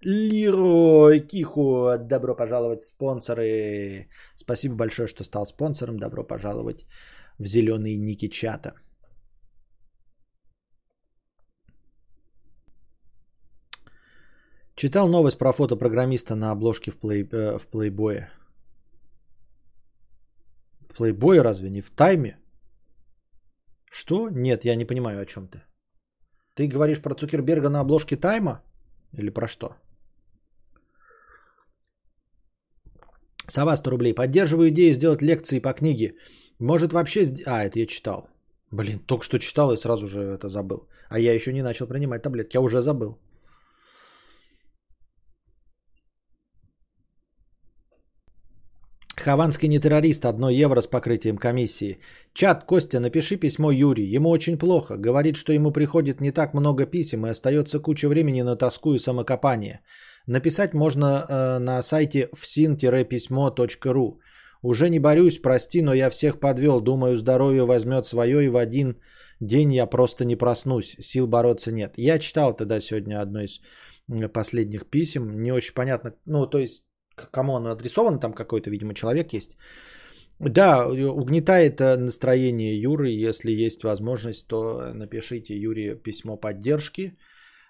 Лерой 0.00 1.20
Киху, 1.20 1.98
добро 1.98 2.34
пожаловать 2.34 2.82
спонсоры. 2.82 4.08
Спасибо 4.34 4.74
большое, 4.74 5.06
что 5.06 5.24
стал 5.24 5.46
спонсором. 5.46 5.98
Добро 5.98 6.24
пожаловать 6.24 6.86
в 7.38 7.46
зеленые 7.46 7.96
ники 7.96 8.28
чата. 8.28 8.72
Читал 14.74 15.08
новость 15.08 15.38
про 15.38 15.52
фото 15.52 15.76
программиста 15.76 16.34
на 16.34 16.50
обложке 16.50 16.90
в, 16.90 16.98
плей, 16.98 17.22
э, 17.22 17.58
в 17.58 17.66
плейбое. 17.66 18.30
Плейбой 20.94 21.40
разве 21.40 21.70
не 21.70 21.80
в 21.80 21.90
тайме? 21.90 22.36
Что? 23.90 24.28
Нет, 24.30 24.64
я 24.64 24.76
не 24.76 24.84
понимаю, 24.84 25.20
о 25.20 25.26
чем 25.26 25.48
ты. 25.48 25.62
Ты 26.54 26.68
говоришь 26.68 27.02
про 27.02 27.14
Цукерберга 27.14 27.68
на 27.68 27.80
обложке 27.80 28.16
Тайма? 28.16 28.62
Или 29.18 29.30
про 29.30 29.48
что? 29.48 29.76
Сова 33.48 33.76
100 33.76 33.90
рублей. 33.90 34.14
Поддерживаю 34.14 34.68
идею 34.68 34.94
сделать 34.94 35.22
лекции 35.22 35.60
по 35.60 35.72
книге. 35.72 36.14
Может 36.58 36.92
вообще... 36.92 37.24
А, 37.46 37.64
это 37.64 37.78
я 37.78 37.86
читал. 37.86 38.28
Блин, 38.70 39.00
только 39.00 39.24
что 39.24 39.38
читал 39.38 39.72
и 39.72 39.76
сразу 39.76 40.06
же 40.06 40.20
это 40.20 40.48
забыл. 40.48 40.88
А 41.08 41.18
я 41.18 41.34
еще 41.34 41.52
не 41.52 41.62
начал 41.62 41.86
принимать 41.86 42.22
таблетки. 42.22 42.56
Я 42.56 42.60
уже 42.60 42.80
забыл. 42.80 43.18
Хованский 49.20 49.68
не 49.68 49.78
террорист, 49.78 50.24
одно 50.24 50.50
евро 50.50 50.80
с 50.80 50.86
покрытием 50.86 51.36
комиссии. 51.36 51.98
Чат, 52.32 52.64
Костя, 52.64 53.00
напиши 53.00 53.36
письмо 53.36 53.70
Юрий. 53.70 54.16
Ему 54.16 54.30
очень 54.30 54.58
плохо. 54.58 54.96
Говорит, 54.96 55.36
что 55.36 55.52
ему 55.52 55.72
приходит 55.72 56.20
не 56.20 56.32
так 56.32 56.54
много 56.54 56.86
писем 56.86 57.26
и 57.26 57.30
остается 57.30 57.80
куча 57.80 58.08
времени 58.08 58.42
на 58.42 58.56
тоску 58.56 58.94
и 58.94 58.98
самокопание. 58.98 59.80
Написать 60.26 60.74
можно 60.74 61.04
э, 61.04 61.58
на 61.58 61.82
сайте 61.82 62.28
fsin-письмо.ру. 62.34 64.20
Уже 64.62 64.90
не 64.90 64.98
борюсь, 64.98 65.38
прости, 65.38 65.82
но 65.82 65.94
я 65.94 66.10
всех 66.10 66.40
подвел. 66.40 66.80
Думаю, 66.80 67.16
здоровье 67.16 67.64
возьмет 67.64 68.06
свое 68.06 68.44
и 68.44 68.48
в 68.48 68.56
один 68.56 68.96
день 69.40 69.72
я 69.74 69.86
просто 69.86 70.24
не 70.24 70.36
проснусь. 70.36 70.96
Сил 71.00 71.26
бороться 71.26 71.72
нет. 71.72 71.94
Я 71.96 72.18
читал 72.18 72.56
тогда 72.56 72.80
сегодня 72.80 73.20
одно 73.20 73.40
из 73.42 73.60
последних 74.32 74.86
писем. 74.86 75.42
Не 75.42 75.52
очень 75.52 75.74
понятно. 75.74 76.14
Ну, 76.26 76.46
то 76.46 76.58
есть 76.58 76.84
кому 77.30 77.56
оно 77.56 77.70
адресовано, 77.70 78.18
там 78.18 78.32
какой-то, 78.32 78.70
видимо, 78.70 78.94
человек 78.94 79.32
есть. 79.32 79.56
Да, 80.40 80.86
угнетает 80.88 81.80
э, 81.80 81.96
настроение 81.96 82.80
Юры. 82.80 83.28
Если 83.28 83.52
есть 83.52 83.84
возможность, 83.84 84.46
то 84.46 84.92
напишите 84.94 85.54
Юре 85.54 85.94
письмо 85.96 86.36
поддержки. 86.36 87.18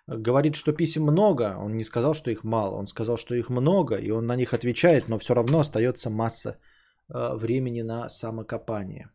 Говорит, 0.07 0.55
что 0.55 0.73
писем 0.73 1.03
много. 1.03 1.57
Он 1.59 1.77
не 1.77 1.85
сказал, 1.85 2.15
что 2.15 2.31
их 2.31 2.45
мало. 2.45 2.77
Он 2.77 2.87
сказал, 2.87 3.17
что 3.17 3.35
их 3.35 3.51
много, 3.51 3.97
и 3.97 4.11
он 4.11 4.27
на 4.27 4.37
них 4.37 4.55
отвечает, 4.55 5.09
но 5.09 5.19
все 5.19 5.35
равно 5.35 5.61
остается 5.61 6.11
масса 6.11 6.59
э, 7.09 7.35
времени 7.37 7.83
на 7.83 8.09
самокопание. 8.09 9.11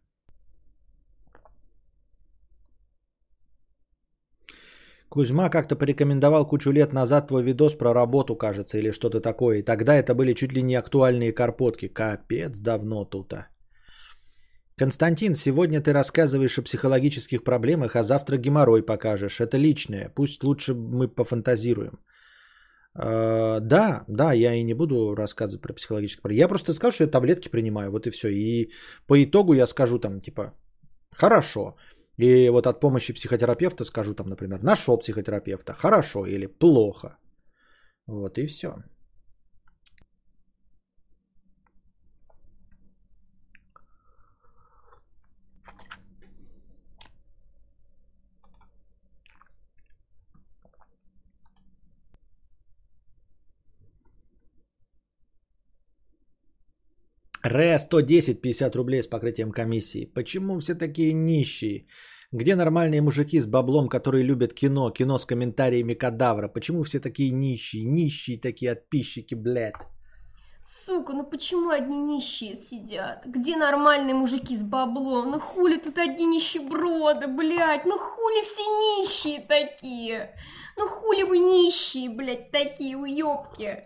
Кузьма 5.10 5.50
как-то 5.50 5.76
порекомендовал 5.76 6.48
кучу 6.48 6.72
лет 6.72 6.94
назад 6.94 7.28
твой 7.28 7.44
видос 7.44 7.76
про 7.76 7.94
работу, 7.94 8.36
кажется, 8.36 8.78
или 8.78 8.92
что-то 8.92 9.22
такое. 9.22 9.60
И 9.60 9.64
тогда 9.64 9.96
это 9.96 10.14
были 10.16 10.34
чуть 10.34 10.54
ли 10.54 10.62
не 10.62 10.76
актуальные 10.76 11.32
карпотки. 11.32 11.88
Капец, 11.88 12.60
давно 12.60 13.06
тут. 13.06 13.34
-то. 13.34 13.46
Константин, 14.78 15.36
сегодня 15.36 15.82
ты 15.82 15.94
рассказываешь 15.94 16.58
о 16.58 16.64
психологических 16.64 17.44
проблемах, 17.44 17.96
а 17.96 18.04
завтра 18.04 18.38
геморрой 18.38 18.84
покажешь. 18.86 19.40
Это 19.40 19.58
личное. 19.58 20.12
Пусть 20.16 20.44
лучше 20.44 20.74
мы 20.74 21.08
пофантазируем. 21.08 22.00
Uh, 22.98 23.60
да, 23.60 24.06
да, 24.08 24.34
я 24.34 24.54
и 24.54 24.64
не 24.64 24.74
буду 24.74 25.16
рассказывать 25.16 25.62
про 25.62 25.74
психологические 25.74 26.22
проблемы. 26.22 26.40
Я 26.40 26.48
просто 26.48 26.74
скажу, 26.74 26.94
что 26.94 27.04
я 27.04 27.10
таблетки 27.10 27.50
принимаю, 27.50 27.92
вот 27.92 28.08
и 28.08 28.10
все. 28.10 28.30
И 28.30 28.72
по 29.08 29.22
итогу 29.22 29.54
я 29.54 29.68
скажу 29.68 30.00
там, 30.00 30.22
типа, 30.22 30.54
хорошо, 31.12 31.76
и 32.18 32.50
вот 32.50 32.68
от 32.68 32.80
помощи 32.80 33.14
психотерапевта 33.14 33.86
скажу 33.86 34.14
там, 34.14 34.30
например, 34.30 34.64
нашел 34.64 34.98
психотерапевта, 34.98 35.74
хорошо 35.74 36.26
или 36.26 36.46
плохо. 36.46 37.18
Вот 38.08 38.38
и 38.38 38.48
все. 38.48 38.76
Ре 57.48 57.78
110, 57.78 58.42
50 58.42 58.76
рублей 58.76 59.04
с 59.04 59.08
покрытием 59.08 59.52
комиссии. 59.52 60.12
Почему 60.16 60.58
все 60.58 60.74
такие 60.74 61.14
нищие? 61.14 61.84
Где 62.32 62.56
нормальные 62.56 63.04
мужики 63.04 63.40
с 63.40 63.46
баблом, 63.46 63.88
которые 63.88 64.24
любят 64.24 64.52
кино, 64.52 64.90
кино 64.90 65.20
с 65.20 65.28
комментариями 65.28 65.94
кадавра? 65.94 66.48
Почему 66.48 66.82
все 66.82 67.00
такие 67.00 67.30
нищие, 67.30 67.84
нищие 67.84 68.40
такие 68.40 68.72
отписчики, 68.72 69.36
блядь? 69.36 69.76
Сука, 70.86 71.14
ну 71.14 71.24
почему 71.24 71.70
одни 71.70 72.00
нищие 72.00 72.58
сидят? 72.58 73.22
Где 73.28 73.58
нормальные 73.58 74.16
мужики 74.16 74.58
с 74.58 74.64
баблом? 74.64 75.30
Ну 75.30 75.40
хули 75.40 75.78
тут 75.78 76.00
одни 76.00 76.26
нищеброды, 76.26 77.28
блядь? 77.28 77.86
Ну 77.86 78.00
хули 78.00 78.42
все 78.42 78.64
нищие 78.64 79.42
такие? 79.42 80.36
Ну 80.78 80.88
хули 80.88 81.22
вы 81.22 81.38
нищие, 81.38 82.10
блядь, 82.10 82.50
такие 82.50 82.98
уёбки? 82.98 83.84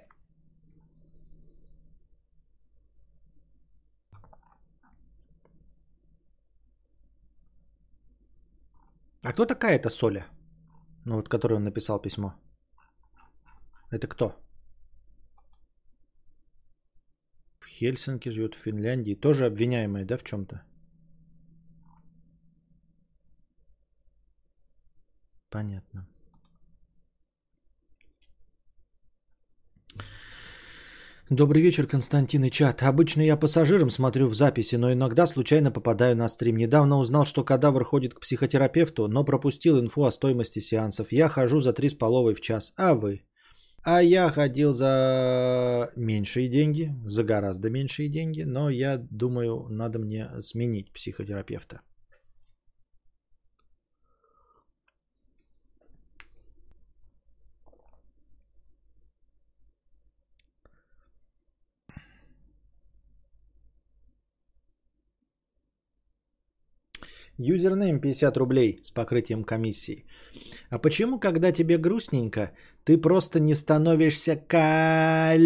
А 9.29 9.33
кто 9.33 9.45
такая 9.45 9.75
эта 9.75 9.89
Соля? 9.89 10.25
Ну 11.05 11.15
вот, 11.15 11.29
которой 11.29 11.53
он 11.53 11.63
написал 11.63 12.01
письмо. 12.01 12.33
Это 13.91 14.07
кто? 14.07 14.33
В 17.59 17.67
Хельсинки 17.67 18.29
живет, 18.29 18.55
в 18.55 18.59
Финляндии. 18.59 19.13
Тоже 19.13 19.45
обвиняемая, 19.45 20.05
да, 20.05 20.17
в 20.17 20.23
чем-то? 20.23 20.63
Понятно. 25.51 26.07
Добрый 31.29 31.61
вечер, 31.61 31.85
Константин 31.85 32.45
и 32.45 32.49
чат. 32.49 32.81
Обычно 32.81 33.21
я 33.21 33.37
пассажиром 33.37 33.91
смотрю 33.91 34.25
в 34.27 34.33
записи, 34.33 34.77
но 34.77 34.91
иногда 34.91 35.27
случайно 35.27 35.69
попадаю 35.69 36.17
на 36.17 36.27
стрим. 36.27 36.57
Недавно 36.57 36.97
узнал, 36.97 37.23
что 37.23 37.43
кадавр 37.43 37.83
ходит 37.83 38.15
к 38.15 38.19
психотерапевту, 38.19 39.07
но 39.07 39.23
пропустил 39.23 39.79
инфу 39.79 40.05
о 40.05 40.11
стоимости 40.11 40.57
сеансов. 40.57 41.11
Я 41.11 41.29
хожу 41.29 41.59
за 41.59 41.71
три 41.71 41.89
с 41.89 41.93
половой 41.93 42.33
в 42.33 42.41
час. 42.41 42.73
А 42.77 42.95
вы? 42.95 43.21
А 43.83 44.01
я 44.01 44.31
ходил 44.31 44.73
за 44.73 45.91
меньшие 45.95 46.47
деньги, 46.47 46.95
за 47.05 47.23
гораздо 47.23 47.69
меньшие 47.69 48.09
деньги, 48.09 48.41
но 48.41 48.71
я 48.71 48.97
думаю, 48.97 49.67
надо 49.69 49.99
мне 49.99 50.31
сменить 50.41 50.91
психотерапевта. 50.91 51.81
Юзернейм 67.39 68.01
50 68.01 68.37
рублей 68.37 68.79
с 68.83 68.91
покрытием 68.91 69.43
комиссии. 69.45 70.05
А 70.69 70.77
почему, 70.77 71.19
когда 71.19 71.53
тебе 71.53 71.77
грустненько, 71.77 72.51
ты 72.83 72.97
просто 72.97 73.39
не 73.39 73.55
становишься 73.55 74.35
калевым, 74.35 75.39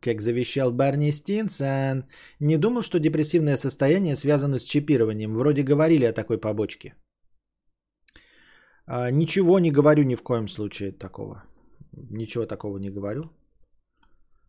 как 0.00 0.22
завещал 0.22 0.72
Барни 0.72 1.10
Стинсон? 1.10 2.04
Не 2.40 2.56
думал, 2.56 2.82
что 2.82 2.98
депрессивное 2.98 3.56
состояние 3.56 4.16
связано 4.16 4.58
с 4.58 4.64
чипированием? 4.64 5.34
Вроде 5.34 5.62
говорили 5.62 6.06
о 6.06 6.14
такой 6.14 6.38
побочке. 6.40 6.94
А, 8.86 9.10
ничего 9.10 9.58
не 9.58 9.70
говорю 9.70 10.04
ни 10.04 10.14
в 10.14 10.22
коем 10.22 10.48
случае 10.48 10.92
такого. 10.92 11.44
Ничего 11.92 12.46
такого 12.46 12.78
не 12.78 12.90
говорю. 12.90 13.24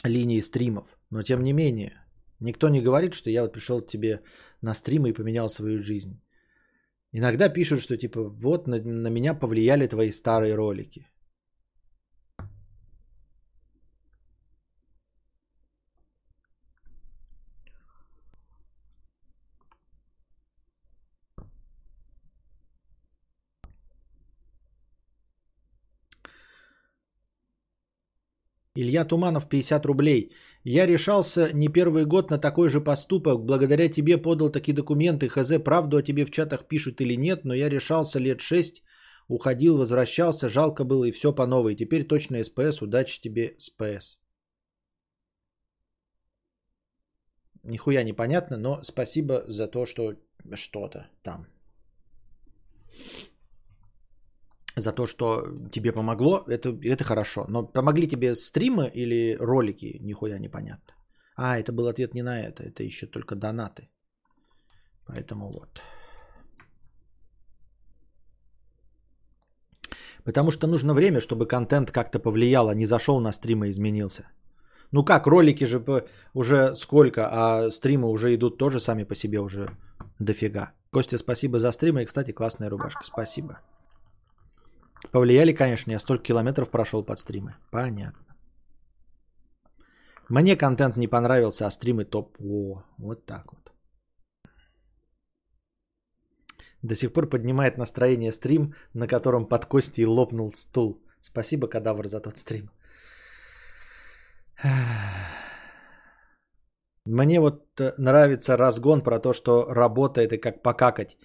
линии 0.05 0.41
стримов. 0.43 0.87
Но 1.11 1.23
тем 1.23 1.43
не 1.43 1.53
менее, 1.53 1.93
никто 2.41 2.69
не 2.69 2.83
говорит, 2.83 3.15
что 3.15 3.31
я 3.31 3.43
вот 3.43 3.53
пришел 3.53 3.81
к 3.81 3.87
тебе 3.87 4.21
на 4.63 4.75
стримы 4.75 5.09
и 5.09 5.15
поменял 5.15 5.49
свою 5.49 5.79
жизнь. 5.79 6.21
Иногда 7.13 7.49
пишут, 7.49 7.81
что 7.81 7.97
типа 7.97 8.23
вот 8.23 8.67
на, 8.67 8.77
на 8.83 9.09
меня 9.09 9.35
повлияли 9.35 9.87
твои 9.87 10.11
старые 10.11 10.55
ролики. 10.55 11.07
Илья 28.77 29.05
Туманов 29.05 29.49
50 29.49 29.87
рублей. 29.87 30.33
Я 30.65 30.87
решался 30.87 31.53
не 31.55 31.69
первый 31.69 32.05
год 32.07 32.31
на 32.31 32.39
такой 32.39 32.69
же 32.69 32.81
поступок. 32.81 33.45
Благодаря 33.45 33.89
тебе 33.89 34.19
подал 34.19 34.51
такие 34.51 34.75
документы. 34.75 35.29
Хз, 35.29 35.63
правду 35.65 35.97
о 35.97 36.03
тебе 36.03 36.25
в 36.25 36.31
чатах 36.31 36.67
пишут 36.67 37.01
или 37.01 37.17
нет, 37.17 37.45
но 37.45 37.55
я 37.55 37.69
решался 37.69 38.19
лет 38.19 38.41
6. 38.41 38.83
Уходил, 39.29 39.79
возвращался, 39.79 40.49
жалко 40.49 40.85
было 40.85 41.05
и 41.05 41.13
все 41.13 41.33
по 41.33 41.47
новой. 41.47 41.77
Теперь 41.77 42.05
точно 42.05 42.43
СПС. 42.43 42.83
Удачи 42.83 43.21
тебе, 43.21 43.55
СПС. 43.59 44.19
Нихуя 47.63 48.03
непонятно, 48.03 48.57
но 48.57 48.83
спасибо 48.83 49.45
за 49.47 49.69
то, 49.69 49.87
что 49.87 50.15
что-то 50.55 51.07
там 51.23 51.47
за 54.77 54.93
то, 54.93 55.07
что 55.07 55.55
тебе 55.71 55.93
помогло, 55.93 56.45
это, 56.49 56.71
это 56.83 57.05
хорошо. 57.05 57.47
Но 57.49 57.67
помогли 57.67 58.09
тебе 58.09 58.35
стримы 58.35 58.91
или 58.95 59.37
ролики, 59.41 59.99
нихуя 60.01 60.39
непонятно. 60.39 60.95
А, 61.37 61.59
это 61.59 61.73
был 61.73 61.87
ответ 61.89 62.15
не 62.15 62.23
на 62.23 62.41
это, 62.41 62.63
это 62.63 62.83
еще 62.83 63.07
только 63.07 63.35
донаты. 63.35 63.89
Поэтому 65.07 65.53
вот. 65.53 65.83
Потому 70.25 70.51
что 70.51 70.67
нужно 70.67 70.95
время, 70.95 71.21
чтобы 71.21 71.47
контент 71.47 71.91
как-то 71.91 72.19
повлиял, 72.19 72.69
а 72.69 72.75
не 72.75 72.87
зашел 72.87 73.21
на 73.21 73.33
стрим 73.33 73.65
и 73.65 73.69
изменился. 73.69 74.25
Ну 74.91 75.05
как, 75.05 75.27
ролики 75.27 75.65
же 75.65 75.85
уже 76.35 76.75
сколько, 76.75 77.29
а 77.31 77.71
стримы 77.71 78.09
уже 78.09 78.35
идут 78.35 78.59
тоже 78.59 78.81
сами 78.81 79.05
по 79.05 79.15
себе 79.15 79.41
уже 79.41 79.67
дофига. 80.19 80.73
Костя, 80.91 81.19
спасибо 81.19 81.59
за 81.59 81.73
стрим 81.73 81.99
и, 81.99 82.05
кстати, 82.05 82.33
классная 82.33 82.71
рубашка. 82.71 83.05
Спасибо. 83.05 83.59
Повлияли, 85.13 85.53
конечно, 85.53 85.93
я 85.93 85.99
столько 85.99 86.25
километров 86.25 86.71
прошел 86.71 87.05
под 87.05 87.19
стримы. 87.19 87.55
Понятно. 87.71 88.37
Мне 90.29 90.57
контент 90.57 90.97
не 90.97 91.09
понравился, 91.09 91.67
а 91.67 91.71
стримы 91.71 92.05
топ. 92.05 92.37
О, 92.41 92.83
вот 92.99 93.27
так 93.27 93.53
вот. 93.53 93.73
До 96.83 96.95
сих 96.95 97.13
пор 97.13 97.29
поднимает 97.29 97.79
настроение 97.79 98.33
стрим, 98.33 98.75
на 98.95 99.07
котором 99.07 99.47
под 99.47 99.67
кости 99.67 100.07
лопнул 100.07 100.51
стул. 100.53 101.03
Спасибо, 101.21 101.67
кадавр, 101.67 102.07
за 102.07 102.21
тот 102.21 102.37
стрим. 102.37 102.71
Мне 107.07 107.41
вот 107.41 107.81
э, 107.81 107.93
нравится 107.99 108.57
разгон 108.57 109.03
про 109.03 109.21
то, 109.21 109.33
что 109.33 109.67
работает 109.69 110.33
и 110.33 110.39
как 110.39 110.63
покакать. 110.63 111.17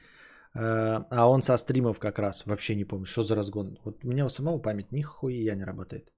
Э, 0.55 1.03
а 1.09 1.27
он 1.27 1.41
со 1.41 1.57
стримов 1.57 1.99
как 1.99 2.19
раз. 2.19 2.45
Вообще 2.45 2.75
не 2.75 2.85
помню, 2.85 3.05
что 3.05 3.23
за 3.23 3.35
разгон. 3.35 3.77
Вот 3.83 4.03
у 4.03 4.07
меня 4.07 4.25
у 4.25 4.29
самого 4.29 4.61
память 4.61 4.91
нихуя 4.91 5.55
не 5.55 5.65
работает. 5.65 6.11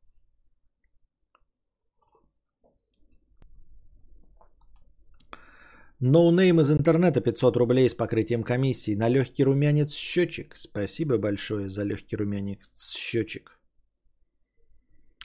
No 6.01 6.57
name 6.57 6.61
из 6.61 6.71
интернета 6.71 7.21
500 7.21 7.57
рублей 7.57 7.87
с 7.87 7.93
покрытием 7.93 8.43
комиссии 8.43 8.95
на 8.95 9.07
легкий 9.07 9.43
румянец 9.43 9.93
счетчик. 9.93 10.55
Спасибо 10.55 11.19
большое 11.19 11.69
за 11.69 11.83
легкий 11.83 12.15
румянец 12.15 12.95
счетчик. 12.95 13.59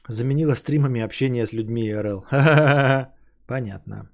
Заменила 0.08 0.54
стримами 0.54 1.00
общение 1.00 1.46
с 1.46 1.54
людьми 1.54 1.94
РЛ. 1.94 2.26
Понятно. 3.46 4.10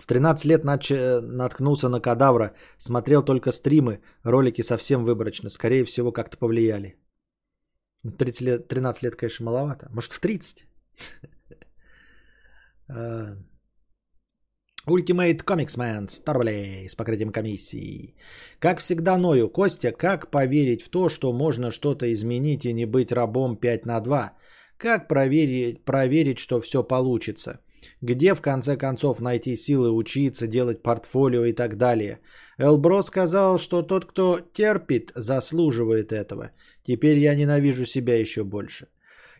В 0.00 0.06
13 0.06 0.46
лет 0.46 0.64
нач... 0.64 0.90
наткнулся 1.22 1.88
на 1.88 2.00
кадавра, 2.00 2.54
смотрел 2.78 3.22
только 3.22 3.52
стримы, 3.52 4.00
ролики 4.24 4.62
совсем 4.62 5.04
выборочно, 5.04 5.50
скорее 5.50 5.84
всего, 5.84 6.12
как-то 6.12 6.38
повлияли. 6.38 6.96
30 8.18 8.40
лет, 8.40 8.68
13 8.68 9.02
лет, 9.02 9.16
конечно, 9.16 9.44
маловато. 9.44 9.88
Может, 9.90 10.12
в 10.12 10.20
30? 10.20 10.66
Ultimate 14.86 15.44
Comics 15.44 15.76
Man, 15.78 16.08
100 16.08 16.32
рублей 16.32 16.88
с 16.88 16.94
покрытием 16.94 17.32
комиссии. 17.32 18.16
Как 18.58 18.78
всегда 18.80 19.18
ною. 19.18 19.50
Костя, 19.50 19.92
как 19.92 20.30
поверить 20.30 20.82
в 20.82 20.88
то, 20.88 21.08
что 21.08 21.32
можно 21.32 21.70
что-то 21.70 22.06
изменить 22.12 22.64
и 22.64 22.72
не 22.72 22.86
быть 22.86 23.12
рабом 23.12 23.56
5 23.56 23.86
на 23.86 24.00
2? 24.00 24.32
Как 24.78 25.08
проверить, 25.08 25.84
проверить 25.84 26.38
что 26.38 26.60
все 26.60 26.82
получится? 26.82 27.60
Где 28.00 28.34
в 28.34 28.40
конце 28.40 28.76
концов 28.76 29.20
найти 29.20 29.56
силы 29.56 29.90
учиться, 29.90 30.46
делать 30.46 30.82
портфолио 30.82 31.44
и 31.44 31.52
так 31.52 31.76
далее? 31.76 32.20
Элбро 32.58 33.02
сказал, 33.02 33.58
что 33.58 33.82
тот, 33.82 34.04
кто 34.04 34.40
терпит, 34.52 35.12
заслуживает 35.14 36.12
этого. 36.12 36.50
Теперь 36.82 37.18
я 37.18 37.34
ненавижу 37.34 37.86
себя 37.86 38.18
еще 38.18 38.44
больше. 38.44 38.88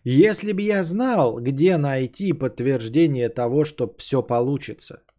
Если 0.05 0.53
бы 0.53 0.63
я 0.63 0.83
знал, 0.83 1.41
где 1.41 1.77
найти 1.77 2.33
подтверждение 2.33 3.29
того, 3.29 3.65
что 3.65 3.95
все 3.99 4.23
получится– 4.23 5.03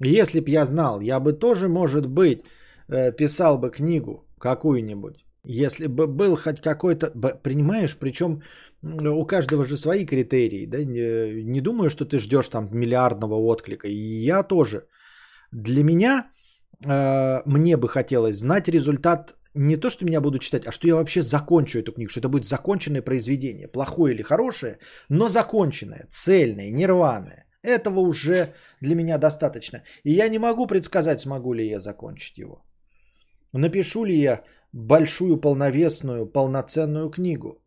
если 0.00 0.40
б 0.40 0.50
я 0.50 0.64
знал, 0.64 1.00
я 1.00 1.20
бы 1.20 1.32
тоже, 1.32 1.68
может 1.68 2.06
быть, 2.06 2.44
э, 2.88 3.12
писал 3.12 3.58
бы 3.58 3.70
книгу 3.70 4.26
какую-нибудь. 4.38 5.24
Если 5.44 5.86
бы 5.86 6.06
был 6.06 6.36
хоть 6.36 6.60
какой-то... 6.60 7.10
Принимаешь, 7.42 7.96
причем 7.96 8.42
у 8.82 9.26
каждого 9.26 9.64
же 9.64 9.76
свои 9.76 10.06
критерии. 10.06 10.66
Да? 10.66 10.78
Не, 10.84 11.60
думаю, 11.60 11.90
что 11.90 12.04
ты 12.04 12.18
ждешь 12.18 12.48
там 12.48 12.68
миллиардного 12.72 13.34
отклика. 13.34 13.88
И 13.88 14.24
я 14.24 14.42
тоже. 14.42 14.86
Для 15.52 15.82
меня, 15.82 16.30
э, 16.86 17.42
мне 17.46 17.76
бы 17.76 17.88
хотелось 17.88 18.36
знать 18.36 18.68
результат 18.68 19.34
не 19.54 19.76
то, 19.76 19.90
что 19.90 20.04
меня 20.04 20.20
буду 20.20 20.38
читать, 20.38 20.66
а 20.66 20.72
что 20.72 20.88
я 20.88 20.94
вообще 20.94 21.22
закончу 21.22 21.78
эту 21.78 21.92
книгу, 21.92 22.10
что 22.10 22.20
это 22.20 22.28
будет 22.28 22.44
законченное 22.44 23.02
произведение, 23.02 23.68
плохое 23.68 24.14
или 24.14 24.22
хорошее, 24.22 24.78
но 25.08 25.28
законченное, 25.28 26.06
цельное, 26.08 26.70
нерваное. 26.70 27.46
Этого 27.62 28.00
уже 28.00 28.54
для 28.80 28.94
меня 28.94 29.18
достаточно. 29.18 29.82
И 30.04 30.12
я 30.12 30.28
не 30.28 30.38
могу 30.38 30.66
предсказать, 30.66 31.20
смогу 31.20 31.54
ли 31.54 31.68
я 31.68 31.80
закончить 31.80 32.38
его. 32.38 32.62
Напишу 33.52 34.04
ли 34.04 34.14
я 34.20 34.44
большую, 34.72 35.40
полновесную, 35.40 36.26
полноценную 36.26 37.10
книгу. 37.10 37.62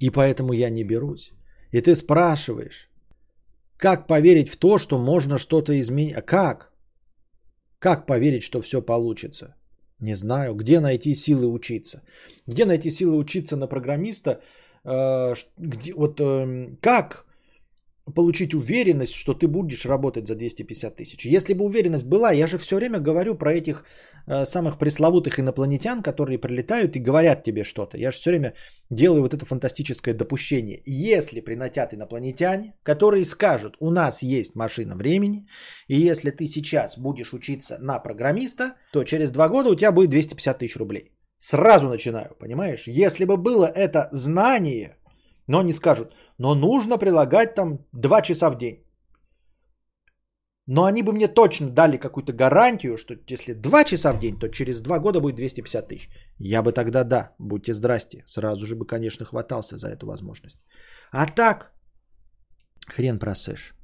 И 0.00 0.10
поэтому 0.10 0.52
я 0.52 0.70
не 0.70 0.84
берусь. 0.84 1.32
И 1.72 1.80
ты 1.80 1.94
спрашиваешь, 1.96 2.88
как 3.76 4.06
поверить 4.06 4.48
в 4.48 4.56
то, 4.56 4.78
что 4.78 4.98
можно 4.98 5.38
что-то 5.38 5.72
изменить? 5.80 6.16
А 6.16 6.22
как? 6.22 6.72
Как 7.78 8.06
поверить, 8.06 8.42
что 8.42 8.60
все 8.60 8.80
получится? 8.80 9.54
Не 10.00 10.14
знаю. 10.14 10.54
Где 10.54 10.80
найти 10.80 11.14
силы 11.14 11.46
учиться? 11.46 12.02
Где 12.46 12.64
найти 12.64 12.90
силы 12.90 13.16
учиться 13.16 13.56
на 13.56 13.66
программиста? 13.66 14.40
Э, 14.84 15.34
где, 15.58 15.92
вот 15.94 16.20
эм, 16.20 16.78
как 16.80 17.26
получить 18.14 18.54
уверенность, 18.54 19.14
что 19.14 19.34
ты 19.34 19.46
будешь 19.46 19.86
работать 19.86 20.26
за 20.26 20.34
250 20.34 20.96
тысяч. 20.96 21.24
Если 21.24 21.54
бы 21.54 21.64
уверенность 21.64 22.04
была, 22.04 22.32
я 22.32 22.46
же 22.46 22.58
все 22.58 22.76
время 22.76 22.98
говорю 22.98 23.36
про 23.36 23.54
этих 23.54 23.84
э, 24.26 24.44
самых 24.44 24.78
пресловутых 24.78 25.38
инопланетян, 25.38 26.02
которые 26.02 26.38
прилетают 26.38 26.96
и 26.96 27.00
говорят 27.00 27.44
тебе 27.44 27.62
что-то. 27.62 27.98
Я 27.98 28.10
же 28.10 28.18
все 28.18 28.30
время 28.30 28.54
делаю 28.90 29.22
вот 29.22 29.34
это 29.34 29.46
фантастическое 29.46 30.14
допущение. 30.14 30.82
Если 30.84 31.40
принатят 31.40 31.94
инопланетяне, 31.94 32.74
которые 32.82 33.24
скажут, 33.24 33.76
у 33.80 33.90
нас 33.90 34.22
есть 34.22 34.56
машина 34.56 34.96
времени, 34.96 35.46
и 35.86 35.96
если 35.96 36.30
ты 36.30 36.46
сейчас 36.46 36.98
будешь 36.98 37.32
учиться 37.32 37.78
на 37.80 38.00
программиста, 38.00 38.74
то 38.92 39.04
через 39.04 39.30
два 39.30 39.48
года 39.48 39.70
у 39.70 39.76
тебя 39.76 39.92
будет 39.92 40.10
250 40.10 40.58
тысяч 40.58 40.76
рублей. 40.76 41.12
Сразу 41.38 41.88
начинаю, 41.88 42.36
понимаешь? 42.38 42.84
Если 42.86 43.24
бы 43.24 43.36
было 43.36 43.66
это 43.66 44.08
знание, 44.12 44.96
но 45.52 45.58
они 45.58 45.72
скажут, 45.72 46.14
но 46.38 46.54
нужно 46.54 46.98
прилагать 46.98 47.54
там 47.54 47.78
2 47.92 48.22
часа 48.22 48.50
в 48.50 48.56
день. 48.56 48.76
Но 50.66 50.84
они 50.84 51.02
бы 51.02 51.12
мне 51.12 51.28
точно 51.28 51.70
дали 51.70 51.98
какую-то 51.98 52.32
гарантию, 52.32 52.96
что 52.96 53.14
если 53.28 53.52
2 53.52 53.84
часа 53.84 54.12
в 54.12 54.18
день, 54.18 54.38
то 54.38 54.48
через 54.48 54.80
2 54.80 54.98
года 54.98 55.20
будет 55.20 55.36
250 55.36 55.88
тысяч. 55.88 56.08
Я 56.38 56.62
бы 56.62 56.72
тогда, 56.72 57.04
да, 57.04 57.34
будьте 57.38 57.74
здрасте, 57.74 58.24
сразу 58.26 58.66
же 58.66 58.74
бы, 58.76 58.86
конечно, 58.86 59.26
хватался 59.26 59.76
за 59.76 59.88
эту 59.88 60.06
возможность. 60.06 60.64
А 61.10 61.26
так, 61.26 61.72
хрен 62.86 63.18
просышь. 63.18 63.74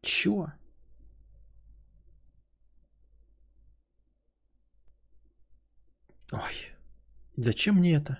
Чё? 0.00 0.46
Ой, 6.32 6.72
зачем 7.36 7.76
мне 7.76 7.94
это? 7.94 8.18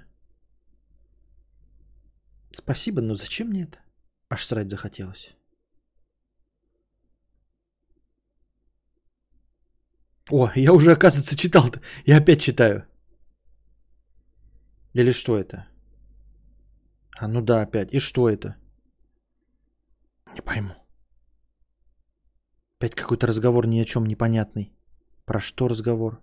Спасибо, 2.52 3.02
но 3.02 3.14
зачем 3.14 3.48
мне 3.48 3.64
это? 3.64 3.78
Аж 4.28 4.44
срать 4.44 4.70
захотелось. 4.70 5.34
О, 10.30 10.50
я 10.54 10.72
уже, 10.72 10.92
оказывается, 10.92 11.36
читал-то. 11.36 11.80
Я 12.04 12.18
опять 12.18 12.42
читаю. 12.42 12.86
Или 14.92 15.12
что 15.12 15.38
это? 15.38 15.68
А, 17.18 17.28
ну 17.28 17.42
да, 17.42 17.62
опять. 17.62 17.92
И 17.92 17.98
что 17.98 18.28
это? 18.28 18.56
Не 20.34 20.40
пойму. 20.40 20.74
Опять 22.78 22.94
какой-то 22.94 23.26
разговор 23.26 23.66
ни 23.66 23.78
о 23.78 23.84
чем 23.84 24.06
непонятный. 24.06 24.72
Про 25.24 25.40
что 25.40 25.68
разговор? 25.68 26.20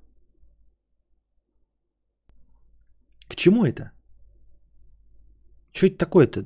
К 3.33 3.35
чему 3.35 3.65
это? 3.65 3.91
Что 5.73 5.87
это 5.87 5.97
такое-то? 5.97 6.45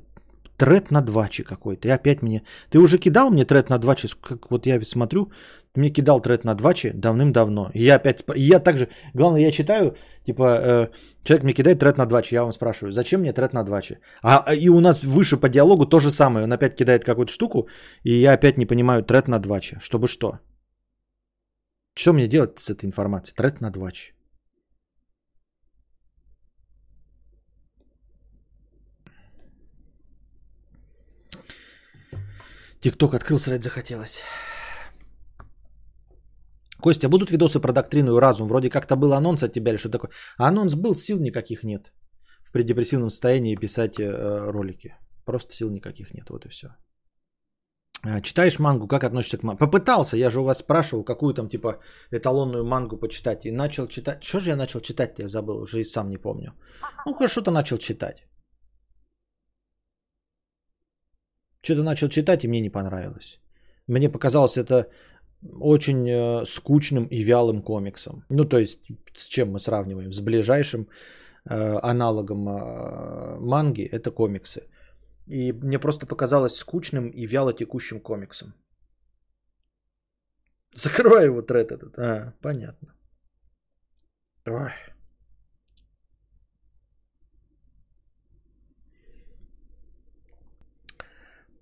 Тред 0.58 0.92
на 0.92 1.02
2 1.02 1.30
какой-то. 1.46 1.88
И 1.88 1.92
опять 1.92 2.24
мне... 2.24 2.42
Ты 2.70 2.80
уже 2.80 2.98
кидал 2.98 3.30
мне 3.30 3.46
тред 3.46 3.70
на 3.70 3.78
2 3.78 3.96
Как 4.22 4.50
вот 4.50 4.66
я 4.66 4.82
смотрю, 4.86 5.26
ты 5.74 5.82
мне 5.82 5.90
кидал 5.90 6.22
тред 6.22 6.46
на 6.46 6.56
2 6.56 6.74
давным-давно. 6.94 7.72
И 7.74 7.84
я 7.84 7.96
опять... 7.96 8.24
И 8.36 8.42
я 8.42 8.60
также... 8.60 8.88
Главное, 9.14 9.42
я 9.42 9.52
читаю, 9.52 9.96
типа, 10.26 10.44
э, 10.44 10.88
человек 11.24 11.44
мне 11.44 11.54
кидает 11.54 11.80
тред 11.80 11.98
на 11.98 12.06
2 12.06 12.22
Я 12.32 12.44
вам 12.44 12.54
спрашиваю, 12.54 12.94
зачем 12.94 13.20
мне 13.20 13.34
тред 13.34 13.54
на 13.54 13.64
2 13.64 13.82
а, 14.22 14.44
а, 14.46 14.56
и 14.56 14.70
у 14.70 14.80
нас 14.80 15.04
выше 15.04 15.38
по 15.38 15.50
диалогу 15.50 15.86
то 15.86 16.00
же 16.00 16.10
самое. 16.10 16.46
Он 16.46 16.54
опять 16.54 16.76
кидает 16.76 17.04
какую-то 17.04 17.32
штуку, 17.32 17.68
и 18.04 18.22
я 18.22 18.34
опять 18.34 18.58
не 18.58 18.66
понимаю 18.66 19.04
тред 19.04 19.28
на 19.28 19.40
2 19.40 19.60
Чтобы 19.82 20.08
что? 20.08 20.40
Что 21.96 22.14
мне 22.14 22.28
делать 22.28 22.60
с 22.60 22.70
этой 22.70 22.86
информацией? 22.86 23.36
Тред 23.36 23.62
на 23.62 23.72
2 23.72 23.92
Тикток 32.88 33.14
открыл, 33.14 33.38
срать 33.38 33.64
захотелось. 33.64 34.22
Костя, 36.82 37.10
будут 37.10 37.32
видосы 37.32 37.60
про 37.60 37.74
доктрину 37.74 38.16
и 38.16 38.20
разум? 38.22 38.48
Вроде 38.48 38.70
как-то 38.70 38.96
был 38.96 39.12
анонс 39.12 39.44
от 39.44 39.52
тебя 39.52 39.72
или 39.72 39.78
что 39.78 39.90
такое? 39.90 40.12
А 40.38 40.48
анонс 40.48 40.76
был, 40.76 40.96
сил 40.96 41.20
никаких 41.20 41.64
нет. 41.64 41.92
В 42.46 42.52
преддепрессивном 42.54 43.10
состоянии 43.10 43.58
писать 43.58 44.00
э, 44.00 44.52
ролики. 44.52 44.96
Просто 45.26 45.54
сил 45.54 45.70
никаких 45.70 46.14
нет, 46.14 46.30
вот 46.30 46.46
и 46.46 46.50
все. 46.50 46.68
А, 48.04 48.22
читаешь 48.22 48.58
мангу, 48.58 48.88
как 48.88 49.04
относишься 49.04 49.38
к 49.38 49.44
мангу? 49.44 49.60
Попытался, 49.60 50.16
я 50.16 50.30
же 50.30 50.40
у 50.40 50.44
вас 50.44 50.60
спрашивал, 50.60 51.04
какую 51.04 51.34
там 51.34 51.50
типа 51.50 51.82
эталонную 52.12 52.64
мангу 52.64 52.98
почитать. 52.98 53.46
И 53.46 53.52
начал 53.52 53.88
читать. 53.88 54.24
Что 54.24 54.40
же 54.40 54.52
я 54.52 54.56
начал 54.56 54.80
читать 54.80 55.20
я 55.20 55.28
забыл, 55.28 55.58
уже 55.62 55.82
и 55.82 55.84
сам 55.84 56.08
не 56.08 56.18
помню. 56.18 56.54
Ну, 57.06 57.28
что-то 57.28 57.52
начал 57.52 57.78
читать. 57.78 58.28
Что-то 61.68 61.84
начал 61.84 62.08
читать, 62.08 62.44
и 62.44 62.48
мне 62.48 62.62
не 62.62 62.70
понравилось. 62.70 63.40
Мне 63.88 64.10
показалось 64.10 64.58
это 64.58 64.86
очень 65.62 66.08
э, 66.08 66.46
скучным 66.46 67.08
и 67.08 67.24
вялым 67.24 67.62
комиксом. 67.62 68.24
Ну, 68.30 68.46
то 68.46 68.58
есть, 68.58 68.80
с 69.18 69.28
чем 69.28 69.52
мы 69.52 69.60
сравниваем? 69.60 70.14
С 70.14 70.22
ближайшим 70.22 70.88
э, 71.50 71.80
аналогом 71.84 72.48
э, 72.48 73.40
манги, 73.40 73.82
это 73.82 74.12
комиксы. 74.12 74.62
И 75.28 75.52
мне 75.52 75.78
просто 75.78 76.08
показалось 76.08 76.56
скучным 76.56 77.10
и 77.10 77.28
вяло 77.28 77.54
текущим 77.54 78.00
комиксом. 78.00 78.54
Закрывай 80.74 81.26
его 81.26 81.42
тред 81.42 81.72
этот. 81.72 82.00
А, 82.00 82.34
понятно. 82.42 82.94
Ой. 84.46 84.72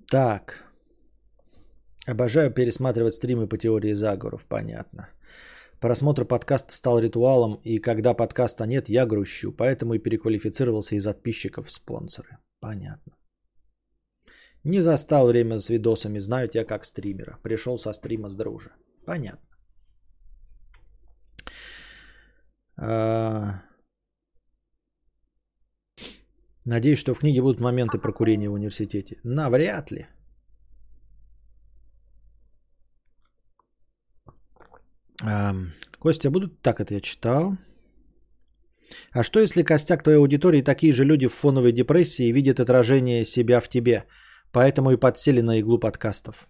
Так. 0.09 0.63
Обожаю 2.07 2.51
пересматривать 2.51 3.15
стримы 3.15 3.47
по 3.47 3.57
теории 3.57 3.93
заговоров. 3.93 4.45
Понятно. 4.45 5.09
Просмотр 5.79 6.25
подкаста 6.25 6.73
стал 6.73 6.99
ритуалом, 6.99 7.59
и 7.63 7.79
когда 7.79 8.13
подкаста 8.13 8.65
нет, 8.65 8.89
я 8.89 9.05
грущу. 9.05 9.51
Поэтому 9.51 9.93
и 9.93 9.99
переквалифицировался 9.99 10.95
из 10.95 11.05
подписчиков 11.05 11.67
в 11.67 11.71
спонсоры. 11.71 12.37
Понятно. 12.59 13.13
Не 14.63 14.81
застал 14.81 15.27
время 15.27 15.59
с 15.59 15.69
видосами, 15.69 16.19
знаю 16.19 16.47
тебя 16.47 16.65
как 16.65 16.85
стримера. 16.85 17.37
Пришел 17.43 17.77
со 17.77 17.93
стрима 17.93 18.29
с 18.29 18.35
дружа. 18.35 18.71
Понятно. 19.05 19.49
А... 22.77 23.61
Надеюсь, 26.65 26.99
что 26.99 27.13
в 27.13 27.19
книге 27.19 27.41
будут 27.41 27.59
моменты 27.59 27.97
про 27.99 28.11
курение 28.11 28.49
в 28.49 28.53
университете. 28.53 29.17
Навряд 29.23 29.91
ли. 29.91 30.07
Костя, 35.99 36.29
будут 36.29 36.61
так 36.61 36.79
это 36.79 36.93
я 36.93 37.01
читал. 37.01 37.57
А 39.11 39.23
что 39.23 39.39
если 39.39 39.63
костяк 39.63 40.03
твоей 40.03 40.17
аудитории 40.17 40.61
такие 40.61 40.93
же 40.93 41.05
люди 41.05 41.27
в 41.27 41.33
фоновой 41.33 41.71
депрессии 41.71 42.31
видят 42.31 42.59
отражение 42.59 43.25
себя 43.25 43.59
в 43.59 43.67
тебе, 43.67 44.05
поэтому 44.51 44.91
и 44.91 44.97
подсели 44.97 45.41
на 45.41 45.59
иглу 45.59 45.79
подкастов? 45.79 46.47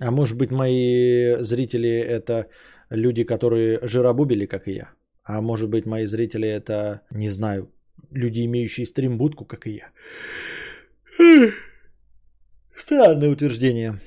А 0.00 0.10
может 0.10 0.36
быть 0.36 0.50
мои 0.50 1.36
зрители 1.42 1.88
это 1.88 2.48
люди, 2.90 3.24
которые 3.24 3.78
жиробубили, 3.82 4.46
как 4.46 4.68
и 4.68 4.72
я? 4.72 4.90
А 5.22 5.40
может 5.40 5.70
быть 5.70 5.86
мои 5.86 6.06
зрители 6.06 6.48
это, 6.48 7.02
не 7.10 7.30
знаю, 7.30 7.70
люди, 8.10 8.44
имеющие 8.44 8.86
стримбудку, 8.86 9.44
как 9.44 9.66
и 9.66 9.80
я? 9.80 9.90
Странное 12.76 13.30
утверждение. 13.30 14.00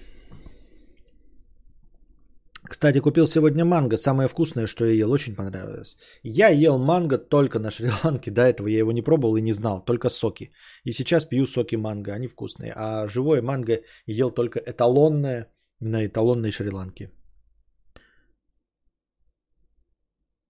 Кстати, 2.69 2.99
купил 2.99 3.27
сегодня 3.27 3.65
манго. 3.65 3.97
Самое 3.97 4.27
вкусное, 4.27 4.67
что 4.67 4.85
я 4.85 4.91
ел. 4.91 5.11
Очень 5.11 5.35
понравилось. 5.35 5.97
Я 6.23 6.49
ел 6.49 6.77
манго 6.77 7.17
только 7.17 7.59
на 7.59 7.71
Шри-Ланке. 7.71 8.31
До 8.31 8.41
этого 8.41 8.67
я 8.67 8.79
его 8.79 8.91
не 8.91 9.01
пробовал 9.01 9.37
и 9.37 9.41
не 9.41 9.53
знал. 9.53 9.85
Только 9.85 10.09
соки. 10.09 10.51
И 10.83 10.91
сейчас 10.91 11.25
пью 11.25 11.47
соки 11.47 11.77
манго. 11.77 12.13
Они 12.13 12.27
вкусные. 12.27 12.73
А 12.75 13.07
живое 13.07 13.41
манго 13.41 13.81
ел 14.05 14.31
только 14.31 14.59
эталонное 14.59 15.47
на 15.79 16.05
эталонной 16.05 16.51
Шри-Ланке. 16.51 17.11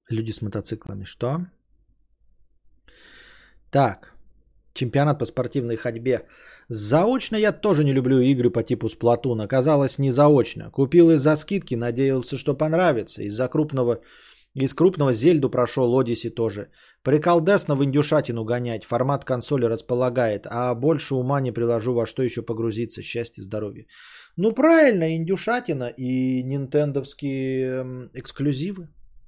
Люди 0.10 0.32
с 0.32 0.42
мотоциклами. 0.42 1.06
Что? 1.06 1.46
Так. 3.78 4.14
Чемпионат 4.74 5.20
по 5.20 5.26
спортивной 5.26 5.76
ходьбе. 5.76 6.26
Заочно 6.70 7.38
я 7.38 7.52
тоже 7.52 7.84
не 7.84 7.94
люблю 7.94 8.20
игры 8.20 8.50
по 8.50 8.64
типу 8.64 8.88
Splatoon. 8.88 9.44
Оказалось 9.44 10.00
не 10.00 10.12
заочно. 10.12 10.72
Купил 10.72 11.12
из-за 11.12 11.36
скидки, 11.36 11.76
надеялся, 11.76 12.38
что 12.38 12.58
понравится. 12.58 13.22
Из-за 13.22 13.48
крупного... 13.48 14.02
Из 14.56 14.74
крупного 14.74 15.14
Зельду 15.14 15.52
прошел 15.52 16.00
Одиссе 16.00 16.32
тоже. 16.32 16.70
Приколдесно 17.04 17.76
в 17.76 17.84
индюшатину 17.84 18.44
гонять. 18.46 18.84
Формат 18.84 19.26
консоли 19.26 19.66
располагает. 19.66 20.48
А 20.50 20.74
больше 20.74 21.14
ума 21.14 21.40
не 21.40 21.52
приложу, 21.52 21.94
во 21.94 22.08
что 22.08 22.24
еще 22.24 22.42
погрузиться. 22.42 23.04
Счастье, 23.04 23.44
здоровье. 23.44 23.86
Ну 24.38 24.54
правильно, 24.54 25.16
индюшатина 25.16 25.94
и 25.98 26.42
нинтендовские 26.42 27.66
эм, 27.68 28.10
эксклюзивы. 28.16 28.88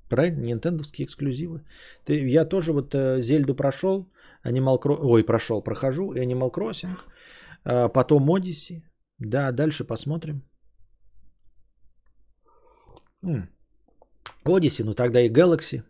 Правильно, 0.10 0.42
нинтендовские 0.46 1.06
эксклюзивы. 1.06 1.62
Ты, 2.04 2.28
я 2.28 2.46
тоже 2.46 2.74
вот 2.74 2.96
э, 2.96 3.22
Зельду 3.22 3.54
прошел. 3.54 4.08
Animal 4.44 4.80
Crossing, 4.80 5.06
ой, 5.06 5.24
прошел, 5.24 5.62
прохожу, 5.62 6.14
и 6.14 6.20
Animal 6.20 6.52
Crossing, 6.52 6.98
а, 7.66 7.90
потом 7.90 8.30
Odyssey. 8.30 8.84
Да, 9.20 9.52
дальше 9.52 9.84
посмотрим. 9.84 10.44
Odyssey, 14.46 14.84
ну 14.84 14.94
тогда 14.94 15.22
и 15.22 15.30
Galaxy. 15.30 15.84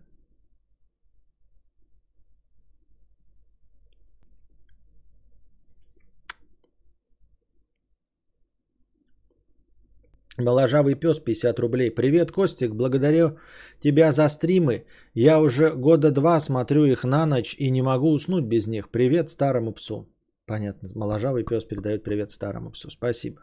Моложавый 10.39 10.95
пес 10.95 11.19
50 11.19 11.59
рублей. 11.59 11.91
Привет, 11.91 12.31
Костик, 12.31 12.73
благодарю 12.73 13.37
тебя 13.79 14.11
за 14.11 14.29
стримы. 14.29 14.85
Я 15.13 15.39
уже 15.39 15.71
года 15.75 16.11
два 16.11 16.39
смотрю 16.39 16.85
их 16.85 17.03
на 17.03 17.25
ночь 17.25 17.55
и 17.59 17.69
не 17.71 17.81
могу 17.81 18.11
уснуть 18.11 18.45
без 18.45 18.67
них. 18.67 18.89
Привет 18.89 19.29
старому 19.29 19.73
псу. 19.73 20.07
Понятно, 20.45 20.89
моложавый 20.95 21.43
пес 21.43 21.65
передает 21.65 22.03
привет 22.03 22.31
старому 22.31 22.71
псу. 22.71 22.89
Спасибо. 22.89 23.41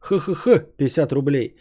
Х-х-х, 0.00 0.66
50 0.76 1.12
рублей. 1.12 1.56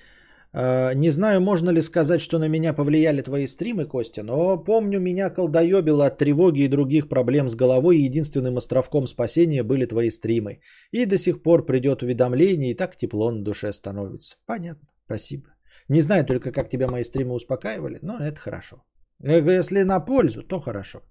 Э, 0.58 0.94
не 0.96 1.10
знаю, 1.10 1.42
можно 1.42 1.72
ли 1.72 1.82
сказать, 1.82 2.22
что 2.22 2.40
на 2.40 2.48
меня 2.48 2.74
повлияли 2.74 3.22
твои 3.22 3.48
стримы, 3.48 3.86
Костя, 3.86 4.24
но 4.24 4.64
помню, 4.64 5.00
меня 5.00 5.30
колдоебило 5.30 6.06
от 6.06 6.18
тревоги 6.18 6.62
и 6.62 6.70
других 6.70 7.10
проблем 7.10 7.50
с 7.50 7.56
головой, 7.56 7.98
и 7.98 8.06
единственным 8.06 8.56
островком 8.56 9.08
спасения 9.08 9.64
были 9.64 9.86
твои 9.86 10.10
стримы. 10.10 10.60
И 10.92 11.06
до 11.06 11.18
сих 11.18 11.44
пор 11.44 11.66
придет 11.66 12.04
уведомление, 12.04 12.72
и 12.72 12.76
так 12.76 12.96
тепло 12.96 13.32
на 13.32 13.44
душе 13.44 13.74
становится. 13.74 14.38
Понятно, 14.46 14.88
спасибо. 15.06 15.50
Не 15.90 16.02
знаю 16.02 16.26
только, 16.26 16.52
как 16.52 16.70
тебя 16.70 16.88
мои 16.88 17.04
стримы 17.04 17.34
успокаивали, 17.34 18.00
но 18.02 18.18
это 18.20 18.40
хорошо. 18.40 18.78
Э, 19.24 19.60
если 19.60 19.84
на 19.84 20.00
пользу, 20.00 20.42
то 20.44 20.62
хорошо. 20.62 21.02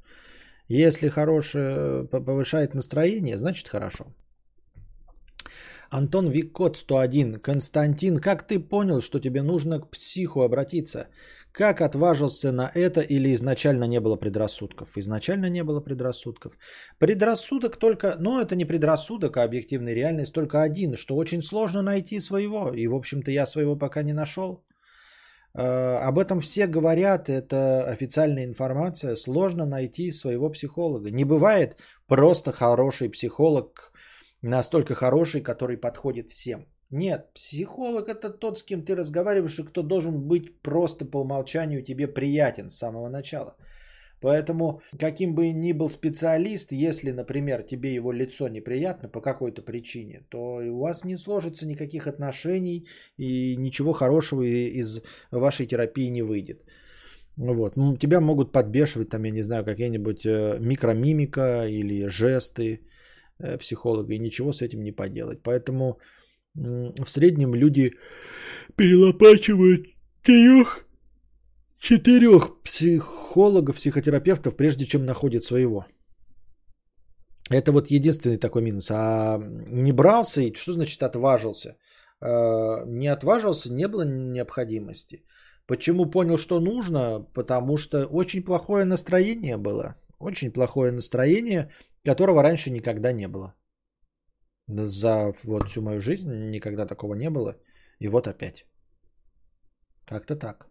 Если 0.68 1.10
хорошее 1.10 2.08
повышает 2.08 2.74
настроение, 2.74 3.36
значит 3.36 3.68
хорошо. 3.68 4.04
Антон 5.90 6.30
Виккот 6.30 6.76
101. 6.76 7.40
Константин, 7.40 8.18
как 8.18 8.46
ты 8.46 8.58
понял, 8.58 9.00
что 9.00 9.20
тебе 9.20 9.42
нужно 9.42 9.80
к 9.80 9.90
психу 9.90 10.42
обратиться? 10.42 11.08
Как 11.52 11.80
отважился 11.80 12.50
на 12.50 12.70
это 12.74 13.00
или 13.00 13.32
изначально 13.32 13.84
не 13.84 14.00
было 14.00 14.16
предрассудков? 14.16 14.98
Изначально 14.98 15.48
не 15.48 15.62
было 15.62 15.80
предрассудков. 15.80 16.58
Предрассудок 16.98 17.76
только, 17.76 18.16
ну 18.18 18.40
это 18.40 18.56
не 18.56 18.64
предрассудок, 18.64 19.36
а 19.36 19.44
объективная 19.44 19.94
реальность 19.94 20.32
только 20.32 20.62
один, 20.62 20.96
что 20.96 21.16
очень 21.16 21.42
сложно 21.42 21.82
найти 21.82 22.20
своего. 22.20 22.72
И 22.72 22.88
в 22.88 22.94
общем-то 22.94 23.30
я 23.30 23.46
своего 23.46 23.76
пока 23.76 24.02
не 24.02 24.12
нашел. 24.12 24.64
Э, 25.54 26.08
об 26.08 26.18
этом 26.18 26.40
все 26.40 26.66
говорят, 26.66 27.28
это 27.28 27.84
официальная 27.84 28.44
информация. 28.44 29.14
Сложно 29.14 29.64
найти 29.64 30.10
своего 30.12 30.50
психолога. 30.50 31.10
Не 31.12 31.24
бывает 31.24 31.76
просто 32.08 32.50
хороший 32.50 33.08
психолог, 33.10 33.92
настолько 34.48 34.94
хороший, 34.94 35.42
который 35.42 35.76
подходит 35.76 36.30
всем. 36.30 36.66
Нет, 36.90 37.30
психолог 37.34 38.08
это 38.08 38.30
тот, 38.30 38.58
с 38.58 38.64
кем 38.64 38.84
ты 38.84 38.94
разговариваешь, 38.94 39.58
и 39.58 39.64
кто 39.64 39.82
должен 39.82 40.28
быть 40.28 40.62
просто 40.62 41.04
по 41.04 41.20
умолчанию 41.20 41.82
тебе 41.82 42.06
приятен 42.06 42.68
с 42.68 42.76
самого 42.76 43.08
начала. 43.08 43.56
Поэтому, 44.20 44.80
каким 44.98 45.34
бы 45.34 45.52
ни 45.52 45.72
был 45.72 45.90
специалист, 45.90 46.72
если, 46.72 47.10
например, 47.10 47.62
тебе 47.62 47.94
его 47.94 48.12
лицо 48.12 48.48
неприятно 48.48 49.08
по 49.08 49.20
какой-то 49.20 49.62
причине, 49.62 50.22
то 50.30 50.38
у 50.38 50.78
вас 50.78 51.04
не 51.04 51.18
сложится 51.18 51.66
никаких 51.66 52.06
отношений 52.06 52.86
и 53.18 53.56
ничего 53.56 53.92
хорошего 53.92 54.42
из 54.42 55.02
вашей 55.30 55.66
терапии 55.66 56.10
не 56.10 56.22
выйдет. 56.22 56.62
Вот. 57.36 57.74
Тебя 57.98 58.20
могут 58.20 58.52
подбешивать, 58.52 59.10
там, 59.10 59.24
я 59.24 59.30
не 59.30 59.42
знаю, 59.42 59.64
какие-нибудь 59.64 60.24
э, 60.24 60.58
микромимика 60.60 61.66
или 61.66 62.06
жесты, 62.06 62.80
психолога, 63.58 64.14
и 64.14 64.18
ничего 64.18 64.52
с 64.52 64.62
этим 64.62 64.82
не 64.82 64.92
поделать. 64.92 65.42
Поэтому 65.42 65.98
в 66.54 67.06
среднем 67.06 67.54
люди 67.54 67.92
перелопачивают 68.76 69.86
трех, 70.22 70.86
четырех 71.78 72.62
психологов, 72.62 73.76
психотерапевтов, 73.76 74.56
прежде 74.56 74.86
чем 74.86 75.04
находят 75.04 75.44
своего. 75.44 75.86
Это 77.50 77.72
вот 77.72 77.90
единственный 77.90 78.38
такой 78.38 78.62
минус. 78.62 78.90
А 78.90 79.38
не 79.68 79.92
брался, 79.92 80.42
и 80.42 80.54
что 80.54 80.72
значит 80.72 81.02
отважился? 81.02 81.76
А, 82.20 82.84
не 82.86 83.08
отважился, 83.08 83.72
не 83.72 83.88
было 83.88 84.04
необходимости. 84.04 85.24
Почему 85.66 86.06
понял, 86.06 86.38
что 86.38 86.60
нужно? 86.60 87.26
Потому 87.34 87.76
что 87.76 88.06
очень 88.06 88.44
плохое 88.44 88.84
настроение 88.84 89.56
было. 89.56 89.96
Очень 90.18 90.52
плохое 90.52 90.92
настроение 90.92 91.70
которого 92.04 92.42
раньше 92.42 92.70
никогда 92.70 93.12
не 93.12 93.28
было. 93.28 93.54
За 94.68 95.32
вот 95.44 95.68
всю 95.68 95.82
мою 95.82 96.00
жизнь 96.00 96.50
никогда 96.50 96.86
такого 96.86 97.14
не 97.14 97.30
было. 97.30 97.56
И 97.98 98.08
вот 98.08 98.26
опять. 98.26 98.66
Как-то 100.06 100.36
так. 100.36 100.66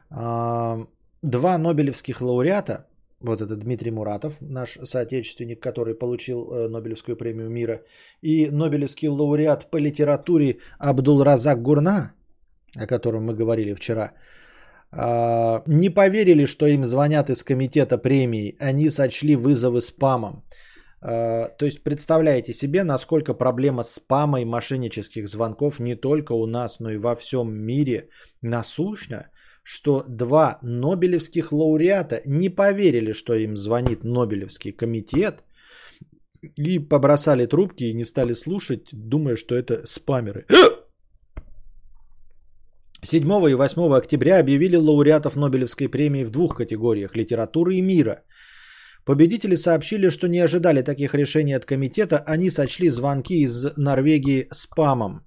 а, 0.10 0.78
два 1.22 1.58
Нобелевских 1.58 2.22
лауреата, 2.22 2.88
вот 3.24 3.42
это 3.42 3.56
Дмитрий 3.56 3.92
Муратов, 3.92 4.38
наш 4.42 4.78
соотечественник, 4.84 5.60
который 5.60 5.96
получил 5.96 6.38
э, 6.40 6.70
Нобелевскую 6.70 7.18
премию 7.18 7.50
мира, 7.50 7.82
и 8.22 8.52
Нобелевский 8.52 9.08
лауреат 9.08 9.72
по 9.72 9.78
литературе 9.78 10.58
Абдул 10.78 11.24
Разак 11.24 11.62
Гурна, 11.62 12.14
о 12.76 12.86
котором 12.86 13.24
мы 13.26 13.34
говорили 13.34 13.74
вчера, 13.74 14.12
а, 14.92 15.64
не 15.68 15.90
поверили, 15.90 16.46
что 16.46 16.68
им 16.68 16.86
звонят 16.86 17.30
из 17.30 17.44
комитета 17.44 17.98
премии, 17.98 18.56
они 18.60 18.90
сочли 18.90 19.36
вызовы 19.36 19.82
спамом. 19.82 20.44
А, 21.02 21.50
то 21.58 21.66
есть 21.66 21.84
представляете 21.84 22.54
себе, 22.54 22.84
насколько 22.84 23.34
проблема 23.34 23.84
спама 23.84 24.42
и 24.42 24.46
мошеннических 24.46 25.28
звонков 25.28 25.80
не 25.80 25.96
только 25.96 26.34
у 26.34 26.46
нас, 26.46 26.80
но 26.80 26.92
и 26.92 26.98
во 26.98 27.16
всем 27.16 27.54
мире 27.54 28.10
насущна, 28.42 29.30
что 29.64 30.04
два 30.08 30.60
нобелевских 30.62 31.52
лауреата 31.52 32.22
не 32.26 32.50
поверили, 32.50 33.14
что 33.14 33.34
им 33.34 33.56
звонит 33.58 34.04
Нобелевский 34.04 34.74
комитет, 34.74 35.44
и 36.58 36.80
побросали 36.80 37.46
трубки 37.46 37.86
и 37.86 37.94
не 37.94 38.06
стали 38.06 38.34
слушать, 38.34 38.90
думая, 38.92 39.36
что 39.38 39.56
это 39.56 39.86
спамеры. 39.86 40.46
7 43.02 43.50
и 43.50 43.56
8 43.56 43.94
октября 43.94 44.40
объявили 44.40 44.76
лауреатов 44.76 45.36
Нобелевской 45.36 45.88
премии 45.90 46.24
в 46.24 46.32
двух 46.32 46.56
категориях– 46.56 47.16
литературы 47.16 47.76
и 47.76 47.82
мира. 47.82 48.24
Победители 49.06 49.56
сообщили, 49.56 50.10
что 50.10 50.28
не 50.28 50.40
ожидали 50.40 50.82
таких 50.82 51.14
решений 51.14 51.54
от 51.54 51.66
комитета, 51.66 52.18
они 52.26 52.50
сочли 52.50 52.90
звонки 52.90 53.42
из 53.44 53.66
Норвегии 53.78 54.48
спамом. 54.52 55.26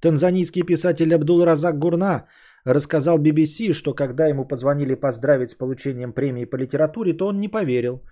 Танзанийский 0.00 0.62
писатель 0.62 1.14
Абдул 1.14 1.44
Разак 1.44 1.78
Гурна 1.78 2.26
рассказал 2.64 3.18
BBC, 3.18 3.72
что 3.72 3.94
когда 3.94 4.26
ему 4.26 4.48
позвонили 4.48 4.94
поздравить 4.94 5.50
с 5.50 5.54
получением 5.54 6.12
премии 6.12 6.46
по 6.46 6.56
литературе, 6.56 7.12
то 7.12 7.26
он 7.26 7.40
не 7.40 7.48
поверил. 7.48 8.02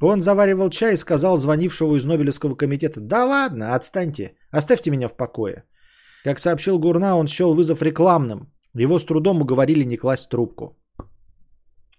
Он 0.00 0.20
заваривал 0.20 0.70
чай 0.70 0.94
и 0.94 0.96
сказал 0.96 1.36
звонившего 1.36 1.96
из 1.96 2.04
Нобелевского 2.04 2.56
комитета, 2.56 3.00
«Да 3.00 3.24
ладно, 3.24 3.74
отстаньте, 3.74 4.34
оставьте 4.50 4.90
меня 4.90 5.08
в 5.08 5.16
покое». 5.16 5.64
Как 6.24 6.38
сообщил 6.38 6.78
Гурна, 6.78 7.16
он 7.16 7.26
счел 7.26 7.54
вызов 7.54 7.82
рекламным. 7.82 8.52
Его 8.74 8.98
с 8.98 9.04
трудом 9.04 9.42
уговорили 9.42 9.84
не 9.84 9.96
класть 9.96 10.28
трубку. 10.30 10.76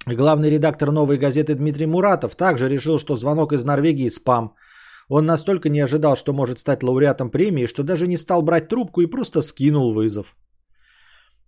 Главный 0.07 0.49
редактор 0.49 0.91
«Новой 0.91 1.17
газеты» 1.17 1.55
Дмитрий 1.55 1.87
Муратов 1.87 2.35
также 2.35 2.69
решил, 2.69 2.99
что 2.99 3.15
звонок 3.15 3.53
из 3.53 3.63
Норвегии– 3.63 4.09
спам. 4.09 4.55
Он 5.07 5.25
настолько 5.25 5.69
не 5.69 5.79
ожидал, 5.79 6.15
что 6.15 6.33
может 6.33 6.59
стать 6.59 6.83
лауреатом 6.83 7.31
премии, 7.31 7.67
что 7.67 7.83
даже 7.83 8.07
не 8.07 8.17
стал 8.17 8.41
брать 8.41 8.67
трубку 8.67 9.01
и 9.01 9.07
просто 9.07 9.41
скинул 9.41 9.93
вызов. 9.93 10.35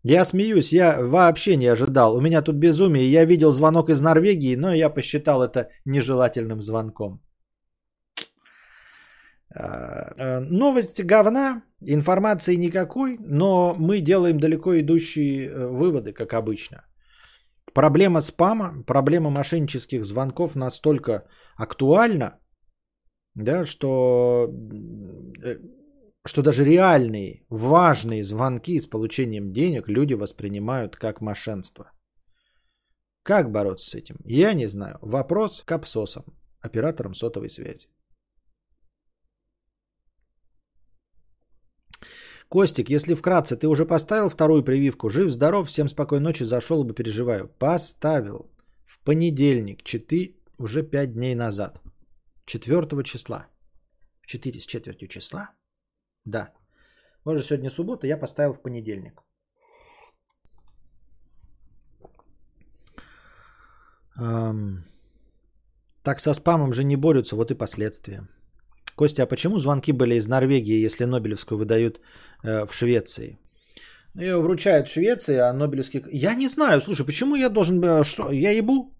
Я 0.09 0.25
смеюсь, 0.25 0.73
я 0.73 1.01
вообще 1.01 1.57
не 1.57 1.67
ожидал. 1.67 2.15
У 2.15 2.21
меня 2.21 2.41
тут 2.41 2.55
безумие. 2.55 3.11
Я 3.11 3.25
видел 3.25 3.51
звонок 3.51 3.89
из 3.89 4.01
Норвегии, 4.01 4.55
но 4.55 4.73
я 4.73 4.89
посчитал 4.89 5.43
это 5.43 5.69
нежелательным 5.85 6.61
звонком. 6.61 7.19
А, 9.53 10.13
э, 10.17 10.39
новость 10.39 11.03
говна, 11.03 11.61
информации 11.81 12.55
никакой, 12.55 13.17
но 13.19 13.75
мы 13.77 13.99
делаем 13.99 14.39
далеко 14.39 14.79
идущие 14.79 15.49
э, 15.49 15.67
выводы, 15.67 16.13
как 16.13 16.33
обычно. 16.33 16.85
Проблема 17.73 18.21
спама, 18.21 18.83
проблема 18.85 19.29
мошеннических 19.29 20.05
звонков 20.05 20.55
настолько 20.55 21.25
актуальна, 21.57 22.39
да, 23.35 23.65
что, 23.65 24.47
э, 25.43 25.57
что 26.27 26.41
даже 26.41 26.63
реальные, 26.65 27.45
важные 27.49 28.23
звонки 28.23 28.79
с 28.79 28.87
получением 28.87 29.51
денег 29.53 29.87
люди 29.87 30.13
воспринимают 30.13 30.95
как 30.95 31.21
мошенство. 31.21 31.91
Как 33.23 33.51
бороться 33.51 33.89
с 33.89 33.95
этим? 33.95 34.17
Я 34.25 34.53
не 34.53 34.67
знаю. 34.67 34.97
Вопрос 35.01 35.63
к 35.65 35.71
абсосам, 35.71 36.23
операторам 36.61 37.13
сотовой 37.13 37.49
связи. 37.49 37.87
Костик, 42.49 42.89
если 42.89 43.15
вкратце, 43.15 43.57
ты 43.57 43.67
уже 43.67 43.85
поставил 43.85 44.29
вторую 44.29 44.63
прививку? 44.63 45.09
Жив, 45.09 45.29
здоров, 45.31 45.67
всем 45.67 45.89
спокойной 45.89 46.23
ночи, 46.23 46.45
зашел 46.45 46.83
бы, 46.83 46.93
переживаю. 46.93 47.49
Поставил. 47.59 48.49
В 48.85 48.99
понедельник, 49.03 49.83
4, 49.83 50.35
уже 50.57 50.83
5 50.83 51.13
дней 51.13 51.35
назад. 51.35 51.81
4 52.45 53.03
числа. 53.03 53.47
4 54.25 54.59
с 54.59 54.65
четвертью 54.65 55.09
числа? 55.09 55.56
Да. 56.27 56.49
Может, 57.25 57.45
сегодня 57.45 57.69
суббота, 57.69 58.07
я 58.07 58.17
поставил 58.17 58.53
в 58.53 58.61
понедельник. 58.61 59.21
Эм, 64.19 64.83
так 66.03 66.19
со 66.19 66.33
спамом 66.33 66.73
же 66.73 66.83
не 66.83 66.97
борются, 66.97 67.35
вот 67.35 67.51
и 67.51 67.57
последствия. 67.57 68.27
Костя, 68.95 69.23
а 69.23 69.27
почему 69.27 69.59
звонки 69.59 69.93
были 69.93 70.15
из 70.15 70.27
Норвегии, 70.27 70.85
если 70.85 71.05
Нобелевскую 71.05 71.57
выдают 71.57 72.01
э, 72.43 72.65
в 72.65 72.73
Швеции? 72.73 73.39
Ну, 74.15 74.21
Ее 74.21 74.41
вручают 74.41 74.89
в 74.89 74.91
Швеции, 74.91 75.37
а 75.37 75.53
Нобелевский... 75.53 76.03
Я 76.11 76.35
не 76.35 76.49
знаю, 76.49 76.81
слушай, 76.81 77.05
почему 77.05 77.35
я 77.35 77.49
должен... 77.49 77.83
Э, 77.83 78.03
что, 78.03 78.31
я 78.31 78.51
ебу? 78.51 78.93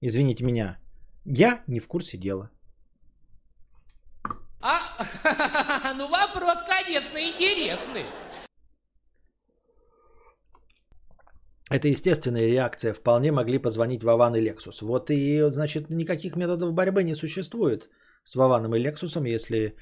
Извините 0.00 0.44
меня. 0.44 0.78
Я 1.24 1.62
не 1.68 1.80
в 1.80 1.86
курсе 1.86 2.18
дела. 2.18 2.50
А, 4.66 4.80
ну 5.98 6.08
вопрос, 6.08 6.58
конечно, 6.66 7.18
интересный. 7.18 8.04
Это 11.70 11.88
естественная 11.88 12.46
реакция. 12.46 12.94
Вполне 12.94 13.32
могли 13.32 13.58
позвонить 13.58 14.04
Вован 14.04 14.36
и 14.36 14.40
Лексус. 14.40 14.82
Вот 14.82 15.10
и, 15.10 15.50
значит, 15.50 15.90
никаких 15.90 16.36
методов 16.36 16.72
борьбы 16.72 17.04
не 17.04 17.14
существует 17.14 17.88
с 18.24 18.36
Вованом 18.36 18.74
и 18.74 18.78
Лексусом, 18.78 19.24
если 19.24 19.76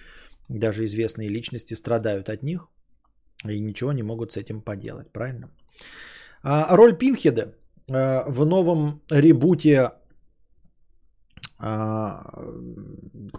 даже 0.48 0.84
известные 0.84 1.28
личности 1.28 1.74
страдают 1.74 2.28
от 2.28 2.42
них 2.42 2.68
и 3.44 3.60
ничего 3.60 3.92
не 3.92 4.02
могут 4.02 4.32
с 4.32 4.36
этим 4.36 4.62
поделать, 4.62 5.12
правильно? 5.12 5.50
А, 6.42 6.76
роль 6.76 6.96
Пинхеда 6.96 7.54
а, 7.90 8.24
в 8.28 8.44
новом 8.46 9.00
ребуте 9.10 9.90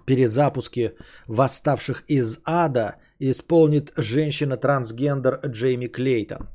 перезапуске 0.06 0.96
«Восставших 1.28 2.04
из 2.08 2.40
ада» 2.46 2.96
исполнит 3.20 3.92
женщина-трансгендер 3.98 5.40
Джейми 5.46 5.88
Клейтон. 5.88 6.48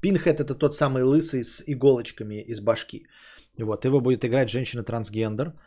Пинхед 0.00 0.40
это 0.40 0.54
тот 0.54 0.76
самый 0.76 1.02
лысый 1.02 1.42
с 1.42 1.62
иголочками 1.66 2.40
из 2.40 2.60
башки. 2.60 3.06
Вот, 3.58 3.84
его 3.84 4.00
будет 4.00 4.24
играть 4.24 4.50
женщина-трансгендер– 4.50 5.54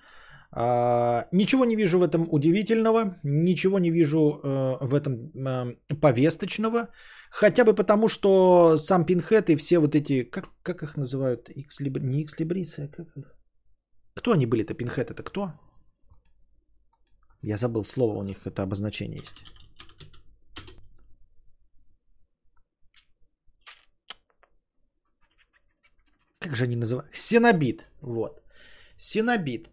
а, 0.53 1.27
ничего 1.31 1.65
не 1.65 1.75
вижу 1.75 1.99
в 1.99 2.03
этом 2.03 2.27
удивительного, 2.29 3.17
ничего 3.23 3.79
не 3.79 3.89
вижу 3.89 4.19
э, 4.43 4.77
в 4.81 4.93
этом 4.93 5.31
э, 5.33 5.75
повесточного, 6.01 6.89
хотя 7.29 7.63
бы 7.63 7.73
потому, 7.73 8.09
что 8.09 8.77
сам 8.77 9.05
Пинхет 9.05 9.49
и 9.49 9.55
все 9.55 9.79
вот 9.79 9.95
эти, 9.95 10.23
как, 10.23 10.49
как 10.61 10.83
их 10.83 10.97
называют, 10.97 11.49
X, 11.49 11.79
не 11.79 12.21
X 12.23 12.35
Libris, 12.39 12.83
а 12.83 12.87
как... 12.89 13.07
кто 14.13 14.31
они 14.31 14.45
были-то, 14.45 14.73
Пинхет 14.73 15.11
это 15.11 15.23
кто? 15.23 15.51
Я 17.41 17.57
забыл 17.57 17.85
слово, 17.85 18.19
у 18.19 18.23
них 18.23 18.45
это 18.45 18.63
обозначение 18.63 19.19
есть. 19.19 19.35
Как 26.39 26.55
же 26.55 26.63
они 26.63 26.75
называют? 26.75 27.15
Синобит, 27.15 27.85
вот. 28.01 28.41
Синобит. 28.97 29.69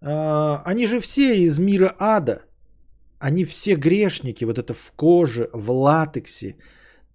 А, 0.00 0.62
они 0.64 0.86
же 0.86 1.00
все 1.00 1.36
из 1.44 1.58
мира 1.58 1.94
ада. 1.98 2.42
Они 3.18 3.44
все 3.44 3.76
грешники, 3.76 4.44
вот 4.44 4.58
это 4.58 4.74
в 4.74 4.92
коже, 4.96 5.48
в 5.52 5.70
латексе. 5.70 6.56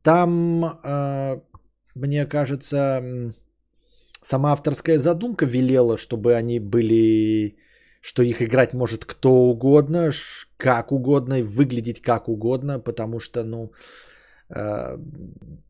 Там, 0.03 0.63
а, 0.83 1.41
мне 1.95 2.25
кажется, 2.25 3.33
сама 4.23 4.51
авторская 4.51 4.97
задумка 4.97 5.45
велела, 5.45 5.97
чтобы 5.97 6.35
они 6.35 6.59
были, 6.59 7.55
что 8.01 8.23
их 8.23 8.41
играть 8.41 8.73
может 8.73 9.05
кто 9.05 9.29
угодно, 9.29 10.11
как 10.57 10.91
угодно, 10.91 11.43
выглядеть 11.43 12.01
как 12.01 12.27
угодно, 12.29 12.79
потому 12.79 13.19
что, 13.19 13.43
ну, 13.43 13.71
а, 14.49 14.99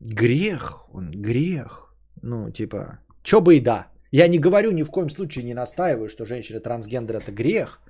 грех, 0.00 0.88
он 0.92 1.10
грех. 1.10 1.94
Ну, 2.22 2.50
типа, 2.50 2.98
чё 3.22 3.40
бы 3.40 3.56
и 3.56 3.60
да. 3.60 3.86
Я 4.12 4.28
не 4.28 4.38
говорю 4.38 4.72
ни 4.72 4.82
в 4.82 4.90
коем 4.90 5.10
случае, 5.10 5.44
не 5.44 5.54
настаиваю, 5.54 6.08
что 6.08 6.24
женщина-трансгендер 6.24 7.16
это 7.16 7.32
грех. 7.32 7.80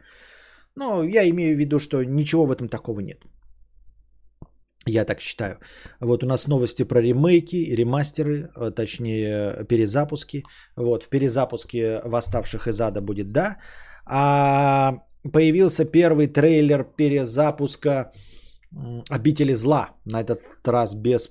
Но 0.76 1.02
я 1.02 1.28
имею 1.28 1.56
в 1.56 1.58
виду, 1.58 1.78
что 1.78 2.04
ничего 2.04 2.46
в 2.46 2.52
этом 2.52 2.68
такого 2.68 3.00
нет. 3.00 3.18
Я 4.86 5.04
так 5.04 5.20
считаю. 5.20 5.58
Вот 6.00 6.24
у 6.24 6.26
нас 6.26 6.48
новости 6.48 6.84
про 6.84 7.00
ремейки, 7.00 7.74
ремастеры, 7.76 8.50
э, 8.56 8.70
точнее 8.72 9.64
перезапуски. 9.68 10.42
Вот 10.76 11.04
в 11.04 11.08
перезапуске 11.08 12.00
«Восставших 12.04 12.66
из 12.66 12.80
ада» 12.80 13.00
будет 13.00 13.32
«да». 13.32 13.58
А 14.06 15.04
появился 15.32 15.84
первый 15.84 16.26
трейлер 16.26 16.84
перезапуска 16.84 18.12
«Обители 19.08 19.54
зла». 19.54 19.90
На 20.04 20.20
этот 20.20 20.40
раз 20.64 20.94
без 20.94 21.30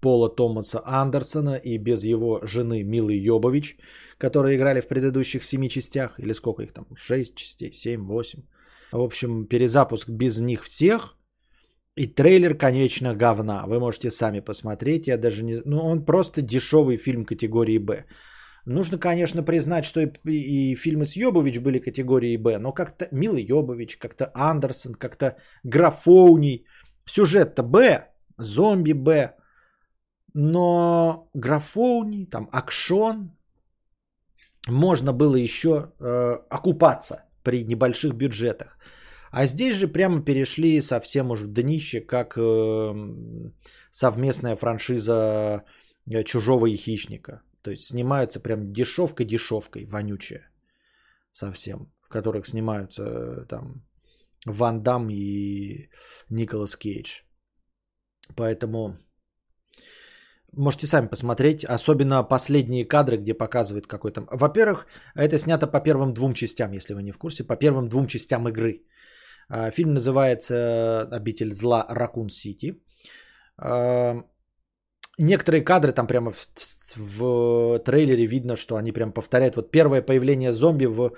Пола 0.00 0.34
Томаса 0.34 0.80
Андерсона 0.84 1.56
и 1.56 1.78
без 1.78 2.04
его 2.04 2.40
жены 2.46 2.82
Милы 2.82 3.12
Йобович, 3.12 3.76
которые 4.18 4.56
играли 4.56 4.80
в 4.80 4.88
предыдущих 4.88 5.42
семи 5.42 5.68
частях. 5.68 6.18
Или 6.18 6.32
сколько 6.32 6.62
их 6.62 6.72
там? 6.72 6.86
Шесть 6.96 7.34
частей, 7.34 7.72
семь, 7.72 8.06
восемь. 8.06 8.42
В 8.92 9.00
общем, 9.00 9.46
перезапуск 9.46 10.08
без 10.08 10.40
них 10.40 10.64
всех. 10.64 11.18
И 11.96 12.06
трейлер, 12.06 12.54
конечно, 12.54 13.14
говна. 13.14 13.64
Вы 13.66 13.80
можете 13.80 14.10
сами 14.10 14.40
посмотреть. 14.40 15.06
Я 15.06 15.16
даже 15.16 15.44
не... 15.44 15.62
Ну, 15.64 15.78
он 15.78 16.04
просто 16.04 16.42
дешевый 16.42 16.96
фильм 16.96 17.24
категории 17.24 17.78
«Б». 17.78 18.04
Нужно, 18.66 18.98
конечно, 18.98 19.42
признать, 19.44 19.84
что 19.84 20.00
и, 20.00 20.10
и 20.30 20.74
фильмы 20.74 21.06
с 21.06 21.16
Йобович 21.16 21.60
были 21.60 21.78
категории 21.78 22.36
«Б», 22.36 22.58
но 22.58 22.72
как-то 22.72 23.08
Мила 23.12 23.38
Йобович, 23.38 23.96
как-то 23.96 24.30
Андерсон, 24.34 24.94
как-то 24.94 25.36
Графоуний. 25.64 26.66
Сюжет-то 27.06 27.62
«Б», 27.62 28.08
зомби 28.38 28.92
«Б», 28.92 29.36
но 30.34 31.30
Графоуний, 31.34 32.26
там, 32.26 32.48
Акшон, 32.52 33.30
можно 34.68 35.12
было 35.12 35.36
еще 35.36 35.92
э, 35.98 36.38
окупаться 36.50 37.24
при 37.42 37.64
небольших 37.64 38.14
бюджетах. 38.14 38.76
А 39.36 39.46
здесь 39.46 39.76
же 39.76 39.86
прямо 39.86 40.22
перешли 40.22 40.80
совсем 40.80 41.30
уж 41.30 41.40
в 41.40 41.52
днище, 41.52 42.00
как 42.00 42.38
э, 42.38 42.94
совместная 43.90 44.56
франшиза 44.56 45.62
э, 46.10 46.24
Чужого 46.24 46.66
и 46.66 46.76
Хищника. 46.76 47.42
То 47.60 47.70
есть 47.70 47.82
снимаются 47.82 48.40
прям 48.40 48.72
дешевкой-дешевкой, 48.72 49.84
вонючая 49.84 50.50
совсем, 51.32 51.92
в 52.00 52.08
которых 52.08 52.46
снимаются 52.46 53.02
э, 53.02 53.46
там 53.48 53.84
Ван 54.46 54.82
Дам 54.82 55.10
и 55.10 55.90
Николас 56.30 56.76
Кейдж. 56.76 57.20
Поэтому 58.36 58.96
можете 60.50 60.86
сами 60.86 61.08
посмотреть, 61.08 61.62
особенно 61.64 62.22
последние 62.22 62.88
кадры, 62.88 63.18
где 63.18 63.34
показывают 63.34 63.86
какой-то... 63.86 64.26
Во-первых, 64.30 64.86
это 65.14 65.38
снято 65.38 65.66
по 65.66 65.80
первым 65.80 66.14
двум 66.14 66.32
частям, 66.32 66.72
если 66.72 66.94
вы 66.94 67.02
не 67.02 67.12
в 67.12 67.18
курсе, 67.18 67.44
по 67.44 67.56
первым 67.56 67.88
двум 67.88 68.06
частям 68.06 68.48
игры. 68.48 68.86
А, 69.48 69.70
фильм 69.70 69.94
называется 69.94 71.08
«Обитель 71.12 71.52
зла. 71.52 71.86
Ракун 71.88 72.30
Сити». 72.30 72.82
А, 73.58 74.22
некоторые 75.18 75.64
кадры 75.64 75.92
там 75.92 76.06
прямо 76.06 76.30
в, 76.30 76.36
в, 76.36 76.96
в 76.96 77.78
трейлере 77.78 78.26
видно, 78.26 78.56
что 78.56 78.76
они 78.76 78.92
прям 78.92 79.12
повторяют. 79.12 79.56
Вот 79.56 79.70
первое 79.70 80.02
появление 80.02 80.52
зомби 80.52 80.86
в, 80.86 81.12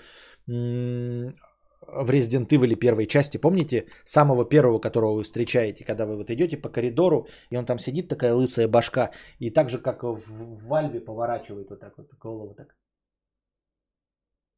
в 0.47 2.11
Resident 2.11 2.49
Evil 2.49 2.77
первой 2.77 3.07
части. 3.07 3.39
Помните 3.39 3.87
самого 4.05 4.45
первого, 4.45 4.79
которого 4.79 5.15
вы 5.15 5.23
встречаете, 5.23 5.85
когда 5.85 6.05
вы 6.05 6.17
вот 6.17 6.31
идете 6.31 6.57
по 6.57 6.69
коридору, 6.69 7.27
и 7.51 7.57
он 7.57 7.65
там 7.65 7.79
сидит, 7.79 8.09
такая 8.09 8.35
лысая 8.35 8.69
башка, 8.69 9.11
и 9.39 9.51
так 9.51 9.71
же, 9.71 9.79
как 9.79 10.03
в, 10.03 10.19
в 10.19 10.67
Вальве, 10.67 11.01
поворачивает 11.01 11.71
вот 11.71 11.81
так 11.81 11.97
вот 11.97 12.13
голову 12.21 12.55
так. 12.55 12.77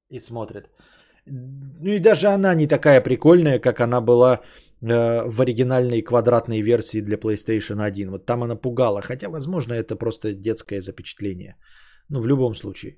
И 0.08 0.18
смотрит. 0.18 0.68
Ну 1.30 1.90
и 1.90 1.98
даже 1.98 2.28
она 2.28 2.54
не 2.54 2.66
такая 2.66 3.00
прикольная, 3.00 3.58
как 3.60 3.80
она 3.80 4.00
была 4.00 4.40
э, 4.82 5.22
в 5.26 5.40
оригинальной 5.40 6.02
квадратной 6.02 6.60
версии 6.62 7.00
для 7.00 7.16
PlayStation 7.16 7.80
1. 7.80 8.10
Вот 8.10 8.26
там 8.26 8.42
она 8.42 8.56
пугала. 8.56 9.00
Хотя, 9.00 9.28
возможно, 9.28 9.74
это 9.74 9.96
просто 9.96 10.34
детское 10.34 10.80
запечатление. 10.80 11.56
Ну, 12.08 12.20
в 12.20 12.26
любом 12.26 12.54
случае. 12.54 12.96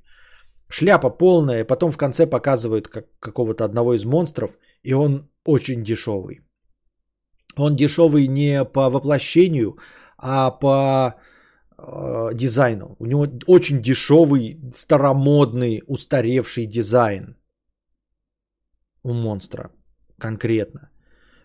Шляпа 0.71 1.11
полная, 1.11 1.67
потом 1.67 1.91
в 1.91 1.99
конце 1.99 2.27
показывают 2.27 2.89
как, 2.89 3.07
какого-то 3.21 3.65
одного 3.65 3.95
из 3.95 4.05
монстров, 4.05 4.57
и 4.83 4.95
он 4.95 5.29
очень 5.45 5.85
дешевый. 5.85 6.41
Он 7.57 7.77
дешевый 7.77 8.27
не 8.27 8.65
по 8.65 8.89
воплощению, 8.89 9.77
а 10.17 10.51
по 10.51 11.15
э, 11.77 12.35
дизайну. 12.35 12.97
У 12.99 13.07
него 13.07 13.27
очень 13.47 13.83
дешевый, 13.83 14.59
старомодный, 14.73 15.83
устаревший 15.87 16.67
дизайн 16.67 17.37
у 19.03 19.13
монстра 19.13 19.71
конкретно. 20.19 20.91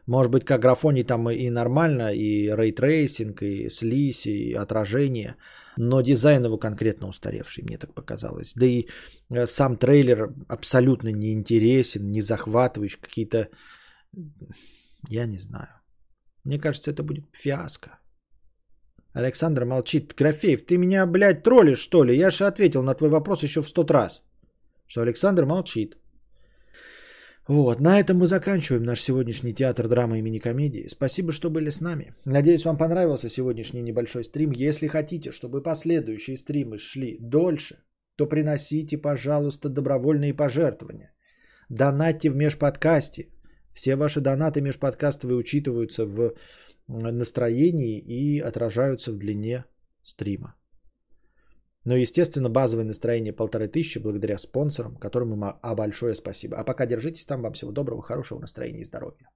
Может 0.08 0.32
быть, 0.32 0.46
как 0.46 0.62
графоний 0.62 1.04
там 1.04 1.30
и 1.30 1.50
нормально, 1.50 2.14
и 2.14 2.50
ray 2.50 2.75
tracing, 2.75 3.42
и 3.42 3.70
слизь, 3.70 4.26
и 4.26 4.54
отражение, 4.54 5.36
но 5.78 6.02
дизайн 6.02 6.46
его 6.46 6.58
конкретно 6.58 7.08
устаревший, 7.08 7.64
мне 7.64 7.78
так 7.78 7.94
показалось. 7.94 8.54
Да 8.56 8.66
и 8.66 8.88
э, 9.30 9.46
сам 9.46 9.78
трейлер 9.78 10.34
абсолютно 10.48 11.12
не 11.12 11.34
интересен, 11.34 12.10
не 12.10 12.22
захватывающий, 12.22 13.00
какие-то... 13.02 13.50
Я 15.10 15.26
не 15.26 15.38
знаю. 15.38 15.68
Мне 16.46 16.60
кажется, 16.60 16.92
это 16.92 17.04
будет 17.04 17.26
фиаско. 17.34 18.00
Александр 19.14 19.66
молчит. 19.66 20.14
Графеев, 20.18 20.66
ты 20.66 20.78
меня, 20.78 21.06
блядь, 21.06 21.44
троллишь, 21.44 21.80
что 21.80 22.06
ли? 22.06 22.16
Я 22.16 22.30
же 22.30 22.46
ответил 22.46 22.84
на 22.84 22.94
твой 22.94 23.10
вопрос 23.10 23.44
еще 23.44 23.62
в 23.62 23.68
сто 23.68 23.84
раз. 23.84 24.22
Что 24.88 25.02
Александр 25.02 25.46
молчит. 25.46 25.98
Вот, 27.48 27.80
на 27.80 28.00
этом 28.00 28.18
мы 28.18 28.28
заканчиваем 28.28 28.84
наш 28.84 29.00
сегодняшний 29.02 29.54
театр 29.54 29.88
драмы 29.88 30.20
и 30.20 30.22
мини-комедии. 30.22 30.88
Спасибо, 30.88 31.32
что 31.32 31.50
были 31.50 31.70
с 31.70 31.82
нами. 31.82 32.14
Надеюсь, 32.26 32.66
вам 32.66 32.78
понравился 32.78 33.30
сегодняшний 33.30 33.82
небольшой 33.82 34.24
стрим. 34.24 34.52
Если 34.52 34.88
хотите, 34.88 35.32
чтобы 35.32 35.64
последующие 35.64 36.36
стримы 36.36 36.78
шли 36.78 37.18
дольше, 37.22 37.78
то 38.18 38.26
приносите, 38.26 38.98
пожалуйста, 38.98 39.70
добровольные 39.70 40.34
пожертвования. 40.34 41.14
Донатьте 41.70 42.30
в 42.30 42.36
межподкасте. 42.36 43.30
Все 43.74 43.96
ваши 43.96 44.20
донаты 44.20 44.62
межподкастовые 44.62 45.38
учитываются 45.38 46.06
в 46.06 46.34
настроении 46.88 48.00
и 48.00 48.40
отражаются 48.40 49.12
в 49.12 49.18
длине 49.18 49.64
стрима. 50.04 50.56
Но, 51.88 51.96
естественно, 51.96 52.50
базовое 52.50 52.84
настроение 52.84 53.32
полторы 53.32 53.70
тысячи 53.70 53.98
благодаря 53.98 54.38
спонсорам, 54.38 54.98
которым 54.98 55.36
им 55.36 55.46
а 55.46 55.74
большое 55.74 56.16
спасибо. 56.16 56.58
А 56.58 56.66
пока 56.66 56.86
держитесь 56.86 57.26
там. 57.26 57.42
Вам 57.42 57.54
всего 57.54 57.72
доброго, 57.72 58.02
хорошего 58.02 58.40
настроения 58.40 58.82
и 58.82 58.84
здоровья. 58.84 59.30